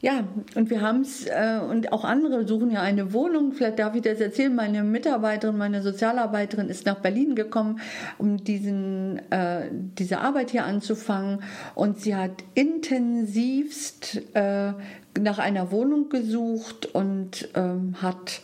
Ja, 0.00 0.22
und 0.54 0.70
wir 0.70 0.80
haben 0.80 1.00
es, 1.00 1.26
äh, 1.26 1.58
und 1.68 1.92
auch 1.92 2.04
andere 2.04 2.46
suchen 2.46 2.70
ja 2.70 2.82
eine 2.82 3.12
Wohnung. 3.12 3.52
Vielleicht 3.52 3.80
darf 3.80 3.96
ich 3.96 4.02
das 4.02 4.20
erzählen. 4.20 4.54
Meine 4.54 4.84
Mitarbeiterin, 4.84 5.58
meine 5.58 5.82
Sozialarbeiterin 5.82 6.68
ist 6.68 6.86
nach 6.86 7.00
Berlin 7.00 7.34
gekommen, 7.34 7.80
um 8.16 8.36
diesen, 8.36 9.20
äh, 9.32 9.68
diese 9.72 10.20
Arbeit 10.20 10.50
hier 10.50 10.64
anzufangen. 10.64 11.42
Und 11.74 11.98
sie 11.98 12.14
hat 12.14 12.44
intensivst 12.54 14.22
äh, 14.34 14.72
nach 15.18 15.38
einer 15.40 15.72
Wohnung 15.72 16.10
gesucht 16.10 16.86
und 16.86 17.48
ähm, 17.56 17.96
hat 18.00 18.40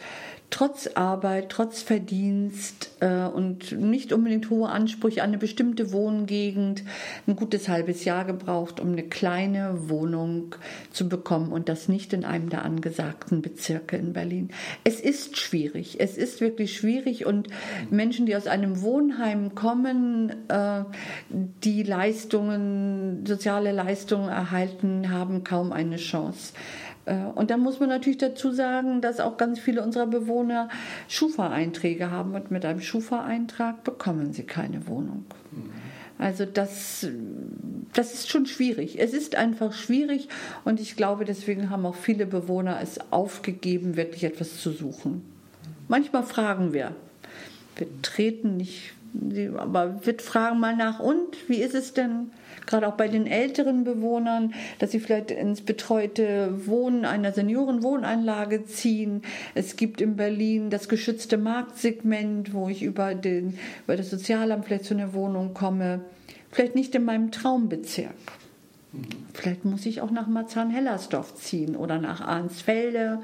trotz 0.55 0.87
Arbeit, 0.95 1.49
trotz 1.49 1.83
Verdienst 1.83 2.93
äh, 3.01 3.25
und 3.25 3.73
nicht 3.73 4.13
unbedingt 4.13 4.51
hohe 4.51 4.69
Ansprüche 4.69 5.21
an 5.25 5.31
eine 5.31 5.39
bestimmte 5.39 5.91
Wohngegend 5.91 6.85
ein 7.27 7.35
gutes 7.35 7.69
halbes 7.69 8.05
Jahr 8.05 8.25
gebraucht, 8.25 8.79
um 8.79 8.93
eine 8.93 9.03
kleine 9.03 9.89
Wohnung 9.89 10.55
zu 10.93 11.09
bekommen 11.09 11.51
und 11.51 11.69
das 11.69 11.89
nicht 11.89 12.13
in 12.13 12.25
einem 12.25 12.51
der 12.51 12.65
angesagten 12.65 13.43
Bezirke 13.43 13.97
in 13.97 14.13
Berlin. 14.13 14.51
Es 14.85 15.01
ist 15.01 15.39
schwierig, 15.39 15.97
es 15.99 16.17
ist 16.17 16.41
wirklich 16.41 16.77
schwierig 16.77 17.27
und 17.27 17.49
Menschen, 17.91 18.25
die 18.25 18.37
aus 18.37 18.47
einem 18.47 18.81
Wohnheim 18.81 19.57
kommen, 19.57 20.49
äh, 20.49 20.85
die 21.65 21.83
Leistungen, 21.83 23.27
soziale 23.27 23.73
Leistungen 23.73 24.29
erhalten, 24.29 25.11
haben 25.11 25.43
kaum 25.43 25.73
eine 25.73 25.97
Chance. 25.97 26.53
Äh, 27.07 27.17
und 27.35 27.51
dann 27.51 27.61
muss 27.61 27.81
man 27.81 27.89
natürlich 27.89 28.19
dazu 28.19 28.53
sagen, 28.53 29.01
dass 29.01 29.21
auch 29.21 29.37
ganz 29.37 29.59
viele 29.59 29.83
unserer 29.83 30.07
Bewohner 30.07 30.69
Schufa-Einträge 31.09 32.11
haben 32.11 32.35
und 32.35 32.51
mit 32.51 32.65
einem 32.65 32.81
Schufa-Eintrag 32.81 33.85
bekommen 33.85 34.33
sie 34.33 34.45
keine 34.45 34.87
Wohnung. 34.87 35.25
Also 36.19 36.45
das, 36.47 37.07
das 37.93 38.15
ist 38.15 38.31
schon 38.31 38.47
schwierig. 38.47 39.01
Es 39.01 39.13
ist 39.13 39.35
einfach 39.35 39.73
schwierig 39.73 40.29
und 40.65 40.81
ich 40.81 40.97
glaube, 40.97 41.25
deswegen 41.25 41.71
haben 41.71 41.85
auch 41.87 41.97
viele 41.97 42.27
Bewohner 42.27 42.79
es 42.81 43.01
aufgegeben, 43.13 43.97
wirklich 43.97 44.25
etwas 44.25 44.61
zu 44.61 44.71
suchen. 44.71 45.23
Manchmal 45.89 46.23
fragen 46.23 46.73
wir. 46.73 46.93
Wir 47.77 47.89
treten 48.03 48.57
nicht, 48.57 48.93
aber 49.57 50.07
wir 50.07 50.19
fragen 50.19 50.61
mal 50.61 50.77
nach, 50.77 51.01
und 51.01 51.37
wie 51.49 51.57
ist 51.57 51.75
es 51.75 51.93
denn? 51.93 52.31
Gerade 52.67 52.89
auch 52.89 52.95
bei 52.95 53.09
den 53.09 53.27
älteren 53.27 53.85
Bewohnern, 53.85 54.55
dass 54.79 54.93
sie 54.93 55.01
vielleicht 55.01 55.31
ins 55.31 55.61
betreute 55.61 56.67
Wohnen 56.67 57.05
einer 57.05 57.33
Seniorenwohneinlage 57.33 58.65
ziehen. 58.65 59.23
Es 59.55 59.77
gibt 59.77 60.01
in 60.01 60.17
Berlin 60.17 60.71
das 60.71 60.89
geschützte 60.89 61.37
Marktsegment, 61.37 62.55
wo 62.55 62.69
ich 62.69 62.83
über, 62.83 63.15
den, 63.15 63.59
über 63.85 63.97
das 63.97 64.11
Sozialamt 64.11 64.65
vielleicht 64.67 64.85
zu 64.85 64.95
einer 64.95 65.12
Wohnung 65.15 65.55
komme. 65.55 66.01
Vielleicht 66.51 66.75
nicht 66.75 66.95
in 66.95 67.05
meinem 67.05 67.31
Traumbezirk. 67.31 68.15
Vielleicht 69.33 69.65
muss 69.65 69.87
ich 69.87 70.01
auch 70.01 70.11
nach 70.11 70.29
Marzahn-Hellersdorf 70.29 71.35
ziehen 71.35 71.75
oder 71.75 71.99
nach 71.99 72.21
Arnsfelde, 72.21 73.21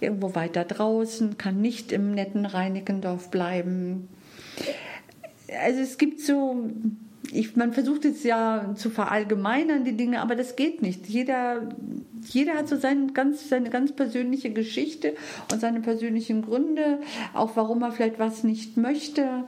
irgendwo 0.00 0.34
weiter 0.34 0.64
draußen, 0.64 1.36
kann 1.36 1.60
nicht 1.60 1.92
im 1.92 2.12
netten 2.14 2.46
Reinickendorf 2.46 3.30
bleiben. 3.30 4.08
Also 5.62 5.80
es 5.80 5.98
gibt 5.98 6.20
so 6.20 6.70
ich, 7.32 7.56
man 7.56 7.72
versucht 7.72 8.04
es 8.04 8.22
ja 8.24 8.74
zu 8.76 8.90
verallgemeinern, 8.90 9.84
die 9.84 9.96
Dinge, 9.96 10.20
aber 10.20 10.36
das 10.36 10.54
geht 10.54 10.82
nicht. 10.82 11.06
Jeder, 11.06 11.68
jeder 12.28 12.54
hat 12.54 12.68
so 12.68 12.76
sein, 12.76 13.14
ganz, 13.14 13.48
seine 13.48 13.70
ganz 13.70 13.92
persönliche 13.92 14.50
Geschichte 14.50 15.14
und 15.50 15.60
seine 15.60 15.80
persönlichen 15.80 16.42
Gründe, 16.42 16.98
auch 17.32 17.56
warum 17.56 17.82
er 17.82 17.92
vielleicht 17.92 18.18
was 18.18 18.44
nicht 18.44 18.76
möchte. 18.76 19.44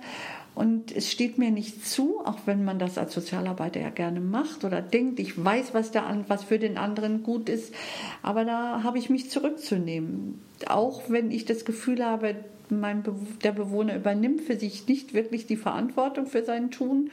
Und 0.55 0.97
es 0.97 1.11
steht 1.11 1.37
mir 1.37 1.51
nicht 1.51 1.87
zu, 1.87 2.21
auch 2.25 2.39
wenn 2.47 2.65
man 2.65 2.79
das 2.79 2.97
als 2.97 3.13
Sozialarbeiter 3.13 3.81
ja 3.81 3.91
gerne 3.91 4.21
macht 4.21 4.65
oder 4.65 4.81
denkt, 4.81 5.19
ich 5.19 5.43
weiß, 5.43 5.75
was, 5.75 5.91
der, 5.91 6.25
was 6.29 6.45
für 6.45 6.61
den 6.61 6.79
anderen 6.79 7.23
gut 7.23 7.49
ist, 7.49 7.75
aber 8.23 8.45
da 8.45 8.83
habe 8.85 8.99
ich 8.99 9.11
mich 9.11 9.31
zurückzunehmen. 9.31 10.41
Auch 10.69 11.03
wenn 11.09 11.33
ich 11.33 11.45
das 11.45 11.65
Gefühl 11.65 12.05
habe, 12.05 12.37
mein 12.71 13.03
der 13.43 13.53
Bewohner 13.53 13.97
übernimmt 13.97 14.41
für 14.43 14.57
sich 14.57 14.87
nicht 14.87 15.13
wirklich 15.13 15.47
die 15.47 15.57
Verantwortung 15.57 16.27
für 16.27 16.45
sein 16.45 16.71
Tun, 16.71 17.11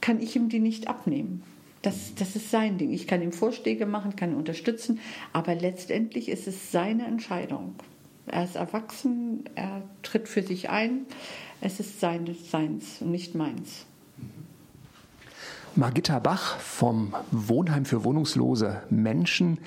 kann 0.00 0.20
ich 0.20 0.36
ihm 0.36 0.48
die 0.48 0.60
nicht 0.60 0.88
abnehmen. 0.88 1.42
Das, 1.82 2.14
das 2.14 2.34
ist 2.34 2.50
sein 2.50 2.78
Ding. 2.78 2.92
Ich 2.92 3.06
kann 3.06 3.20
ihm 3.20 3.32
Vorschläge 3.32 3.84
machen, 3.84 4.16
kann 4.16 4.30
ihn 4.30 4.36
unterstützen, 4.36 5.00
aber 5.32 5.54
letztendlich 5.54 6.28
ist 6.28 6.48
es 6.48 6.72
seine 6.72 7.06
Entscheidung. 7.06 7.74
Er 8.26 8.44
ist 8.44 8.56
erwachsen, 8.56 9.44
er 9.54 9.82
tritt 10.02 10.28
für 10.28 10.42
sich 10.42 10.70
ein. 10.70 11.06
Es 11.60 11.80
ist 11.80 12.00
seines 12.00 12.50
Seins 12.50 13.02
und 13.02 13.10
nicht 13.10 13.34
meins. 13.34 13.86
Margitta 15.76 16.20
Bach 16.20 16.58
vom 16.58 17.14
Wohnheim 17.32 17.84
für 17.84 18.04
wohnungslose 18.04 18.82
Menschen 18.90 19.58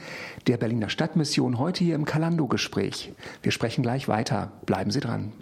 der 0.47 0.55
Berliner 0.55 0.89
Stadtmission 0.89 1.59
heute 1.59 1.83
hier 1.83 1.95
im 1.95 2.05
Kalando-Gespräch. 2.05 3.11
Wir 3.43 3.51
sprechen 3.51 3.81
gleich 3.81 4.07
weiter. 4.07 4.53
Bleiben 4.65 4.89
Sie 4.89 5.01
dran. 5.01 5.33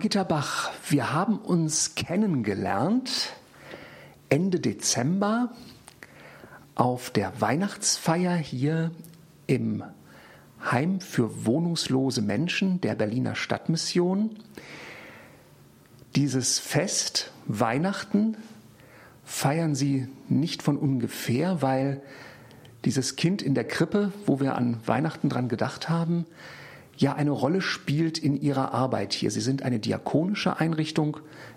Margita 0.00 0.24
Bach, 0.24 0.70
wir 0.88 1.12
haben 1.12 1.36
uns 1.36 1.94
kennengelernt 1.94 3.34
Ende 4.30 4.58
Dezember 4.58 5.52
auf 6.74 7.10
der 7.10 7.38
Weihnachtsfeier 7.42 8.34
hier 8.34 8.92
im 9.46 9.84
Heim 10.64 11.02
für 11.02 11.44
wohnungslose 11.44 12.22
Menschen 12.22 12.80
der 12.80 12.94
Berliner 12.94 13.34
Stadtmission. 13.34 14.36
Dieses 16.16 16.58
Fest 16.58 17.30
Weihnachten 17.44 18.38
feiern 19.26 19.74
Sie 19.74 20.08
nicht 20.30 20.62
von 20.62 20.78
ungefähr, 20.78 21.60
weil 21.60 22.00
dieses 22.86 23.16
Kind 23.16 23.42
in 23.42 23.54
der 23.54 23.68
Krippe, 23.68 24.14
wo 24.24 24.40
wir 24.40 24.54
an 24.54 24.78
Weihnachten 24.86 25.28
dran 25.28 25.50
gedacht 25.50 25.90
haben, 25.90 26.24
ja 27.00 27.14
eine 27.14 27.30
Rolle 27.30 27.62
spielt 27.62 28.18
in 28.18 28.40
ihrer 28.40 28.72
Arbeit 28.72 29.12
hier. 29.12 29.30
Sie 29.30 29.40
sind 29.40 29.62
eine 29.62 29.80
diakonische 29.80 30.60
Einrichtung, 30.60 31.16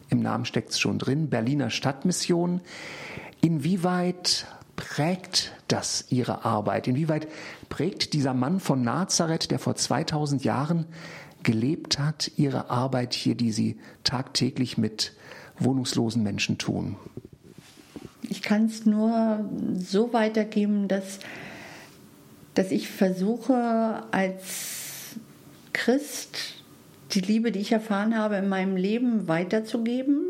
im 0.09 0.21
Namen 0.21 0.45
steckt 0.45 0.71
es 0.71 0.79
schon 0.79 0.99
drin, 0.99 1.29
Berliner 1.29 1.69
Stadtmission. 1.69 2.61
Inwieweit 3.41 4.47
prägt 4.75 5.53
das 5.67 6.05
Ihre 6.09 6.45
Arbeit? 6.45 6.87
Inwieweit 6.87 7.27
prägt 7.69 8.13
dieser 8.13 8.33
Mann 8.33 8.59
von 8.59 8.83
Nazareth, 8.83 9.51
der 9.51 9.59
vor 9.59 9.75
2000 9.75 10.43
Jahren 10.43 10.85
gelebt 11.41 11.99
hat, 11.99 12.31
Ihre 12.37 12.69
Arbeit 12.69 13.13
hier, 13.13 13.35
die 13.35 13.51
Sie 13.51 13.77
tagtäglich 14.03 14.77
mit 14.77 15.13
wohnungslosen 15.59 16.23
Menschen 16.23 16.57
tun? 16.57 16.95
Ich 18.29 18.41
kann 18.41 18.65
es 18.65 18.85
nur 18.85 19.49
so 19.75 20.13
weitergeben, 20.13 20.87
dass, 20.87 21.19
dass 22.53 22.71
ich 22.71 22.87
versuche, 22.87 24.03
als 24.11 24.82
Christ 25.73 26.63
die 27.11 27.21
Liebe, 27.21 27.51
die 27.51 27.59
ich 27.59 27.71
erfahren 27.71 28.17
habe, 28.17 28.37
in 28.37 28.49
meinem 28.49 28.75
Leben 28.75 29.27
weiterzugeben, 29.27 30.21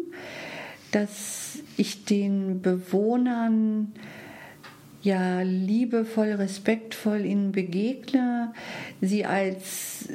dass 0.92 1.60
ich 1.78 2.06
den 2.06 2.62
Bewohnern 2.62 3.94
ja 5.02 5.42
liebevoll, 5.42 6.32
respektvoll 6.32 7.26
ihnen 7.26 7.52
begegne, 7.52 8.54
sie 9.02 9.26
als 9.26 10.08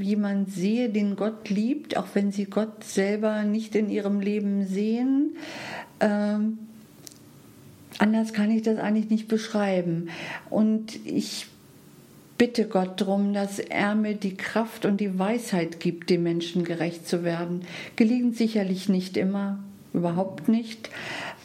jemand 0.00 0.50
sehe, 0.50 0.88
den 0.88 1.14
Gott 1.16 1.48
liebt, 1.50 1.96
auch 1.96 2.08
wenn 2.14 2.32
sie 2.32 2.46
Gott 2.46 2.84
selber 2.84 3.44
nicht 3.44 3.74
in 3.74 3.90
ihrem 3.90 4.20
Leben 4.20 4.66
sehen. 4.66 5.36
Ähm, 6.00 6.58
anders 7.98 8.32
kann 8.32 8.50
ich 8.50 8.62
das 8.62 8.78
eigentlich 8.78 9.10
nicht 9.10 9.28
beschreiben. 9.28 10.08
Und 10.50 10.98
ich 11.06 11.46
bitte 12.42 12.66
Gott 12.66 13.00
darum, 13.00 13.34
dass 13.34 13.60
er 13.60 13.94
mir 13.94 14.16
die 14.16 14.36
Kraft 14.36 14.84
und 14.84 15.00
die 15.00 15.16
Weisheit 15.16 15.78
gibt, 15.78 16.10
dem 16.10 16.24
Menschen 16.24 16.64
gerecht 16.64 17.06
zu 17.06 17.22
werden. 17.22 17.60
Gelingt 17.94 18.36
sicherlich 18.36 18.88
nicht 18.88 19.16
immer, 19.16 19.60
überhaupt 19.92 20.48
nicht. 20.48 20.90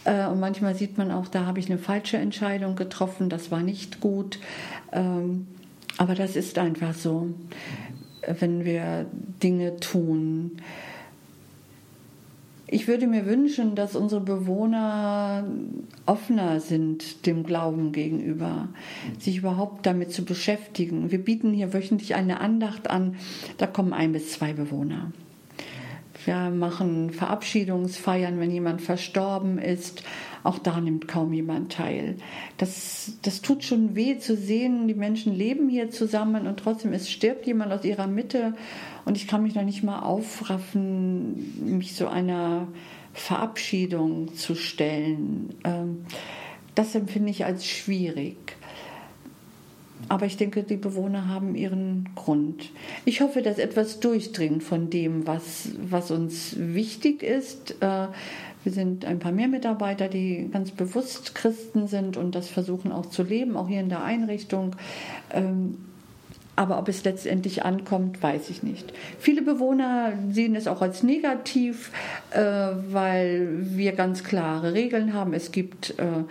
Äh, 0.06 0.26
und 0.26 0.40
manchmal 0.40 0.74
sieht 0.74 0.98
man 0.98 1.12
auch, 1.12 1.28
da 1.28 1.46
habe 1.46 1.60
ich 1.60 1.70
eine 1.70 1.78
falsche 1.78 2.18
Entscheidung 2.18 2.76
getroffen, 2.76 3.30
das 3.30 3.52
war 3.52 3.62
nicht 3.62 4.02
gut. 4.02 4.40
Ähm, 4.92 5.46
aber 6.00 6.16
das 6.16 6.36
ist 6.36 6.58
einfach 6.58 6.96
so. 6.96 7.30
wenn 8.26 8.66
wir 8.66 9.06
Dinge 9.44 9.78
tun. 9.80 10.54
Ich 12.70 12.90
würde 12.90 13.08
mir 13.08 13.26
wünschen, 13.26 13.76
dass 13.76 13.96
unsere 13.96 14.20
Bewohner 14.20 15.46
offener 16.06 16.60
sind 16.60 17.26
dem 17.26 17.44
Glauben 17.44 17.94
gegenüber, 17.94 18.68
sich 19.20 19.38
überhaupt 19.38 19.86
damit 19.86 20.12
zu 20.12 20.26
beschäftigen. 20.26 21.10
Wir 21.10 21.24
bieten 21.24 21.54
hier 21.54 21.74
wöchentlich 21.74 22.16
eine 22.16 22.42
Andacht 22.42 22.90
an, 22.90 23.16
da 23.58 23.68
kommen 23.68 23.94
ein 23.94 24.12
bis 24.12 24.34
zwei 24.34 24.52
Bewohner. 24.52 25.14
Wir 26.26 26.50
machen 26.50 27.12
Verabschiedungsfeiern, 27.12 28.38
wenn 28.38 28.52
jemand 28.52 28.82
verstorben 28.82 29.60
ist. 29.60 30.04
Auch 30.44 30.60
da 30.60 30.82
nimmt 30.82 31.08
kaum 31.08 31.32
jemand 31.32 31.72
teil. 31.72 32.18
Das, 32.58 33.14
das 33.22 33.42
tut 33.42 33.64
schon 33.64 33.96
weh 33.96 34.18
zu 34.18 34.36
sehen, 34.36 34.90
die 34.90 34.94
Menschen 34.94 35.34
leben 35.34 35.70
hier 35.70 35.90
zusammen 35.90 36.46
und 36.46 36.60
trotzdem 36.60 36.92
es 36.92 37.10
stirbt 37.10 37.48
jemand 37.48 37.72
aus 37.72 37.86
ihrer 37.86 38.08
Mitte 38.08 38.56
und 39.08 39.16
ich 39.16 39.26
kann 39.26 39.42
mich 39.42 39.56
noch 39.56 39.64
nicht 39.64 39.84
mal 39.84 40.02
aufraffen, 40.02 41.78
mich 41.78 41.96
so 41.96 42.10
einer 42.10 42.68
Verabschiedung 43.14 44.36
zu 44.36 44.54
stellen. 44.54 45.56
Ähm, 45.64 46.06
das 46.76 46.94
empfinde 46.94 47.30
ich 47.30 47.46
als 47.46 47.66
schwierig. 47.66 48.36
Aber 50.10 50.26
ich 50.26 50.36
denke, 50.36 50.64
die 50.64 50.76
Bewohner 50.76 51.30
haben 51.30 51.56
ihren 51.56 52.10
Grund. 52.16 52.70
Ich 53.06 53.22
hoffe, 53.22 53.42
dass 53.42 53.60
etwas 53.60 54.02
durchdringt 54.02 54.62
von 54.62 54.90
dem, 54.90 55.26
was, 55.26 55.70
was 55.90 56.12
uns 56.12 56.56
wichtig 56.58 57.24
ist. 57.24 57.82
Äh, 57.82 58.08
wir 58.66 58.72
sind 58.74 59.06
ein 59.06 59.20
paar 59.20 59.32
mehr 59.32 59.48
Mitarbeiter, 59.48 60.10
die 60.10 60.50
ganz 60.52 60.72
bewusst 60.72 61.34
Christen 61.34 61.88
sind 61.88 62.18
und 62.18 62.36
das 62.36 62.50
versuchen 62.50 62.92
auch 62.92 63.06
zu 63.06 63.24
leben, 63.24 63.56
auch 63.56 63.70
hier 63.70 63.80
in 63.80 63.88
der 63.88 64.04
Einrichtung. 64.04 64.76
Aber 66.58 66.80
ob 66.80 66.90
es 66.90 67.04
letztendlich 67.04 67.64
ankommt, 67.64 68.22
weiß 68.24 68.50
ich 68.50 68.64
nicht. 68.64 68.92
Viele 69.20 69.44
Bewohner 69.44 70.14
sehen 70.32 70.56
es 70.56 70.66
auch 70.68 70.82
als 70.82 71.04
negativ, 71.04 71.92
äh, 72.32 72.40
weil 72.40 73.48
wir 73.62 73.92
ganz 73.92 74.24
klare 74.24 74.74
Regeln 74.74 75.14
haben. 75.14 75.34
Es 75.34 75.52
gibt 75.52 75.94
äh, 76.00 76.24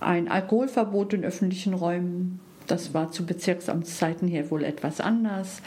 ein 0.00 0.26
Alkoholverbot 0.26 1.12
in 1.12 1.24
öffentlichen 1.24 1.74
Räumen. 1.74 2.40
Das 2.66 2.92
war 2.92 3.12
zu 3.12 3.24
Bezirksamtszeiten 3.24 4.26
hier 4.26 4.50
wohl 4.50 4.64
etwas 4.64 5.00
anders. 5.00 5.62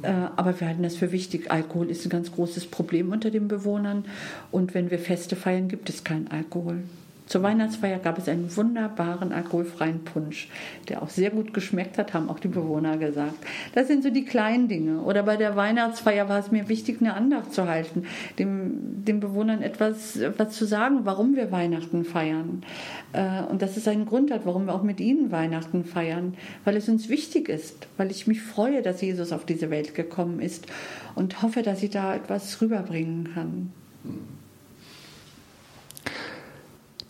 Äh, 0.00 0.10
aber 0.36 0.58
wir 0.58 0.66
halten 0.66 0.82
das 0.82 0.96
für 0.96 1.12
wichtig. 1.12 1.50
Alkohol 1.50 1.90
ist 1.90 2.06
ein 2.06 2.10
ganz 2.10 2.32
großes 2.32 2.66
Problem 2.66 3.12
unter 3.12 3.30
den 3.30 3.46
Bewohnern. 3.46 4.06
Und 4.50 4.72
wenn 4.72 4.90
wir 4.90 4.98
Feste 4.98 5.36
feiern, 5.36 5.68
gibt 5.68 5.90
es 5.90 6.02
keinen 6.02 6.28
Alkohol. 6.28 6.84
Zur 7.30 7.44
Weihnachtsfeier 7.44 8.00
gab 8.00 8.18
es 8.18 8.28
einen 8.28 8.54
wunderbaren 8.56 9.32
alkoholfreien 9.32 10.02
Punsch, 10.02 10.48
der 10.88 11.00
auch 11.00 11.10
sehr 11.10 11.30
gut 11.30 11.54
geschmeckt 11.54 11.96
hat, 11.96 12.12
haben 12.12 12.28
auch 12.28 12.40
die 12.40 12.48
Bewohner 12.48 12.96
gesagt. 12.96 13.36
Das 13.72 13.86
sind 13.86 14.02
so 14.02 14.10
die 14.10 14.24
kleinen 14.24 14.66
Dinge. 14.66 15.02
Oder 15.02 15.22
bei 15.22 15.36
der 15.36 15.54
Weihnachtsfeier 15.54 16.28
war 16.28 16.40
es 16.40 16.50
mir 16.50 16.68
wichtig, 16.68 17.00
eine 17.00 17.14
Andacht 17.14 17.54
zu 17.54 17.68
halten, 17.68 18.02
dem, 18.40 19.04
den 19.04 19.20
Bewohnern 19.20 19.62
etwas, 19.62 20.16
etwas 20.16 20.56
zu 20.56 20.64
sagen, 20.64 21.02
warum 21.04 21.36
wir 21.36 21.52
Weihnachten 21.52 22.04
feiern. 22.04 22.64
Äh, 23.12 23.44
und 23.44 23.62
dass 23.62 23.76
es 23.76 23.86
einen 23.86 24.06
Grund 24.06 24.32
hat, 24.32 24.44
warum 24.44 24.66
wir 24.66 24.74
auch 24.74 24.82
mit 24.82 24.98
ihnen 24.98 25.30
Weihnachten 25.30 25.84
feiern, 25.84 26.34
weil 26.64 26.76
es 26.76 26.88
uns 26.88 27.08
wichtig 27.08 27.48
ist, 27.48 27.86
weil 27.96 28.10
ich 28.10 28.26
mich 28.26 28.42
freue, 28.42 28.82
dass 28.82 29.00
Jesus 29.02 29.30
auf 29.30 29.46
diese 29.46 29.70
Welt 29.70 29.94
gekommen 29.94 30.40
ist 30.40 30.66
und 31.14 31.42
hoffe, 31.42 31.62
dass 31.62 31.80
ich 31.84 31.90
da 31.90 32.12
etwas 32.12 32.60
rüberbringen 32.60 33.30
kann. 33.32 33.72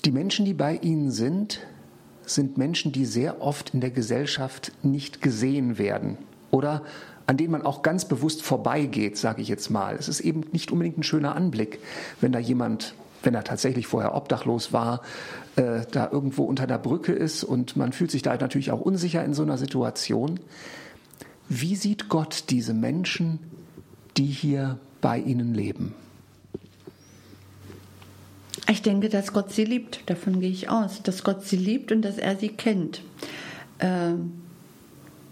Die 0.05 0.13
Menschen, 0.13 0.47
die 0.47 0.55
bei 0.55 0.77
Ihnen 0.77 1.11
sind, 1.11 1.61
sind 2.25 2.57
Menschen, 2.57 2.93
die 2.93 3.05
sehr 3.05 3.43
oft 3.43 3.75
in 3.75 3.81
der 3.81 3.91
Gesellschaft 3.91 4.73
nicht 4.83 5.21
gesehen 5.21 5.79
werden 5.79 6.17
oder 6.51 6.83
an 7.27 7.37
denen 7.37 7.53
man 7.53 7.63
auch 7.63 7.83
ganz 7.83 8.07
bewusst 8.07 8.43
vorbeigeht, 8.43 9.17
sage 9.19 9.43
ich 9.43 9.49
jetzt 9.49 9.71
mal. 9.71 9.95
Es 9.97 10.09
ist 10.09 10.21
eben 10.21 10.45
nicht 10.53 10.73
unbedingt 10.73 10.99
ein 10.99 11.03
schöner 11.03 11.37
Anblick, 11.37 11.81
wenn 12.21 12.33
da 12.33 12.39
jemand, 12.39 12.95
wenn 13.23 13.35
er 13.35 13.45
tatsächlich 13.45 13.87
vorher 13.87 14.15
obdachlos 14.15 14.73
war, 14.73 15.03
äh, 15.57 15.83
da 15.91 16.11
irgendwo 16.11 16.45
unter 16.45 16.67
der 16.67 16.79
Brücke 16.79 17.13
ist 17.13 17.45
und 17.45 17.77
man 17.77 17.93
fühlt 17.93 18.11
sich 18.11 18.23
da 18.23 18.35
natürlich 18.37 18.73
auch 18.73 18.81
unsicher 18.81 19.25
in 19.25 19.35
so 19.35 19.43
einer 19.43 19.59
Situation. 19.59 20.41
Wie 21.49 21.77
sieht 21.77 22.09
Gott 22.09 22.45
diese 22.49 22.75
Menschen, 22.75 23.39
die 24.17 24.27
hier 24.27 24.79
bei 25.01 25.19
Ihnen 25.19 25.55
leben? 25.55 25.95
Ich 28.71 28.83
denke, 28.83 29.09
dass 29.09 29.33
Gott 29.33 29.51
sie 29.51 29.65
liebt. 29.65 30.09
Davon 30.09 30.39
gehe 30.39 30.51
ich 30.51 30.69
aus. 30.69 31.03
Dass 31.03 31.25
Gott 31.25 31.45
sie 31.45 31.57
liebt 31.57 31.91
und 31.91 32.03
dass 32.03 32.19
er 32.19 32.37
sie 32.37 32.51
kennt. 32.51 33.03
Ähm, 33.81 34.33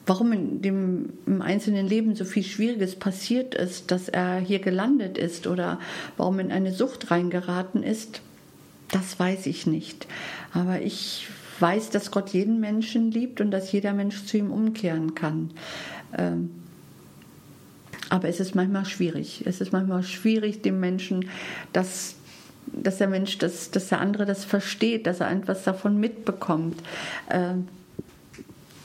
warum 0.07 0.33
in 0.33 0.61
dem 0.61 1.13
im 1.25 1.41
einzelnen 1.41 1.87
Leben 1.87 2.17
so 2.17 2.25
viel 2.25 2.43
Schwieriges 2.43 2.97
passiert 2.97 3.55
ist, 3.55 3.93
dass 3.93 4.09
er 4.09 4.41
hier 4.41 4.59
gelandet 4.59 5.19
ist 5.19 5.47
oder 5.47 5.79
warum 6.17 6.41
in 6.41 6.51
eine 6.51 6.73
Sucht 6.73 7.13
reingeraten 7.13 7.85
ist, 7.85 8.23
das 8.91 9.21
weiß 9.21 9.47
ich 9.47 9.67
nicht. 9.67 10.09
Aber 10.53 10.81
ich 10.81 11.29
weiß, 11.61 11.91
dass 11.91 12.11
Gott 12.11 12.31
jeden 12.31 12.59
Menschen 12.59 13.13
liebt 13.13 13.41
und 13.41 13.53
dass 13.53 13.71
jeder 13.71 13.93
Mensch 13.93 14.25
zu 14.25 14.39
ihm 14.39 14.51
umkehren 14.51 15.15
kann. 15.15 15.51
Ähm, 16.17 16.51
aber 18.09 18.29
es 18.29 18.41
ist 18.41 18.55
manchmal 18.55 18.87
schwierig. 18.87 19.43
Es 19.45 19.61
ist 19.61 19.73
manchmal 19.73 20.03
schwierig, 20.03 20.63
dem 20.63 20.81
Menschen 20.81 21.27
das 21.73 22.17
dass 22.73 22.99
der 22.99 23.09
Mensch, 23.09 23.39
das, 23.39 23.71
dass 23.71 23.89
der 23.89 24.01
andere 24.01 24.27
das 24.27 24.45
versteht, 24.45 25.07
dass 25.07 25.21
er 25.21 25.31
etwas 25.31 25.65
davon 25.65 25.99
mitbekommt. 25.99 26.81
Ähm, 27.31 27.69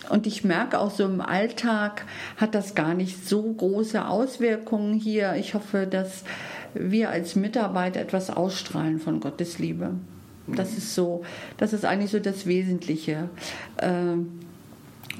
und 0.10 0.28
ich 0.28 0.44
merke 0.44 0.80
auch 0.80 0.92
so 0.92 1.06
im 1.06 1.22
Alltag 1.22 2.06
hat 2.38 2.56
das 2.56 2.76
gar 2.76 2.94
nicht 2.94 3.28
so 3.28 3.42
große 3.42 4.06
Auswirkungen 4.06 4.94
hier. 4.94 5.36
Ich 5.36 5.54
hoffe, 5.54 5.88
dass 5.88 6.24
wir 6.74 7.10
als 7.10 7.36
Mitarbeiter 7.36 8.02
etwas 8.02 8.30
ausstrahlen 8.30 9.00
von 9.00 9.20
Gottes 9.20 9.60
Liebe. 9.60 9.92
Das 10.48 10.78
ist 10.78 10.94
so, 10.94 11.24
das 11.58 11.72
ist 11.72 11.86
eigentlich 11.86 12.12
so 12.12 12.20
das 12.20 12.46
Wesentliche. 12.46 13.30
Ähm, 13.80 14.40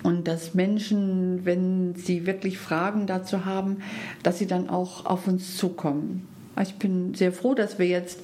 und 0.04 0.28
dass 0.28 0.54
Menschen, 0.54 1.46
wenn 1.46 1.96
sie 1.96 2.26
wirklich 2.26 2.58
Fragen 2.58 3.08
dazu 3.08 3.46
haben, 3.46 3.78
dass 4.22 4.38
sie 4.38 4.48
dann 4.48 4.70
auch 4.70 5.06
auf 5.06 5.28
uns 5.28 5.56
zukommen. 5.56 6.28
Ich 6.62 6.76
bin 6.76 7.14
sehr 7.16 7.32
froh, 7.32 7.56
dass 7.56 7.80
wir 7.80 7.88
jetzt 7.88 8.22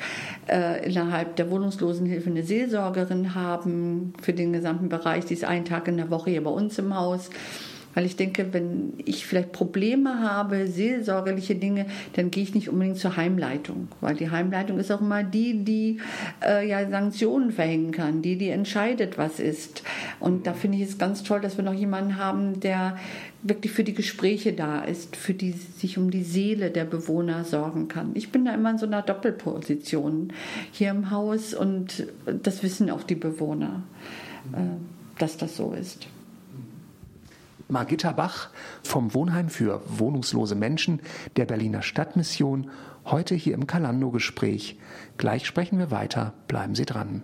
äh, 0.47 0.85
innerhalb 0.87 1.35
der 1.35 1.49
Wohnungslosenhilfe 1.49 2.29
eine 2.29 2.43
Seelsorgerin 2.43 3.33
haben 3.33 4.13
für 4.21 4.33
den 4.33 4.53
gesamten 4.53 4.89
Bereich. 4.89 5.25
Die 5.25 5.33
ist 5.33 5.43
einen 5.43 5.65
Tag 5.65 5.87
in 5.87 5.97
der 5.97 6.11
Woche 6.11 6.29
hier 6.29 6.43
bei 6.43 6.51
uns 6.51 6.77
im 6.77 6.95
Haus. 6.95 7.29
Weil 7.93 8.05
ich 8.05 8.15
denke, 8.15 8.53
wenn 8.53 8.93
ich 9.03 9.25
vielleicht 9.25 9.51
Probleme 9.51 10.19
habe, 10.19 10.67
seelsorgerliche 10.67 11.55
Dinge, 11.55 11.87
dann 12.13 12.29
gehe 12.29 12.43
ich 12.43 12.53
nicht 12.53 12.69
unbedingt 12.69 12.97
zur 12.97 13.17
Heimleitung. 13.17 13.87
Weil 13.99 14.15
die 14.15 14.29
Heimleitung 14.29 14.79
ist 14.79 14.91
auch 14.91 15.01
immer 15.01 15.23
die, 15.23 15.63
die 15.63 15.99
äh, 16.45 16.67
ja 16.67 16.87
Sanktionen 16.89 17.51
verhängen 17.51 17.91
kann, 17.91 18.21
die, 18.21 18.37
die 18.37 18.49
entscheidet, 18.49 19.17
was 19.17 19.39
ist. 19.39 19.83
Und 20.19 20.45
da 20.45 20.53
finde 20.53 20.77
ich 20.77 20.83
es 20.83 20.97
ganz 20.97 21.23
toll, 21.23 21.41
dass 21.41 21.57
wir 21.57 21.63
noch 21.63 21.73
jemanden 21.73 22.17
haben, 22.17 22.59
der 22.59 22.97
wirklich 23.41 23.71
für 23.71 23.83
die 23.83 23.93
Gespräche 23.93 24.53
da 24.53 24.81
ist, 24.81 25.15
für 25.15 25.33
die 25.33 25.51
sich 25.51 25.97
um 25.97 26.11
die 26.11 26.23
Seele 26.23 26.71
der 26.71 26.85
Bewohner 26.85 27.43
sorgen 27.43 27.87
kann. 27.87 28.11
Ich 28.13 28.31
bin 28.31 28.45
da 28.45 28.53
immer 28.53 28.71
in 28.71 28.77
so 28.77 28.85
einer 28.85 29.01
Doppelposition 29.01 30.33
hier 30.71 30.91
im 30.91 31.09
Haus 31.09 31.53
und 31.53 32.07
das 32.25 32.61
wissen 32.63 32.89
auch 32.89 33.03
die 33.03 33.15
Bewohner, 33.15 33.83
äh, 34.53 34.57
dass 35.17 35.37
das 35.37 35.55
so 35.55 35.71
ist. 35.71 36.07
Margitta 37.69 38.11
Bach 38.11 38.49
vom 38.83 39.13
Wohnheim 39.13 39.49
für 39.49 39.81
wohnungslose 39.87 40.55
Menschen 40.55 41.01
der 41.37 41.45
Berliner 41.45 41.83
Stadtmission, 41.83 42.71
heute 43.05 43.35
hier 43.35 43.53
im 43.53 43.67
Kalando-Gespräch. 43.67 44.79
Gleich 45.17 45.45
sprechen 45.45 45.77
wir 45.77 45.91
weiter, 45.91 46.33
bleiben 46.47 46.73
Sie 46.73 46.85
dran. 46.85 47.23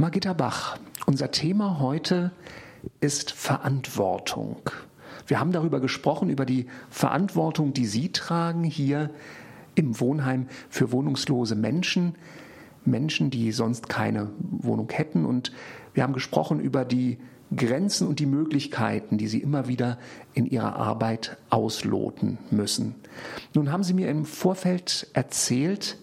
Margitta 0.00 0.32
Bach, 0.32 0.78
unser 1.04 1.30
Thema 1.30 1.78
heute 1.78 2.30
ist 3.02 3.32
Verantwortung. 3.32 4.62
Wir 5.26 5.38
haben 5.38 5.52
darüber 5.52 5.78
gesprochen, 5.78 6.30
über 6.30 6.46
die 6.46 6.68
Verantwortung, 6.88 7.74
die 7.74 7.84
Sie 7.84 8.10
tragen 8.10 8.64
hier 8.64 9.10
im 9.74 10.00
Wohnheim 10.00 10.48
für 10.70 10.90
wohnungslose 10.90 11.54
Menschen. 11.54 12.14
Menschen, 12.86 13.28
die 13.28 13.52
sonst 13.52 13.90
keine 13.90 14.30
Wohnung 14.38 14.88
hätten. 14.88 15.26
Und 15.26 15.52
wir 15.92 16.02
haben 16.02 16.14
gesprochen 16.14 16.60
über 16.60 16.86
die 16.86 17.18
Grenzen 17.54 18.08
und 18.08 18.20
die 18.20 18.26
Möglichkeiten, 18.26 19.18
die 19.18 19.28
Sie 19.28 19.40
immer 19.40 19.68
wieder 19.68 19.98
in 20.32 20.46
Ihrer 20.46 20.76
Arbeit 20.76 21.36
ausloten 21.50 22.38
müssen. 22.50 22.94
Nun 23.52 23.70
haben 23.70 23.82
Sie 23.82 23.92
mir 23.92 24.08
im 24.08 24.24
Vorfeld 24.24 25.08
erzählt, 25.12 25.98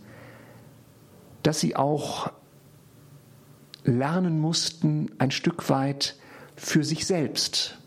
dass 1.41 1.59
Sie 1.59 1.75
auch 1.75 2.31
lernen 3.87 4.39
mussten, 4.39 5.09
ein 5.17 5.31
Stück 5.31 5.69
weit 5.69 6.15
für 6.55 6.83
sich 6.83 7.05
selbst 7.05 7.77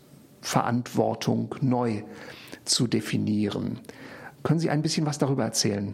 Verantwortung 0.41 1.55
neu 1.61 2.03
zu 2.65 2.87
definieren. 2.87 3.79
Können 4.43 4.59
Sie 4.59 4.69
ein 4.69 4.81
bisschen 4.81 5.05
was 5.05 5.17
darüber 5.17 5.43
erzählen? 5.43 5.93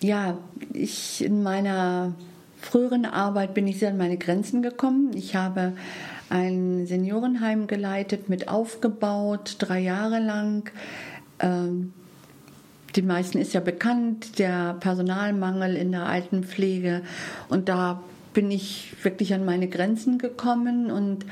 Ja, 0.00 0.38
ich 0.72 1.24
in 1.24 1.42
meiner 1.42 2.14
früheren 2.60 3.04
Arbeit 3.04 3.54
bin 3.54 3.66
ich 3.66 3.78
sehr 3.78 3.90
an 3.90 3.96
meine 3.96 4.16
Grenzen 4.18 4.62
gekommen. 4.62 5.10
Ich 5.14 5.34
habe 5.36 5.72
ein 6.28 6.86
Seniorenheim 6.86 7.66
geleitet, 7.66 8.28
mit 8.28 8.48
aufgebaut, 8.48 9.56
drei 9.58 9.80
Jahre 9.80 10.18
lang. 10.18 10.70
Ähm, 11.38 11.92
den 12.96 13.06
meisten 13.06 13.38
ist 13.38 13.52
ja 13.52 13.60
bekannt, 13.60 14.38
der 14.38 14.74
Personalmangel 14.80 15.76
in 15.76 15.92
der 15.92 16.06
Altenpflege. 16.06 17.02
Und 17.48 17.68
da 17.68 18.02
bin 18.32 18.50
ich 18.50 18.94
wirklich 19.02 19.34
an 19.34 19.44
meine 19.44 19.68
Grenzen 19.68 20.18
gekommen 20.18 20.90
und 20.90 21.26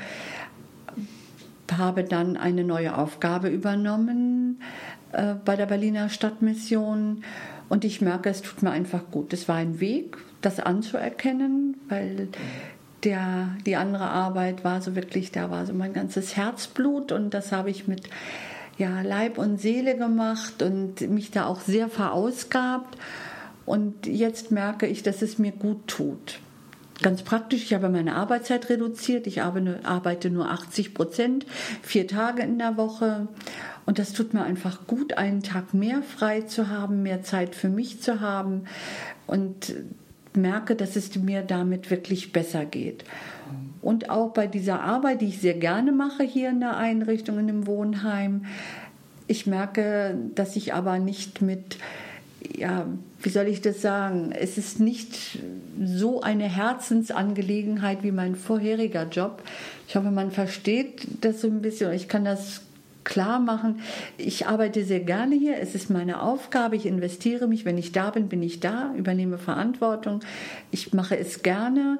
habe 1.75 2.03
dann 2.03 2.37
eine 2.37 2.63
neue 2.63 2.97
Aufgabe 2.97 3.49
übernommen 3.49 4.61
äh, 5.11 5.33
bei 5.43 5.55
der 5.55 5.65
Berliner 5.65 6.09
Stadtmission. 6.09 7.23
Und 7.69 7.83
ich 7.83 8.01
merke, 8.01 8.29
es 8.29 8.41
tut 8.41 8.61
mir 8.61 8.71
einfach 8.71 9.09
gut. 9.11 9.33
Es 9.33 9.47
war 9.47 9.55
ein 9.55 9.79
Weg, 9.79 10.17
das 10.41 10.59
anzuerkennen, 10.59 11.77
weil 11.89 12.29
der, 13.03 13.49
die 13.65 13.75
andere 13.75 14.09
Arbeit 14.09 14.63
war 14.63 14.81
so 14.81 14.95
wirklich, 14.95 15.31
da 15.31 15.49
war 15.49 15.65
so 15.65 15.73
mein 15.73 15.93
ganzes 15.93 16.35
Herzblut 16.35 17.11
und 17.11 17.33
das 17.33 17.51
habe 17.51 17.69
ich 17.69 17.87
mit 17.87 18.09
ja, 18.77 19.01
Leib 19.01 19.37
und 19.37 19.59
Seele 19.59 19.97
gemacht 19.97 20.61
und 20.61 21.01
mich 21.09 21.31
da 21.31 21.45
auch 21.45 21.61
sehr 21.61 21.89
verausgabt. 21.89 22.97
Und 23.65 24.05
jetzt 24.05 24.51
merke 24.51 24.85
ich, 24.85 25.01
dass 25.01 25.21
es 25.21 25.39
mir 25.39 25.51
gut 25.51 25.87
tut. 25.87 26.39
Ganz 27.01 27.23
praktisch, 27.23 27.63
ich 27.63 27.73
habe 27.73 27.89
meine 27.89 28.15
Arbeitszeit 28.15 28.69
reduziert. 28.69 29.27
Ich 29.27 29.41
arbeite 29.41 30.29
nur 30.29 30.49
80 30.49 30.93
Prozent, 30.93 31.45
vier 31.81 32.07
Tage 32.07 32.43
in 32.43 32.57
der 32.57 32.77
Woche. 32.77 33.27
Und 33.85 33.99
das 33.99 34.13
tut 34.13 34.33
mir 34.33 34.43
einfach 34.43 34.87
gut, 34.87 35.17
einen 35.17 35.43
Tag 35.43 35.73
mehr 35.73 36.01
frei 36.01 36.41
zu 36.41 36.69
haben, 36.69 37.03
mehr 37.03 37.21
Zeit 37.23 37.55
für 37.55 37.69
mich 37.69 38.01
zu 38.01 38.21
haben. 38.21 38.65
Und 39.27 39.73
merke, 40.35 40.75
dass 40.75 40.95
es 40.95 41.15
mir 41.15 41.41
damit 41.41 41.91
wirklich 41.91 42.31
besser 42.31 42.65
geht. 42.65 43.03
Und 43.85 44.09
auch 44.09 44.31
bei 44.31 44.47
dieser 44.47 44.81
Arbeit, 44.81 45.21
die 45.21 45.27
ich 45.27 45.39
sehr 45.39 45.53
gerne 45.53 45.91
mache 45.91 46.23
hier 46.23 46.49
in 46.49 46.59
der 46.59 46.75
Einrichtung, 46.75 47.37
in 47.37 47.45
dem 47.45 47.67
Wohnheim, 47.67 48.45
ich 49.27 49.45
merke, 49.45 50.17
dass 50.33 50.55
ich 50.55 50.73
aber 50.73 50.97
nicht 50.97 51.43
mit, 51.43 51.77
ja, 52.57 52.87
wie 53.21 53.29
soll 53.29 53.45
ich 53.45 53.61
das 53.61 53.83
sagen? 53.83 54.31
Es 54.31 54.57
ist 54.57 54.79
nicht 54.79 55.37
so 55.79 56.21
eine 56.21 56.45
Herzensangelegenheit 56.45 58.01
wie 58.01 58.11
mein 58.11 58.35
vorheriger 58.35 59.07
Job. 59.07 59.43
Ich 59.87 59.95
hoffe, 59.95 60.09
man 60.09 60.31
versteht 60.31 61.05
das 61.21 61.41
so 61.41 61.47
ein 61.47 61.61
bisschen. 61.61 61.93
Ich 61.93 62.07
kann 62.07 62.25
das 62.25 62.61
klar 63.03 63.39
machen, 63.39 63.81
ich 64.17 64.47
arbeite 64.47 64.83
sehr 64.83 65.01
gerne 65.01 65.35
hier, 65.35 65.59
es 65.59 65.75
ist 65.75 65.91
meine 65.91 66.23
Aufgabe, 66.23 66.75
ich 66.75 66.87
investiere 66.87 67.45
mich, 67.45 67.63
wenn 67.63 67.77
ich 67.77 67.91
da 67.91 68.09
bin, 68.09 68.29
bin 68.29 68.41
ich 68.41 68.61
da, 68.61 68.95
übernehme 68.97 69.37
Verantwortung, 69.37 70.21
ich 70.71 70.91
mache 70.91 71.15
es 71.15 71.43
gerne, 71.43 71.99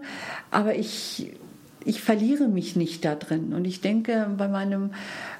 aber 0.49 0.73
ich, 0.73 1.31
ich 1.85 2.01
verliere 2.01 2.47
mich 2.47 2.75
nicht 2.75 3.05
da 3.05 3.15
drin. 3.15 3.53
Und 3.53 3.65
ich 3.65 3.79
denke, 3.79 4.27
bei, 4.37 4.47
meinem, 4.47 4.91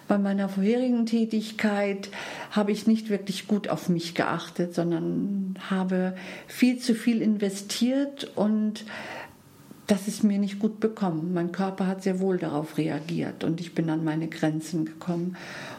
bei 0.07 0.17
meiner 0.17 0.47
vorherigen 0.47 1.05
Tätigkeit 1.05 2.09
habe 2.51 2.71
ich 2.71 2.87
nicht 2.87 3.09
wirklich 3.09 3.47
gut 3.47 3.67
auf 3.67 3.89
mich 3.89 4.13
geachtet, 4.13 4.75
sondern 4.75 5.55
habe 5.69 6.15
viel 6.47 6.77
zu 6.77 6.93
viel 6.93 7.21
investiert 7.21 8.31
und 8.35 8.85
das 9.87 10.07
ist 10.07 10.23
mir 10.23 10.39
nicht 10.39 10.59
gut 10.59 10.79
bekommen. 10.79 11.33
Mein 11.33 11.51
Körper 11.51 11.85
hat 11.87 12.01
sehr 12.01 12.19
wohl 12.19 12.37
darauf 12.37 12.77
reagiert 12.77 13.43
und 13.43 13.61
ich 13.61 13.75
bin 13.75 13.89
an 13.89 14.03
meine 14.03 14.27
Grenzen 14.27 14.85
gekommen. 14.85 15.37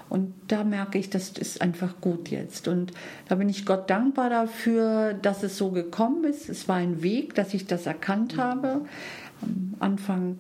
Und 0.09 0.33
da 0.47 0.63
merke 0.63 0.99
ich, 0.99 1.11
das 1.11 1.31
ist 1.31 1.61
einfach 1.61 2.01
gut 2.01 2.29
jetzt. 2.29 2.69
Und 2.69 2.93
da 3.29 3.35
bin 3.35 3.49
ich 3.49 3.67
Gott 3.67 3.91
dankbar 3.91 4.31
dafür, 4.31 5.15
dass 5.15 5.43
es 5.43 5.59
so 5.59 5.71
gekommen 5.71 6.23
ist. 6.25 6.49
Es 6.49 6.69
war 6.69 6.77
ein 6.77 7.03
Weg, 7.03 7.35
dass 7.35 7.55
ich 7.55 7.67
das 7.67 7.87
erkannt 7.87 8.37
habe. 8.37 8.83
Am 9.43 9.75
Anfang 9.79 10.39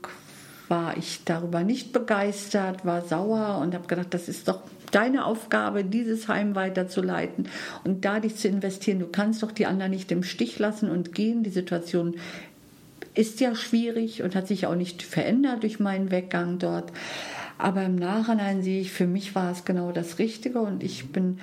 war 0.68 0.96
ich 0.96 1.24
darüber 1.24 1.62
nicht 1.62 1.92
begeistert, 1.92 2.84
war 2.84 3.02
sauer 3.02 3.58
und 3.60 3.74
habe 3.74 3.86
gedacht, 3.86 4.12
das 4.12 4.28
ist 4.28 4.48
doch 4.48 4.62
deine 4.90 5.24
Aufgabe, 5.24 5.84
dieses 5.84 6.28
Heim 6.28 6.54
weiterzuleiten 6.54 7.48
und 7.84 8.04
da 8.04 8.20
dich 8.20 8.36
zu 8.36 8.48
investieren. 8.48 8.98
Du 8.98 9.06
kannst 9.06 9.42
doch 9.42 9.52
die 9.52 9.66
anderen 9.66 9.90
nicht 9.90 10.10
im 10.12 10.22
Stich 10.22 10.58
lassen 10.58 10.90
und 10.90 11.14
gehen. 11.14 11.42
Die 11.42 11.50
Situation 11.50 12.16
ist 13.14 13.40
ja 13.40 13.54
schwierig 13.54 14.22
und 14.22 14.34
hat 14.34 14.46
sich 14.46 14.66
auch 14.66 14.74
nicht 14.74 15.02
verändert 15.02 15.62
durch 15.62 15.80
meinen 15.80 16.10
Weggang 16.10 16.58
dort. 16.58 16.92
Aber 17.58 17.82
im 17.82 17.96
Nachhinein 17.96 18.62
sehe 18.62 18.80
ich, 18.80 18.92
für 18.92 19.06
mich 19.06 19.34
war 19.34 19.50
es 19.50 19.64
genau 19.64 19.92
das 19.92 20.18
Richtige 20.18 20.60
und 20.60 20.82
ich 20.82 21.10
bin 21.12 21.38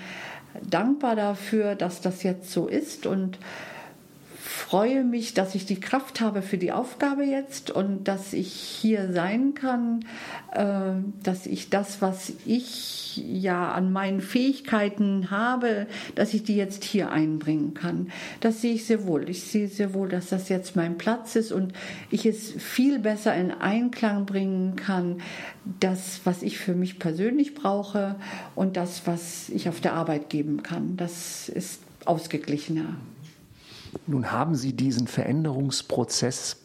dankbar 0.70 1.16
dafür, 1.16 1.76
dass 1.76 2.02
das 2.02 2.22
jetzt 2.24 2.52
so 2.52 2.68
ist 2.68 3.08
und 3.08 3.40
freue 4.74 5.04
mich, 5.04 5.36
dass 5.36 5.54
ich 5.54 5.68
die 5.68 5.80
Kraft 5.80 6.20
habe 6.20 6.42
für 6.42 6.58
die 6.58 6.72
Aufgabe 6.72 7.24
jetzt 7.24 7.70
und 7.70 8.06
dass 8.06 8.34
ich 8.34 8.52
hier 8.52 9.14
sein 9.14 9.54
kann, 9.54 10.04
äh, 10.52 10.94
dass 11.22 11.46
ich 11.46 11.70
das, 11.70 12.02
was 12.02 12.34
ich 12.48 13.18
ja 13.18 13.72
an 13.72 13.92
meinen 13.92 14.20
Fähigkeiten 14.20 15.30
habe, 15.30 15.86
dass 16.16 16.34
ich 16.34 16.42
die 16.42 16.56
jetzt 16.56 16.86
hier 16.86 17.12
einbringen 17.12 17.76
kann. 17.76 18.10
Das 18.40 18.62
sehe 18.62 18.74
ich 18.74 18.88
sehr 18.88 19.06
wohl. 19.06 19.30
Ich 19.30 19.44
sehe 19.44 19.68
sehr 19.68 19.94
wohl, 19.94 20.10
dass 20.10 20.30
das 20.30 20.50
jetzt 20.50 20.76
mein 20.76 20.98
Platz 20.98 21.36
ist 21.36 21.52
und 21.52 21.74
ich 22.10 22.26
es 22.26 22.54
viel 22.54 22.98
besser 22.98 23.36
in 23.36 23.52
Einklang 23.52 24.26
bringen 24.26 24.76
kann, 24.76 25.22
das, 25.80 26.22
was 26.24 26.42
ich 26.42 26.58
für 26.58 26.74
mich 26.74 26.98
persönlich 26.98 27.54
brauche 27.54 28.16
und 28.56 28.76
das, 28.76 29.06
was 29.06 29.50
ich 29.50 29.70
auf 29.70 29.82
der 29.82 29.94
Arbeit 29.94 30.32
geben 30.32 30.64
kann. 30.64 30.98
Das 30.98 31.48
ist 31.48 31.80
ausgeglichener. 32.06 32.96
Nun 34.08 34.32
haben 34.32 34.56
Sie 34.56 34.74
diesen 34.74 35.08
Veränderungsprozess 35.08 36.58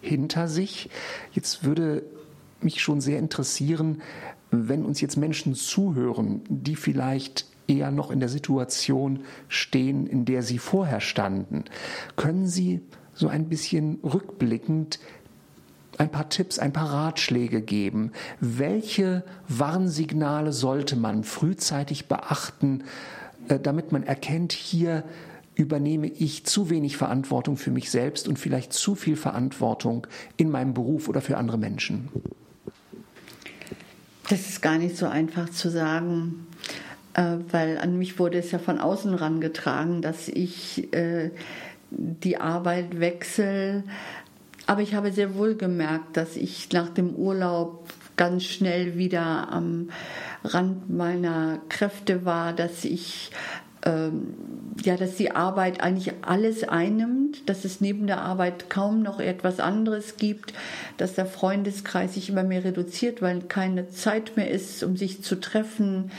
hinter 0.00 0.48
sich. 0.48 0.90
Jetzt 1.32 1.64
würde 1.64 2.04
mich 2.60 2.82
schon 2.82 3.00
sehr 3.00 3.18
interessieren, 3.18 4.02
wenn 4.50 4.84
uns 4.84 5.00
jetzt 5.00 5.16
Menschen 5.16 5.54
zuhören, 5.54 6.42
die 6.48 6.76
vielleicht 6.76 7.46
eher 7.66 7.90
noch 7.90 8.10
in 8.10 8.20
der 8.20 8.28
Situation 8.28 9.20
stehen, 9.48 10.06
in 10.06 10.24
der 10.24 10.42
sie 10.42 10.58
vorher 10.58 11.00
standen. 11.00 11.64
Können 12.16 12.46
Sie 12.46 12.80
so 13.14 13.28
ein 13.28 13.48
bisschen 13.48 13.98
rückblickend 14.02 14.98
ein 15.96 16.10
paar 16.10 16.28
Tipps, 16.28 16.58
ein 16.58 16.72
paar 16.72 16.92
Ratschläge 16.92 17.62
geben? 17.62 18.12
Welche 18.40 19.24
Warnsignale 19.48 20.52
sollte 20.52 20.96
man 20.96 21.24
frühzeitig 21.24 22.06
beachten, 22.06 22.84
äh, 23.48 23.58
damit 23.58 23.92
man 23.92 24.02
erkennt, 24.02 24.52
hier 24.52 25.04
übernehme 25.54 26.08
ich 26.08 26.44
zu 26.44 26.70
wenig 26.70 26.96
Verantwortung 26.96 27.56
für 27.56 27.70
mich 27.70 27.90
selbst 27.90 28.28
und 28.28 28.38
vielleicht 28.38 28.72
zu 28.72 28.94
viel 28.94 29.16
Verantwortung 29.16 30.06
in 30.36 30.50
meinem 30.50 30.74
Beruf 30.74 31.08
oder 31.08 31.20
für 31.20 31.36
andere 31.36 31.58
Menschen? 31.58 32.08
Das 34.28 34.48
ist 34.48 34.62
gar 34.62 34.78
nicht 34.78 34.96
so 34.96 35.06
einfach 35.06 35.50
zu 35.50 35.70
sagen, 35.70 36.46
äh, 37.12 37.36
weil 37.50 37.78
an 37.78 37.98
mich 37.98 38.18
wurde 38.18 38.38
es 38.38 38.50
ja 38.50 38.58
von 38.58 38.78
außen 38.78 39.14
rangetragen, 39.14 40.02
dass 40.02 40.28
ich 40.28 40.92
äh, 40.94 41.30
die 41.90 42.38
Arbeit 42.38 42.98
wechsle. 43.00 43.84
Aber 44.66 44.80
ich 44.80 44.94
habe 44.94 45.12
sehr 45.12 45.34
wohl 45.34 45.54
gemerkt, 45.56 46.16
dass 46.16 46.36
ich 46.36 46.72
nach 46.72 46.88
dem 46.88 47.14
Urlaub 47.14 47.88
ganz 48.16 48.44
schnell 48.44 48.96
wieder 48.96 49.50
am 49.50 49.90
Rand 50.42 50.90
meiner 50.90 51.60
Kräfte 51.68 52.24
war, 52.24 52.52
dass 52.52 52.84
ich 52.84 53.30
ähm, 53.84 54.34
ja, 54.82 54.96
dass 54.96 55.16
die 55.16 55.30
Arbeit 55.30 55.80
eigentlich 55.80 56.12
alles 56.22 56.64
einnimmt, 56.66 57.48
dass 57.48 57.64
es 57.64 57.80
neben 57.80 58.06
der 58.06 58.22
Arbeit 58.22 58.70
kaum 58.70 59.02
noch 59.02 59.20
etwas 59.20 59.60
anderes 59.60 60.16
gibt, 60.16 60.54
dass 60.96 61.14
der 61.14 61.26
Freundeskreis 61.26 62.14
sich 62.14 62.30
immer 62.30 62.42
mehr 62.42 62.64
reduziert, 62.64 63.22
weil 63.22 63.42
keine 63.42 63.88
Zeit 63.88 64.36
mehr 64.36 64.50
ist, 64.50 64.82
um 64.82 64.96
sich 64.96 65.22
zu 65.22 65.38
treffen, 65.38 66.10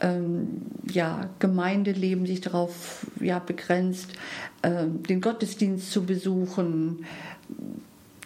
ähm, 0.00 0.62
ja, 0.90 1.28
Gemeindeleben 1.38 2.26
sich 2.26 2.40
darauf 2.40 3.06
ja, 3.20 3.38
begrenzt, 3.38 4.12
ähm, 4.62 5.02
den 5.02 5.20
Gottesdienst 5.20 5.92
zu 5.92 6.04
besuchen. 6.04 7.04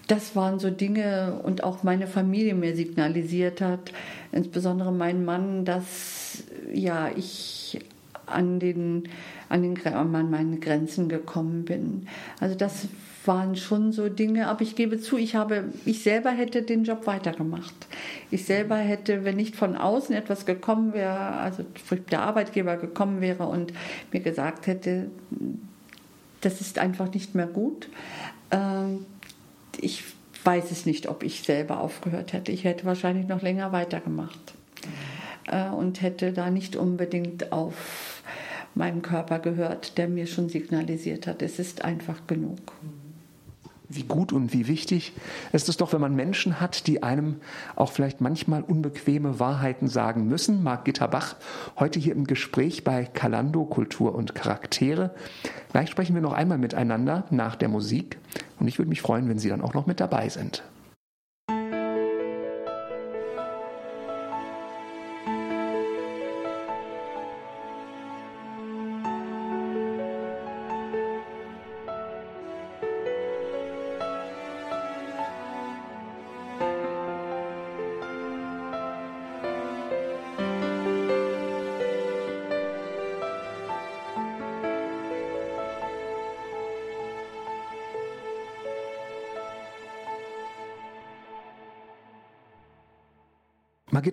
Das 0.07 0.37
waren 0.37 0.61
so 0.61 0.71
Dinge 0.71 1.41
und 1.43 1.65
auch 1.65 1.83
meine 1.83 2.07
Familie 2.07 2.55
mir 2.55 2.77
signalisiert 2.77 3.61
hat, 3.61 3.93
insbesondere 4.33 4.93
mein 4.93 5.25
Mann, 5.25 5.65
dass 5.65 6.45
ja 6.73 7.11
ich 7.17 7.81
an, 8.27 8.61
den, 8.61 9.09
an, 9.49 9.63
den, 9.63 9.87
an 9.87 10.31
meine 10.31 10.59
Grenzen 10.59 11.09
gekommen 11.09 11.65
bin. 11.65 12.07
Also 12.41 12.55
das 12.55 12.89
waren 13.27 13.57
schon 13.57 13.93
so 13.93 14.09
Dinge, 14.09 14.49
aber 14.49 14.63
ich 14.63 14.77
gebe 14.77 15.01
zu, 15.01 15.17
ich 15.17 15.35
habe, 15.35 15.65
ich 15.85 16.03
selber 16.03 16.31
hätte 16.31 16.63
den 16.63 16.85
Job 16.85 17.07
weitergemacht. 17.07 17.75
Ich 18.31 18.45
selber 18.45 18.77
hätte, 18.77 19.25
wenn 19.25 19.37
nicht 19.37 19.57
von 19.57 19.77
außen 19.77 20.15
etwas 20.15 20.47
gekommen 20.47 20.93
wäre, 20.93 21.19
also 21.19 21.65
der 22.11 22.23
Arbeitgeber 22.23 22.77
gekommen 22.77 23.21
wäre 23.21 23.47
und 23.47 23.73
mir 24.13 24.21
gesagt 24.21 24.67
hätte, 24.67 25.11
das 26.41 26.61
ist 26.61 26.79
einfach 26.79 27.13
nicht 27.13 27.35
mehr 27.35 27.47
gut. 27.47 27.89
Ähm, 28.51 29.07
ich 29.81 30.05
weiß 30.45 30.71
es 30.71 30.85
nicht, 30.85 31.09
ob 31.09 31.23
ich 31.23 31.43
selber 31.43 31.81
aufgehört 31.81 32.33
hätte. 32.33 32.53
Ich 32.53 32.65
hätte 32.65 32.85
wahrscheinlich 32.85 33.27
noch 33.27 33.41
länger 33.41 33.73
weitergemacht 33.73 34.55
äh, 35.47 35.69
und 35.71 36.03
hätte 36.03 36.33
da 36.33 36.51
nicht 36.51 36.77
unbedingt 36.77 37.53
auf 37.53 38.14
meinen 38.75 39.03
Körper 39.03 39.39
gehört, 39.39 39.99
der 39.99 40.09
mir 40.09 40.27
schon 40.27 40.49
signalisiert 40.49 41.27
hat, 41.27 41.43
es 41.43 41.59
ist 41.59 41.85
einfach 41.85 42.27
genug 42.27 42.73
wie 43.89 44.03
gut 44.03 44.33
und 44.33 44.53
wie 44.53 44.67
wichtig 44.67 45.13
ist 45.53 45.69
es 45.69 45.77
doch, 45.77 45.93
wenn 45.93 46.01
man 46.01 46.17
Menschen 46.17 46.61
hat, 46.61 46.87
die 46.87 47.03
einem 47.03 47.37
auch 47.77 47.93
vielleicht 47.93 48.21
manchmal 48.21 48.63
unbequeme 48.63 49.39
Wahrheiten 49.39 49.89
sagen 49.89 50.27
müssen. 50.27 50.63
Margita 50.63 51.07
Bach, 51.07 51.37
heute 51.79 52.01
hier 52.01 52.15
im 52.15 52.27
Gespräch 52.27 52.85
bei 52.85 53.05
Kalando 53.05 53.65
Kultur 53.65 54.15
und 54.15 54.35
Charaktere. 54.35 55.15
Gleich 55.73 55.91
sprechen 55.91 56.15
wir 56.15 56.23
noch 56.23 56.33
einmal 56.33 56.59
miteinander 56.59 57.25
nach 57.31 57.57
der 57.57 57.69
Musik 57.69 58.19
und 58.59 58.69
ich 58.69 58.79
würde 58.79 58.89
mich 58.89 59.03
freuen, 59.03 59.29
wenn 59.29 59.39
Sie 59.39 59.49
dann 59.49 59.61
auch 59.61 59.75
noch 59.75 59.87
mit 59.87 60.01
dabei 60.01 60.29
sind. 60.29 60.63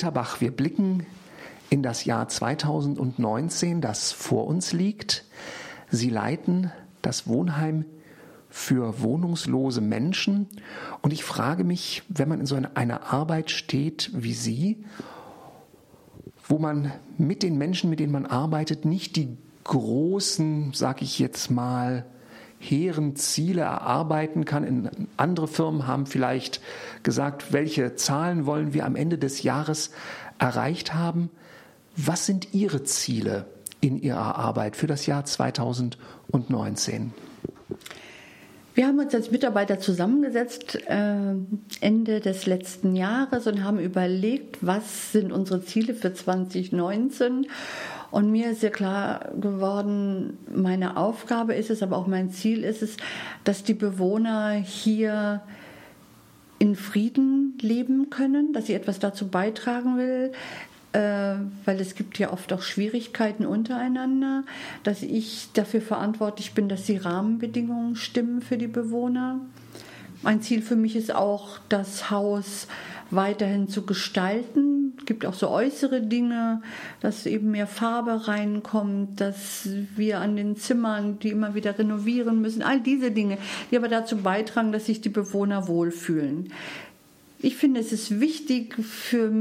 Bach, 0.09 0.41
wir 0.41 0.49
blicken 0.49 1.05
in 1.69 1.83
das 1.83 2.05
Jahr 2.05 2.27
2019, 2.27 3.81
das 3.81 4.11
vor 4.11 4.47
uns 4.47 4.73
liegt. 4.73 5.25
Sie 5.89 6.09
leiten 6.09 6.71
das 7.01 7.27
Wohnheim 7.27 7.85
für 8.49 9.01
wohnungslose 9.01 9.81
Menschen. 9.81 10.47
Und 11.01 11.13
ich 11.13 11.23
frage 11.23 11.63
mich, 11.63 12.03
wenn 12.09 12.29
man 12.29 12.39
in 12.39 12.45
so 12.45 12.59
einer 12.73 13.13
Arbeit 13.13 13.51
steht 13.51 14.09
wie 14.13 14.33
Sie, 14.33 14.83
wo 16.47 16.57
man 16.57 16.91
mit 17.17 17.43
den 17.43 17.57
Menschen, 17.57 17.89
mit 17.89 17.99
denen 17.99 18.11
man 18.11 18.25
arbeitet, 18.25 18.83
nicht 18.83 19.15
die 19.15 19.37
großen, 19.63 20.73
sag 20.73 21.01
ich 21.01 21.19
jetzt 21.19 21.49
mal, 21.51 22.05
hehren 22.61 23.15
Ziele 23.15 23.61
erarbeiten 23.61 24.45
kann. 24.45 24.89
andere 25.17 25.47
Firmen 25.47 25.87
haben 25.87 26.05
vielleicht 26.05 26.61
gesagt, 27.03 27.51
welche 27.51 27.95
Zahlen 27.95 28.45
wollen 28.45 28.73
wir 28.73 28.85
am 28.85 28.95
Ende 28.95 29.17
des 29.17 29.43
Jahres 29.43 29.91
erreicht 30.39 30.93
haben. 30.93 31.29
Was 31.97 32.25
sind 32.25 32.53
Ihre 32.53 32.83
Ziele 32.83 33.45
in 33.81 34.01
Ihrer 34.01 34.35
Arbeit 34.35 34.75
für 34.75 34.87
das 34.87 35.05
Jahr 35.07 35.25
2019? 35.25 37.13
Wir 38.73 38.87
haben 38.87 38.99
uns 38.99 39.13
als 39.13 39.31
Mitarbeiter 39.31 39.79
zusammengesetzt 39.79 40.77
äh, 40.87 41.33
Ende 41.81 42.19
des 42.21 42.45
letzten 42.45 42.95
Jahres 42.95 43.45
und 43.45 43.65
haben 43.65 43.79
überlegt, 43.79 44.59
was 44.61 45.11
sind 45.11 45.33
unsere 45.33 45.61
Ziele 45.61 45.93
für 45.93 46.13
2019 46.13 47.47
und 48.11 48.29
mir 48.29 48.51
ist 48.51 48.61
sehr 48.61 48.71
klar 48.71 49.31
geworden, 49.39 50.37
meine 50.53 50.97
Aufgabe 50.97 51.55
ist 51.55 51.69
es, 51.69 51.81
aber 51.81 51.97
auch 51.97 52.07
mein 52.07 52.29
Ziel 52.29 52.63
ist 52.63 52.81
es, 52.81 52.97
dass 53.45 53.63
die 53.63 53.73
Bewohner 53.73 54.51
hier 54.51 55.41
in 56.59 56.75
Frieden 56.75 57.57
leben 57.61 58.09
können, 58.09 58.53
dass 58.53 58.67
sie 58.67 58.73
etwas 58.73 58.99
dazu 58.99 59.29
beitragen 59.29 59.97
will, 59.97 60.33
äh, 60.93 61.35
weil 61.65 61.79
es 61.79 61.95
gibt 61.95 62.19
ja 62.19 62.33
oft 62.33 62.51
auch 62.51 62.61
Schwierigkeiten 62.61 63.45
untereinander, 63.45 64.43
dass 64.83 65.03
ich 65.03 65.47
dafür 65.53 65.81
verantwortlich 65.81 66.53
bin, 66.53 66.67
dass 66.67 66.83
die 66.83 66.97
Rahmenbedingungen 66.97 67.95
stimmen 67.95 68.41
für 68.41 68.57
die 68.57 68.67
Bewohner. 68.67 69.39
Mein 70.21 70.41
Ziel 70.41 70.61
für 70.61 70.75
mich 70.75 70.95
ist 70.97 71.15
auch, 71.15 71.59
das 71.69 72.11
Haus 72.11 72.67
weiterhin 73.09 73.69
zu 73.69 73.85
gestalten. 73.85 74.80
Es 74.97 75.05
gibt 75.05 75.25
auch 75.25 75.33
so 75.33 75.49
äußere 75.49 76.01
Dinge, 76.01 76.61
dass 76.99 77.25
eben 77.25 77.51
mehr 77.51 77.67
Farbe 77.67 78.27
reinkommt, 78.27 79.19
dass 79.19 79.67
wir 79.95 80.19
an 80.19 80.35
den 80.35 80.55
Zimmern, 80.55 81.19
die 81.19 81.29
immer 81.29 81.55
wieder 81.55 81.77
renovieren 81.77 82.41
müssen, 82.41 82.61
all 82.61 82.79
diese 82.79 83.11
Dinge, 83.11 83.37
die 83.69 83.77
aber 83.77 83.87
dazu 83.87 84.17
beitragen, 84.17 84.71
dass 84.71 84.85
sich 84.85 85.01
die 85.01 85.09
Bewohner 85.09 85.67
wohlfühlen. 85.67 86.51
Ich 87.39 87.57
finde, 87.57 87.79
es 87.79 87.91
ist 87.91 88.19
wichtig 88.19 88.75
für 88.75 89.31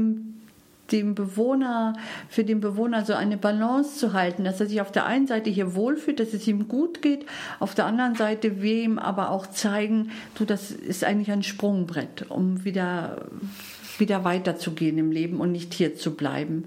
dem 0.91 1.15
Bewohner, 1.15 1.93
für 2.29 2.43
den 2.43 2.59
Bewohner 2.59 3.05
so 3.05 3.13
eine 3.13 3.37
Balance 3.37 3.97
zu 3.97 4.13
halten, 4.13 4.43
dass 4.43 4.59
er 4.59 4.67
sich 4.67 4.81
auf 4.81 4.91
der 4.91 5.05
einen 5.05 5.27
Seite 5.27 5.49
hier 5.49 5.75
wohlfühlt, 5.75 6.19
dass 6.19 6.33
es 6.33 6.47
ihm 6.47 6.67
gut 6.67 7.01
geht, 7.01 7.25
auf 7.59 7.75
der 7.75 7.85
anderen 7.85 8.15
Seite 8.15 8.61
wir 8.61 8.83
ihm 8.83 8.99
aber 8.99 9.31
auch 9.31 9.47
zeigen, 9.47 10.11
du, 10.35 10.45
das 10.45 10.71
ist 10.71 11.03
eigentlich 11.03 11.31
ein 11.31 11.43
Sprungbrett, 11.43 12.29
um 12.29 12.63
wieder 12.63 13.25
wieder 14.01 14.25
weiterzugehen 14.25 14.97
im 14.97 15.11
Leben 15.11 15.39
und 15.39 15.53
nicht 15.53 15.73
hier 15.73 15.95
zu 15.95 16.15
bleiben. 16.15 16.65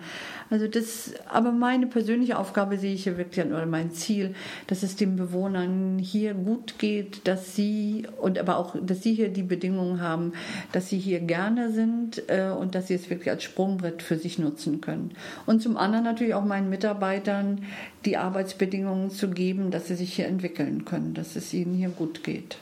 Also 0.48 0.68
das, 0.68 1.12
aber 1.28 1.52
meine 1.52 1.86
persönliche 1.86 2.38
Aufgabe 2.38 2.78
sehe 2.78 2.94
ich 2.94 3.04
hier 3.04 3.18
wirklich 3.18 3.44
oder 3.44 3.66
mein 3.66 3.90
Ziel, 3.90 4.34
dass 4.66 4.82
es 4.82 4.96
den 4.96 5.16
Bewohnern 5.16 5.98
hier 5.98 6.32
gut 6.34 6.78
geht, 6.78 7.26
dass 7.26 7.56
sie 7.56 8.06
und 8.20 8.38
aber 8.38 8.56
auch, 8.56 8.76
dass 8.80 9.02
sie 9.02 9.14
hier 9.14 9.28
die 9.28 9.42
Bedingungen 9.42 10.00
haben, 10.00 10.32
dass 10.72 10.88
sie 10.88 10.98
hier 10.98 11.20
gerne 11.20 11.72
sind 11.72 12.22
äh, 12.28 12.50
und 12.50 12.74
dass 12.74 12.88
sie 12.88 12.94
es 12.94 13.10
wirklich 13.10 13.30
als 13.30 13.42
Sprungbrett 13.42 14.02
für 14.02 14.16
sich 14.16 14.38
nutzen 14.38 14.80
können. 14.80 15.12
Und 15.44 15.60
zum 15.62 15.76
anderen 15.76 16.04
natürlich 16.04 16.34
auch 16.34 16.44
meinen 16.44 16.70
Mitarbeitern 16.70 17.62
die 18.04 18.16
Arbeitsbedingungen 18.16 19.10
zu 19.10 19.30
geben, 19.30 19.70
dass 19.70 19.88
sie 19.88 19.96
sich 19.96 20.14
hier 20.14 20.26
entwickeln 20.26 20.84
können, 20.84 21.14
dass 21.14 21.36
es 21.36 21.52
ihnen 21.52 21.74
hier 21.74 21.88
gut 21.88 22.22
geht. 22.22 22.56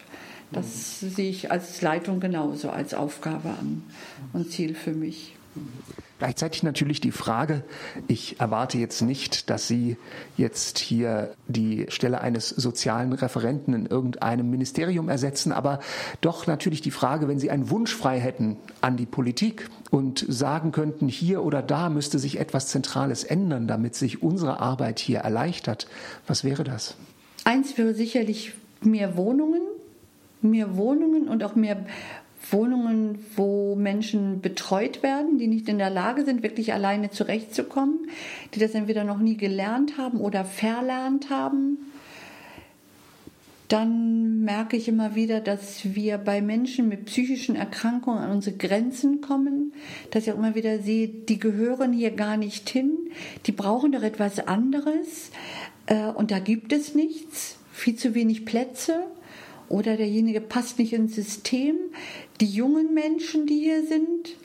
Das 0.53 1.01
sehe 1.01 1.31
ich 1.31 1.51
als 1.51 1.81
Leitung 1.81 2.21
genauso 2.21 2.71
als 2.71 2.95
Aufgabe 2.95 3.49
an 3.49 3.83
und 4.33 4.51
Ziel 4.51 4.75
für 4.75 4.93
mich. 4.93 5.35
Gleichzeitig 6.19 6.63
natürlich 6.63 7.01
die 7.01 7.11
Frage, 7.11 7.65
ich 8.07 8.39
erwarte 8.39 8.79
jetzt 8.79 9.03
nicht, 9.03 9.51
dass 9.51 9.67
Sie 9.67 9.97
jetzt 10.37 10.79
hier 10.79 11.35
die 11.49 11.87
Stelle 11.89 12.21
eines 12.21 12.49
sozialen 12.49 13.13
Referenten 13.13 13.75
in 13.75 13.87
irgendeinem 13.87 14.49
Ministerium 14.49 15.09
ersetzen, 15.09 15.51
aber 15.51 15.81
doch 16.21 16.47
natürlich 16.47 16.81
die 16.81 16.93
Frage, 16.93 17.27
wenn 17.27 17.41
Sie 17.41 17.51
einen 17.51 17.71
Wunsch 17.71 17.93
frei 17.93 18.21
hätten 18.21 18.57
an 18.83 18.97
die 18.97 19.05
Politik 19.05 19.69
und 19.91 20.25
sagen 20.29 20.71
könnten, 20.71 21.09
hier 21.09 21.43
oder 21.43 21.61
da 21.61 21.91
müsste 21.91 22.21
sich 22.21 22.39
etwas 22.39 22.69
Zentrales 22.69 23.25
ändern, 23.25 23.67
damit 23.67 23.97
sich 23.97 24.23
unsere 24.23 24.61
Arbeit 24.61 25.01
hier 25.01 25.19
erleichtert, 25.19 25.89
was 26.29 26.45
wäre 26.45 26.63
das? 26.63 26.95
Eins 27.43 27.77
wäre 27.77 27.95
sicherlich 27.95 28.53
mehr 28.81 29.17
Wohnungen 29.17 29.63
mehr 30.43 30.77
Wohnungen 30.77 31.29
und 31.29 31.43
auch 31.45 31.55
mehr 31.55 31.85
Wohnungen, 32.51 33.25
wo 33.37 33.77
Menschen 33.77 34.41
betreut 34.41 35.03
werden, 35.03 35.39
die 35.39 35.47
nicht 35.47 35.69
in 35.69 35.79
der 35.79 35.91
Lage 35.91 36.25
sind, 36.25 36.43
wirklich 36.43 36.73
alleine 36.73 37.11
zurechtzukommen, 37.11 38.09
die 38.55 38.59
das 38.59 38.75
entweder 38.75 39.05
noch 39.05 39.19
nie 39.19 39.37
gelernt 39.37 39.97
haben 39.99 40.21
oder 40.21 40.45
verlernt 40.45 41.31
haben. 41.31 41.79
Dann 43.69 44.43
merke 44.43 44.77
ich 44.77 44.87
immer 44.87 45.15
wieder, 45.15 45.41
dass 45.41 45.95
wir 45.95 46.19
bei 46.19 46.43
Menschen 46.43 46.91
mit 46.91 47.07
psychischen 47.07 47.57
Erkrankungen 47.57 48.19
an 48.19 48.31
unsere 48.31 48.57
Grenzen 48.57 49.23
kommen, 49.23 49.73
dass 50.11 50.25
ich 50.25 50.33
auch 50.33 50.37
immer 50.37 50.55
wieder 50.55 50.81
sehe, 50.81 51.09
die 51.09 51.39
gehören 51.39 51.95
hier 51.95 52.11
gar 52.11 52.37
nicht 52.37 52.69
hin, 52.69 52.99
die 53.47 53.53
brauchen 53.53 53.93
doch 53.93 54.03
etwas 54.03 54.47
anderes 54.47 55.31
äh, 55.87 56.05
und 56.09 56.31
da 56.31 56.39
gibt 56.39 56.75
es 56.75 56.95
nichts, 56.95 57.57
viel 57.73 57.97
zu 57.97 58.15
wenig 58.15 58.45
Plätze 58.45 59.05
oder 59.73 59.97
derjenige 59.97 60.41
passt 60.41 60.79
nicht 60.79 60.93
ins 60.93 61.15
System. 61.15 61.77
Die 62.41 62.47
jungen 62.47 62.95
Menschen, 62.95 63.47
die 63.47 63.59
hier 63.59 63.87
sind, 63.87 64.37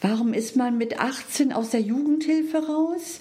warum 0.00 0.32
ist 0.32 0.56
man 0.56 0.78
mit 0.78 0.98
18 0.98 1.52
aus 1.52 1.70
der 1.70 1.80
Jugendhilfe 1.80 2.66
raus? 2.66 3.20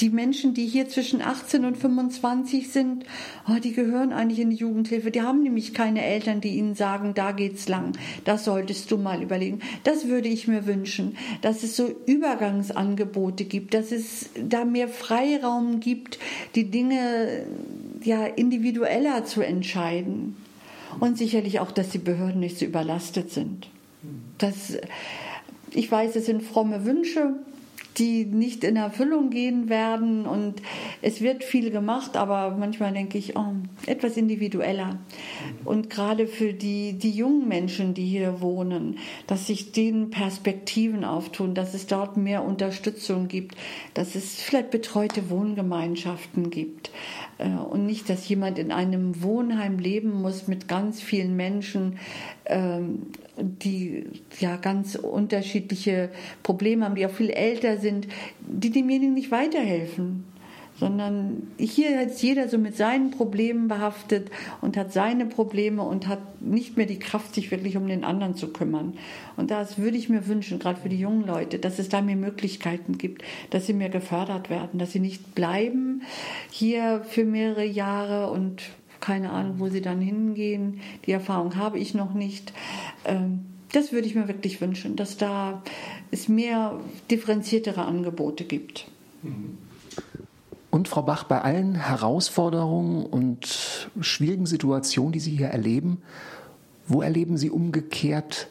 die 0.00 0.10
Menschen, 0.10 0.52
die 0.52 0.66
hier 0.66 0.88
zwischen 0.88 1.22
18 1.22 1.64
und 1.64 1.76
25 1.76 2.70
sind, 2.70 3.04
oh, 3.48 3.60
die 3.62 3.72
gehören 3.72 4.12
eigentlich 4.12 4.40
in 4.40 4.50
die 4.50 4.56
Jugendhilfe. 4.56 5.10
Die 5.10 5.22
haben 5.22 5.42
nämlich 5.42 5.74
keine 5.74 6.02
Eltern, 6.04 6.40
die 6.40 6.56
ihnen 6.56 6.74
sagen, 6.74 7.14
da 7.14 7.30
geht's 7.30 7.68
lang. 7.68 7.92
Das 8.24 8.44
solltest 8.44 8.90
du 8.90 8.96
mal 8.96 9.22
überlegen. 9.22 9.60
Das 9.84 10.08
würde 10.08 10.28
ich 10.28 10.48
mir 10.48 10.66
wünschen, 10.66 11.16
dass 11.40 11.62
es 11.62 11.76
so 11.76 11.94
Übergangsangebote 12.06 13.44
gibt, 13.44 13.74
dass 13.74 13.92
es 13.92 14.30
da 14.34 14.64
mehr 14.64 14.88
Freiraum 14.88 15.78
gibt, 15.78 16.18
die 16.56 16.70
Dinge 16.70 17.46
ja 18.02 18.26
individueller 18.26 19.24
zu 19.24 19.42
entscheiden. 19.42 20.36
Und 21.00 21.18
sicherlich 21.18 21.60
auch, 21.60 21.70
dass 21.70 21.90
die 21.90 21.98
Behörden 21.98 22.40
nicht 22.40 22.58
so 22.58 22.64
überlastet 22.64 23.30
sind. 23.30 23.68
Das, 24.38 24.76
ich 25.70 25.90
weiß, 25.90 26.16
es 26.16 26.26
sind 26.26 26.42
fromme 26.42 26.84
Wünsche, 26.84 27.34
die 27.98 28.24
nicht 28.24 28.64
in 28.64 28.76
Erfüllung 28.76 29.30
gehen 29.30 29.68
werden. 29.68 30.26
Und 30.26 30.62
es 31.02 31.20
wird 31.20 31.44
viel 31.44 31.70
gemacht, 31.70 32.16
aber 32.16 32.56
manchmal 32.56 32.92
denke 32.92 33.18
ich, 33.18 33.36
oh, 33.36 33.54
etwas 33.86 34.16
individueller. 34.16 34.98
Und 35.64 35.90
gerade 35.90 36.26
für 36.26 36.52
die, 36.52 36.94
die 36.94 37.10
jungen 37.10 37.48
Menschen, 37.48 37.94
die 37.94 38.06
hier 38.06 38.40
wohnen, 38.40 38.98
dass 39.26 39.46
sich 39.46 39.72
denen 39.72 40.10
Perspektiven 40.10 41.04
auftun, 41.04 41.54
dass 41.54 41.74
es 41.74 41.86
dort 41.86 42.16
mehr 42.16 42.44
Unterstützung 42.44 43.28
gibt, 43.28 43.56
dass 43.94 44.14
es 44.14 44.42
vielleicht 44.42 44.70
betreute 44.70 45.30
Wohngemeinschaften 45.30 46.50
gibt. 46.50 46.90
Äh, 47.42 47.48
und 47.48 47.86
nicht, 47.86 48.08
dass 48.08 48.28
jemand 48.28 48.58
in 48.58 48.72
einem 48.72 49.22
Wohnheim 49.22 49.78
leben 49.78 50.22
muss 50.22 50.48
mit 50.48 50.68
ganz 50.68 51.00
vielen 51.00 51.36
Menschen, 51.36 51.98
ähm, 52.46 53.06
die 53.36 54.04
ja 54.38 54.56
ganz 54.56 54.94
unterschiedliche 54.94 56.10
Probleme 56.42 56.84
haben, 56.84 56.94
die 56.94 57.06
auch 57.06 57.10
viel 57.10 57.30
älter 57.30 57.78
sind, 57.78 58.06
die 58.40 58.70
demjenigen 58.70 59.14
nicht 59.14 59.30
weiterhelfen 59.30 60.24
sondern 60.82 61.52
hier 61.58 62.02
ist 62.02 62.20
jeder 62.24 62.48
so 62.48 62.58
mit 62.58 62.76
seinen 62.76 63.12
Problemen 63.12 63.68
behaftet 63.68 64.32
und 64.62 64.76
hat 64.76 64.92
seine 64.92 65.26
Probleme 65.26 65.82
und 65.82 66.08
hat 66.08 66.42
nicht 66.42 66.76
mehr 66.76 66.86
die 66.86 66.98
Kraft, 66.98 67.36
sich 67.36 67.52
wirklich 67.52 67.76
um 67.76 67.86
den 67.86 68.02
anderen 68.02 68.34
zu 68.34 68.48
kümmern. 68.52 68.94
Und 69.36 69.52
das 69.52 69.78
würde 69.78 69.96
ich 69.96 70.08
mir 70.08 70.26
wünschen, 70.26 70.58
gerade 70.58 70.80
für 70.80 70.88
die 70.88 70.98
jungen 70.98 71.24
Leute, 71.24 71.60
dass 71.60 71.78
es 71.78 71.88
da 71.88 72.02
mehr 72.02 72.16
Möglichkeiten 72.16 72.98
gibt, 72.98 73.22
dass 73.50 73.66
sie 73.66 73.74
mehr 73.74 73.90
gefördert 73.90 74.50
werden, 74.50 74.80
dass 74.80 74.90
sie 74.90 74.98
nicht 74.98 75.36
bleiben 75.36 76.02
hier 76.50 77.04
für 77.08 77.24
mehrere 77.24 77.64
Jahre 77.64 78.32
und 78.32 78.62
keine 78.98 79.30
Ahnung, 79.30 79.60
wo 79.60 79.68
sie 79.68 79.82
dann 79.82 80.00
hingehen. 80.00 80.80
Die 81.06 81.12
Erfahrung 81.12 81.54
habe 81.54 81.78
ich 81.78 81.94
noch 81.94 82.12
nicht. 82.12 82.52
Ähm, 83.04 83.46
das 83.70 83.92
würde 83.92 84.08
ich 84.08 84.16
mir 84.16 84.26
wirklich 84.26 84.60
wünschen, 84.60 84.96
dass 84.96 85.16
da 85.16 85.62
es 86.10 86.28
mehr 86.28 86.80
differenziertere 87.08 87.84
Angebote 87.84 88.42
gibt. 88.42 88.88
Mhm. 89.22 89.58
Und 90.72 90.88
Frau 90.88 91.02
Bach, 91.02 91.24
bei 91.24 91.42
allen 91.42 91.74
Herausforderungen 91.74 93.04
und 93.04 93.90
schwierigen 94.00 94.46
Situationen, 94.46 95.12
die 95.12 95.20
Sie 95.20 95.36
hier 95.36 95.48
erleben, 95.48 96.00
wo 96.88 97.02
erleben 97.02 97.36
Sie 97.36 97.50
umgekehrt 97.50 98.48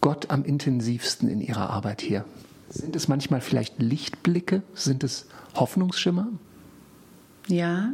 Gott 0.00 0.30
am 0.30 0.46
intensivsten 0.46 1.28
in 1.28 1.42
Ihrer 1.42 1.68
Arbeit 1.68 2.00
hier? 2.00 2.24
Sind 2.70 2.96
es 2.96 3.06
manchmal 3.06 3.42
vielleicht 3.42 3.82
Lichtblicke? 3.82 4.62
Sind 4.72 5.04
es 5.04 5.26
Hoffnungsschimmer? 5.54 6.28
Ja, 7.48 7.92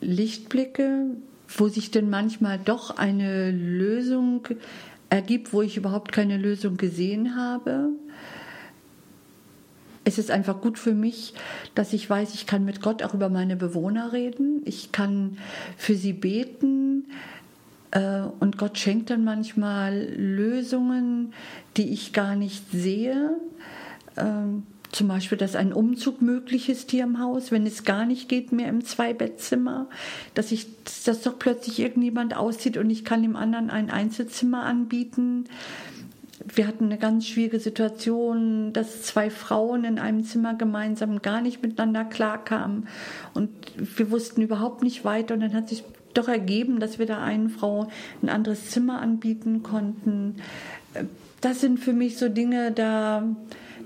Lichtblicke, 0.00 1.12
wo 1.56 1.68
sich 1.68 1.92
denn 1.92 2.10
manchmal 2.10 2.58
doch 2.58 2.96
eine 2.96 3.52
Lösung 3.52 4.48
ergibt, 5.10 5.52
wo 5.52 5.62
ich 5.62 5.76
überhaupt 5.76 6.10
keine 6.10 6.36
Lösung 6.36 6.76
gesehen 6.76 7.36
habe 7.36 7.90
es 10.08 10.16
ist 10.16 10.30
einfach 10.30 10.62
gut 10.62 10.78
für 10.78 10.94
mich, 10.94 11.34
dass 11.74 11.92
ich 11.92 12.08
weiß, 12.08 12.32
ich 12.32 12.46
kann 12.46 12.64
mit 12.64 12.80
Gott 12.80 13.02
auch 13.02 13.12
über 13.12 13.28
meine 13.28 13.56
Bewohner 13.56 14.14
reden. 14.14 14.62
Ich 14.64 14.90
kann 14.90 15.36
für 15.76 15.94
sie 15.94 16.14
beten. 16.14 17.04
Äh, 17.90 18.22
und 18.40 18.56
Gott 18.56 18.78
schenkt 18.78 19.10
dann 19.10 19.22
manchmal 19.22 20.08
Lösungen, 20.16 21.34
die 21.76 21.92
ich 21.92 22.14
gar 22.14 22.36
nicht 22.36 22.70
sehe. 22.72 23.36
Ähm, 24.16 24.62
zum 24.90 25.08
Beispiel, 25.08 25.36
dass 25.36 25.54
ein 25.54 25.74
Umzug 25.74 26.22
möglich 26.22 26.70
ist 26.70 26.90
hier 26.90 27.04
im 27.04 27.20
Haus, 27.20 27.52
wenn 27.52 27.66
es 27.66 27.84
gar 27.84 28.06
nicht 28.06 28.30
geht 28.30 28.52
mehr 28.52 28.68
im 28.68 28.82
Zweibettzimmer, 28.82 29.90
dass 30.32 30.50
ich, 30.50 30.68
dass 31.04 31.20
doch 31.20 31.38
plötzlich 31.38 31.80
irgendjemand 31.80 32.34
auszieht 32.34 32.78
und 32.78 32.88
ich 32.88 33.04
kann 33.04 33.20
dem 33.20 33.36
anderen 33.36 33.68
ein 33.68 33.90
Einzelzimmer 33.90 34.62
anbieten 34.62 35.44
wir 36.54 36.66
hatten 36.66 36.84
eine 36.84 36.98
ganz 36.98 37.26
schwierige 37.26 37.60
Situation, 37.60 38.72
dass 38.72 39.02
zwei 39.02 39.30
Frauen 39.30 39.84
in 39.84 39.98
einem 39.98 40.24
Zimmer 40.24 40.54
gemeinsam 40.54 41.22
gar 41.22 41.40
nicht 41.40 41.62
miteinander 41.62 42.04
klarkamen 42.04 42.88
und 43.34 43.50
wir 43.76 44.10
wussten 44.10 44.42
überhaupt 44.42 44.82
nicht 44.82 45.04
weiter 45.04 45.34
und 45.34 45.40
dann 45.40 45.54
hat 45.54 45.68
sich 45.68 45.84
doch 46.14 46.28
ergeben, 46.28 46.80
dass 46.80 46.98
wir 46.98 47.06
da 47.06 47.22
einen 47.22 47.48
Frau 47.48 47.88
ein 48.22 48.28
anderes 48.28 48.70
Zimmer 48.70 49.00
anbieten 49.00 49.62
konnten. 49.62 50.36
Das 51.40 51.60
sind 51.60 51.78
für 51.78 51.92
mich 51.92 52.18
so 52.18 52.28
Dinge, 52.28 52.72
da, 52.72 53.24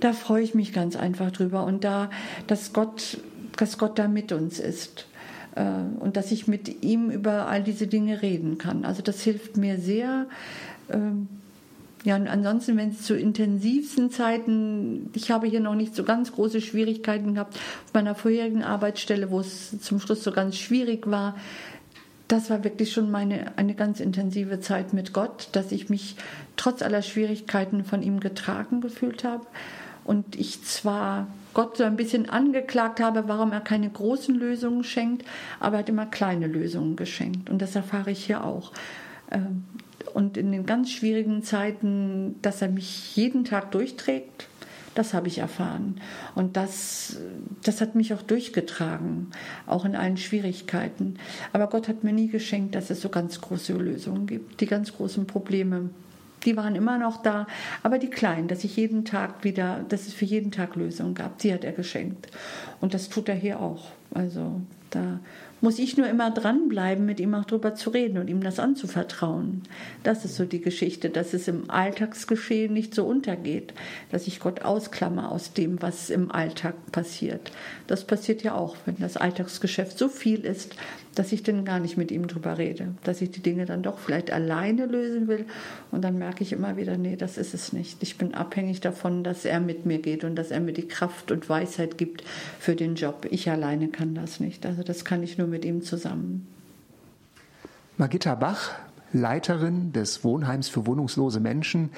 da 0.00 0.12
freue 0.12 0.42
ich 0.42 0.54
mich 0.54 0.72
ganz 0.72 0.96
einfach 0.96 1.30
drüber 1.30 1.64
und 1.64 1.84
da, 1.84 2.10
dass 2.46 2.72
Gott, 2.72 3.18
dass 3.56 3.76
Gott 3.76 3.98
da 3.98 4.08
mit 4.08 4.32
uns 4.32 4.58
ist 4.58 5.06
äh, 5.54 5.64
und 6.00 6.16
dass 6.16 6.32
ich 6.32 6.48
mit 6.48 6.82
ihm 6.82 7.10
über 7.10 7.48
all 7.48 7.62
diese 7.62 7.86
Dinge 7.86 8.22
reden 8.22 8.56
kann. 8.56 8.84
Also 8.84 9.02
das 9.02 9.20
hilft 9.22 9.56
mir 9.56 9.78
sehr. 9.78 10.26
Ähm, 12.04 12.08
ja, 12.08 12.16
und 12.16 12.28
ansonsten, 12.28 12.76
wenn 12.76 12.90
es 12.90 13.02
zu 13.02 13.16
intensivsten 13.16 14.10
Zeiten, 14.10 15.10
ich 15.14 15.30
habe 15.30 15.46
hier 15.46 15.60
noch 15.60 15.74
nicht 15.74 15.94
so 15.94 16.04
ganz 16.04 16.32
große 16.32 16.60
Schwierigkeiten 16.60 17.34
gehabt, 17.34 17.54
auf 17.54 17.94
meiner 17.94 18.14
vorherigen 18.14 18.62
Arbeitsstelle, 18.62 19.30
wo 19.30 19.40
es 19.40 19.80
zum 19.80 20.00
Schluss 20.00 20.22
so 20.24 20.32
ganz 20.32 20.56
schwierig 20.56 21.10
war, 21.10 21.36
das 22.28 22.48
war 22.48 22.64
wirklich 22.64 22.92
schon 22.92 23.10
meine, 23.10 23.58
eine 23.58 23.74
ganz 23.74 24.00
intensive 24.00 24.60
Zeit 24.60 24.94
mit 24.94 25.12
Gott, 25.12 25.48
dass 25.52 25.70
ich 25.70 25.90
mich 25.90 26.16
trotz 26.56 26.80
aller 26.80 27.02
Schwierigkeiten 27.02 27.84
von 27.84 28.02
ihm 28.02 28.20
getragen 28.20 28.80
gefühlt 28.80 29.22
habe. 29.24 29.46
Und 30.04 30.34
ich 30.36 30.64
zwar 30.64 31.26
Gott 31.52 31.76
so 31.76 31.84
ein 31.84 31.96
bisschen 31.96 32.30
angeklagt 32.30 33.00
habe, 33.00 33.24
warum 33.28 33.52
er 33.52 33.60
keine 33.60 33.90
großen 33.90 34.34
Lösungen 34.34 34.82
schenkt, 34.82 35.26
aber 35.60 35.76
er 35.76 35.78
hat 35.80 35.88
immer 35.90 36.06
kleine 36.06 36.46
Lösungen 36.46 36.96
geschenkt. 36.96 37.50
Und 37.50 37.60
das 37.60 37.76
erfahre 37.76 38.10
ich 38.10 38.24
hier 38.24 38.44
auch. 38.44 38.72
Und 40.12 40.36
in 40.36 40.52
den 40.52 40.66
ganz 40.66 40.90
schwierigen 40.90 41.42
Zeiten, 41.42 42.36
dass 42.42 42.62
er 42.62 42.68
mich 42.68 43.16
jeden 43.16 43.44
Tag 43.44 43.70
durchträgt, 43.72 44.48
das 44.94 45.14
habe 45.14 45.28
ich 45.28 45.38
erfahren. 45.38 46.00
Und 46.34 46.56
das, 46.56 47.16
das 47.62 47.80
hat 47.80 47.94
mich 47.94 48.12
auch 48.12 48.22
durchgetragen, 48.22 49.30
auch 49.66 49.84
in 49.84 49.96
allen 49.96 50.16
Schwierigkeiten. 50.16 51.16
Aber 51.52 51.68
Gott 51.68 51.88
hat 51.88 52.04
mir 52.04 52.12
nie 52.12 52.28
geschenkt, 52.28 52.74
dass 52.74 52.90
es 52.90 53.00
so 53.00 53.08
ganz 53.08 53.40
große 53.40 53.72
Lösungen 53.72 54.26
gibt. 54.26 54.60
Die 54.60 54.66
ganz 54.66 54.92
großen 54.92 55.26
Probleme, 55.26 55.90
die 56.44 56.56
waren 56.56 56.74
immer 56.74 56.98
noch 56.98 57.22
da. 57.22 57.46
Aber 57.82 57.98
die 57.98 58.10
kleinen, 58.10 58.48
dass 58.48 58.64
ich 58.64 58.76
jeden 58.76 59.04
Tag 59.04 59.44
wieder, 59.44 59.84
dass 59.88 60.06
es 60.06 60.14
für 60.14 60.26
jeden 60.26 60.50
Tag 60.50 60.76
Lösungen 60.76 61.14
gab, 61.14 61.38
die 61.38 61.52
hat 61.54 61.64
er 61.64 61.72
geschenkt. 61.72 62.28
Und 62.80 62.92
das 62.92 63.08
tut 63.08 63.28
er 63.28 63.34
hier 63.34 63.60
auch. 63.60 63.92
Also 64.12 64.60
da 64.90 65.20
muss 65.62 65.78
ich 65.78 65.96
nur 65.96 66.08
immer 66.08 66.30
dranbleiben, 66.30 67.06
mit 67.06 67.20
ihm 67.20 67.34
auch 67.34 67.44
drüber 67.44 67.74
zu 67.74 67.90
reden 67.90 68.18
und 68.18 68.28
ihm 68.28 68.42
das 68.42 68.58
anzuvertrauen. 68.58 69.62
Das 70.02 70.24
ist 70.24 70.34
so 70.34 70.44
die 70.44 70.60
Geschichte, 70.60 71.08
dass 71.08 71.32
es 71.32 71.46
im 71.46 71.70
Alltagsgeschehen 71.70 72.74
nicht 72.74 72.94
so 72.94 73.06
untergeht, 73.06 73.72
dass 74.10 74.26
ich 74.26 74.40
Gott 74.40 74.62
ausklammer 74.62 75.30
aus 75.30 75.52
dem, 75.52 75.80
was 75.80 76.10
im 76.10 76.32
Alltag 76.32 76.74
passiert. 76.90 77.52
Das 77.86 78.04
passiert 78.04 78.42
ja 78.42 78.56
auch, 78.56 78.76
wenn 78.86 78.96
das 78.98 79.16
Alltagsgeschäft 79.16 79.96
so 79.96 80.08
viel 80.08 80.40
ist, 80.40 80.74
dass 81.14 81.32
ich 81.32 81.42
dann 81.42 81.64
gar 81.64 81.78
nicht 81.78 81.96
mit 81.96 82.10
ihm 82.10 82.26
drüber 82.26 82.58
rede, 82.58 82.94
dass 83.04 83.20
ich 83.20 83.30
die 83.30 83.42
Dinge 83.42 83.66
dann 83.66 83.82
doch 83.82 83.98
vielleicht 83.98 84.30
alleine 84.30 84.86
lösen 84.86 85.28
will 85.28 85.46
und 85.90 86.02
dann 86.02 86.18
merke 86.18 86.42
ich 86.42 86.52
immer 86.52 86.76
wieder, 86.76 86.96
nee, 86.96 87.16
das 87.16 87.38
ist 87.38 87.54
es 87.54 87.72
nicht. 87.72 88.02
Ich 88.02 88.18
bin 88.18 88.34
abhängig 88.34 88.80
davon, 88.80 89.24
dass 89.24 89.44
er 89.44 89.60
mit 89.60 89.86
mir 89.86 89.98
geht 89.98 90.24
und 90.24 90.36
dass 90.36 90.50
er 90.50 90.60
mir 90.60 90.72
die 90.72 90.88
Kraft 90.88 91.30
und 91.30 91.48
Weisheit 91.48 91.98
gibt 91.98 92.24
für 92.58 92.76
den 92.76 92.94
Job. 92.94 93.26
Ich 93.30 93.50
alleine 93.50 93.88
kann 93.88 94.14
das 94.14 94.40
nicht. 94.40 94.64
Also 94.66 94.82
das 94.82 95.04
kann 95.04 95.22
ich 95.22 95.38
nur 95.38 95.46
mit 95.46 95.64
ihm 95.64 95.82
zusammen. 95.82 96.46
Magitta 97.98 98.34
Bach, 98.34 98.70
Leiterin 99.12 99.92
des 99.92 100.24
Wohnheims 100.24 100.68
für 100.68 100.86
wohnungslose 100.86 101.40
Menschen 101.40 101.90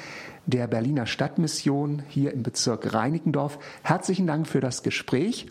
der 0.47 0.67
Berliner 0.67 1.07
Stadtmission 1.07 2.03
hier 2.09 2.33
im 2.33 2.43
Bezirk 2.43 2.93
Reinickendorf. 2.93 3.59
Herzlichen 3.83 4.27
Dank 4.27 4.47
für 4.47 4.61
das 4.61 4.83
Gespräch 4.83 5.47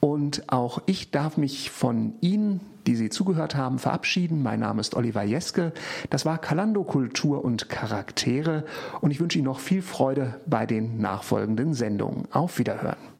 und 0.00 0.48
auch 0.48 0.80
ich 0.86 1.10
darf 1.10 1.36
mich 1.36 1.70
von 1.70 2.14
Ihnen, 2.20 2.60
die 2.86 2.96
Sie 2.96 3.10
zugehört 3.10 3.54
haben, 3.54 3.78
verabschieden. 3.78 4.42
Mein 4.42 4.60
Name 4.60 4.80
ist 4.80 4.94
Oliver 4.94 5.22
Jeske. 5.22 5.72
Das 6.10 6.24
war 6.24 6.38
Kalando 6.38 6.84
Kultur 6.84 7.44
und 7.44 7.68
Charaktere 7.68 8.64
und 9.00 9.10
ich 9.10 9.20
wünsche 9.20 9.38
Ihnen 9.38 9.46
noch 9.46 9.60
viel 9.60 9.82
Freude 9.82 10.40
bei 10.46 10.66
den 10.66 10.98
nachfolgenden 10.98 11.74
Sendungen. 11.74 12.26
Auf 12.30 12.58
Wiederhören. 12.58 13.10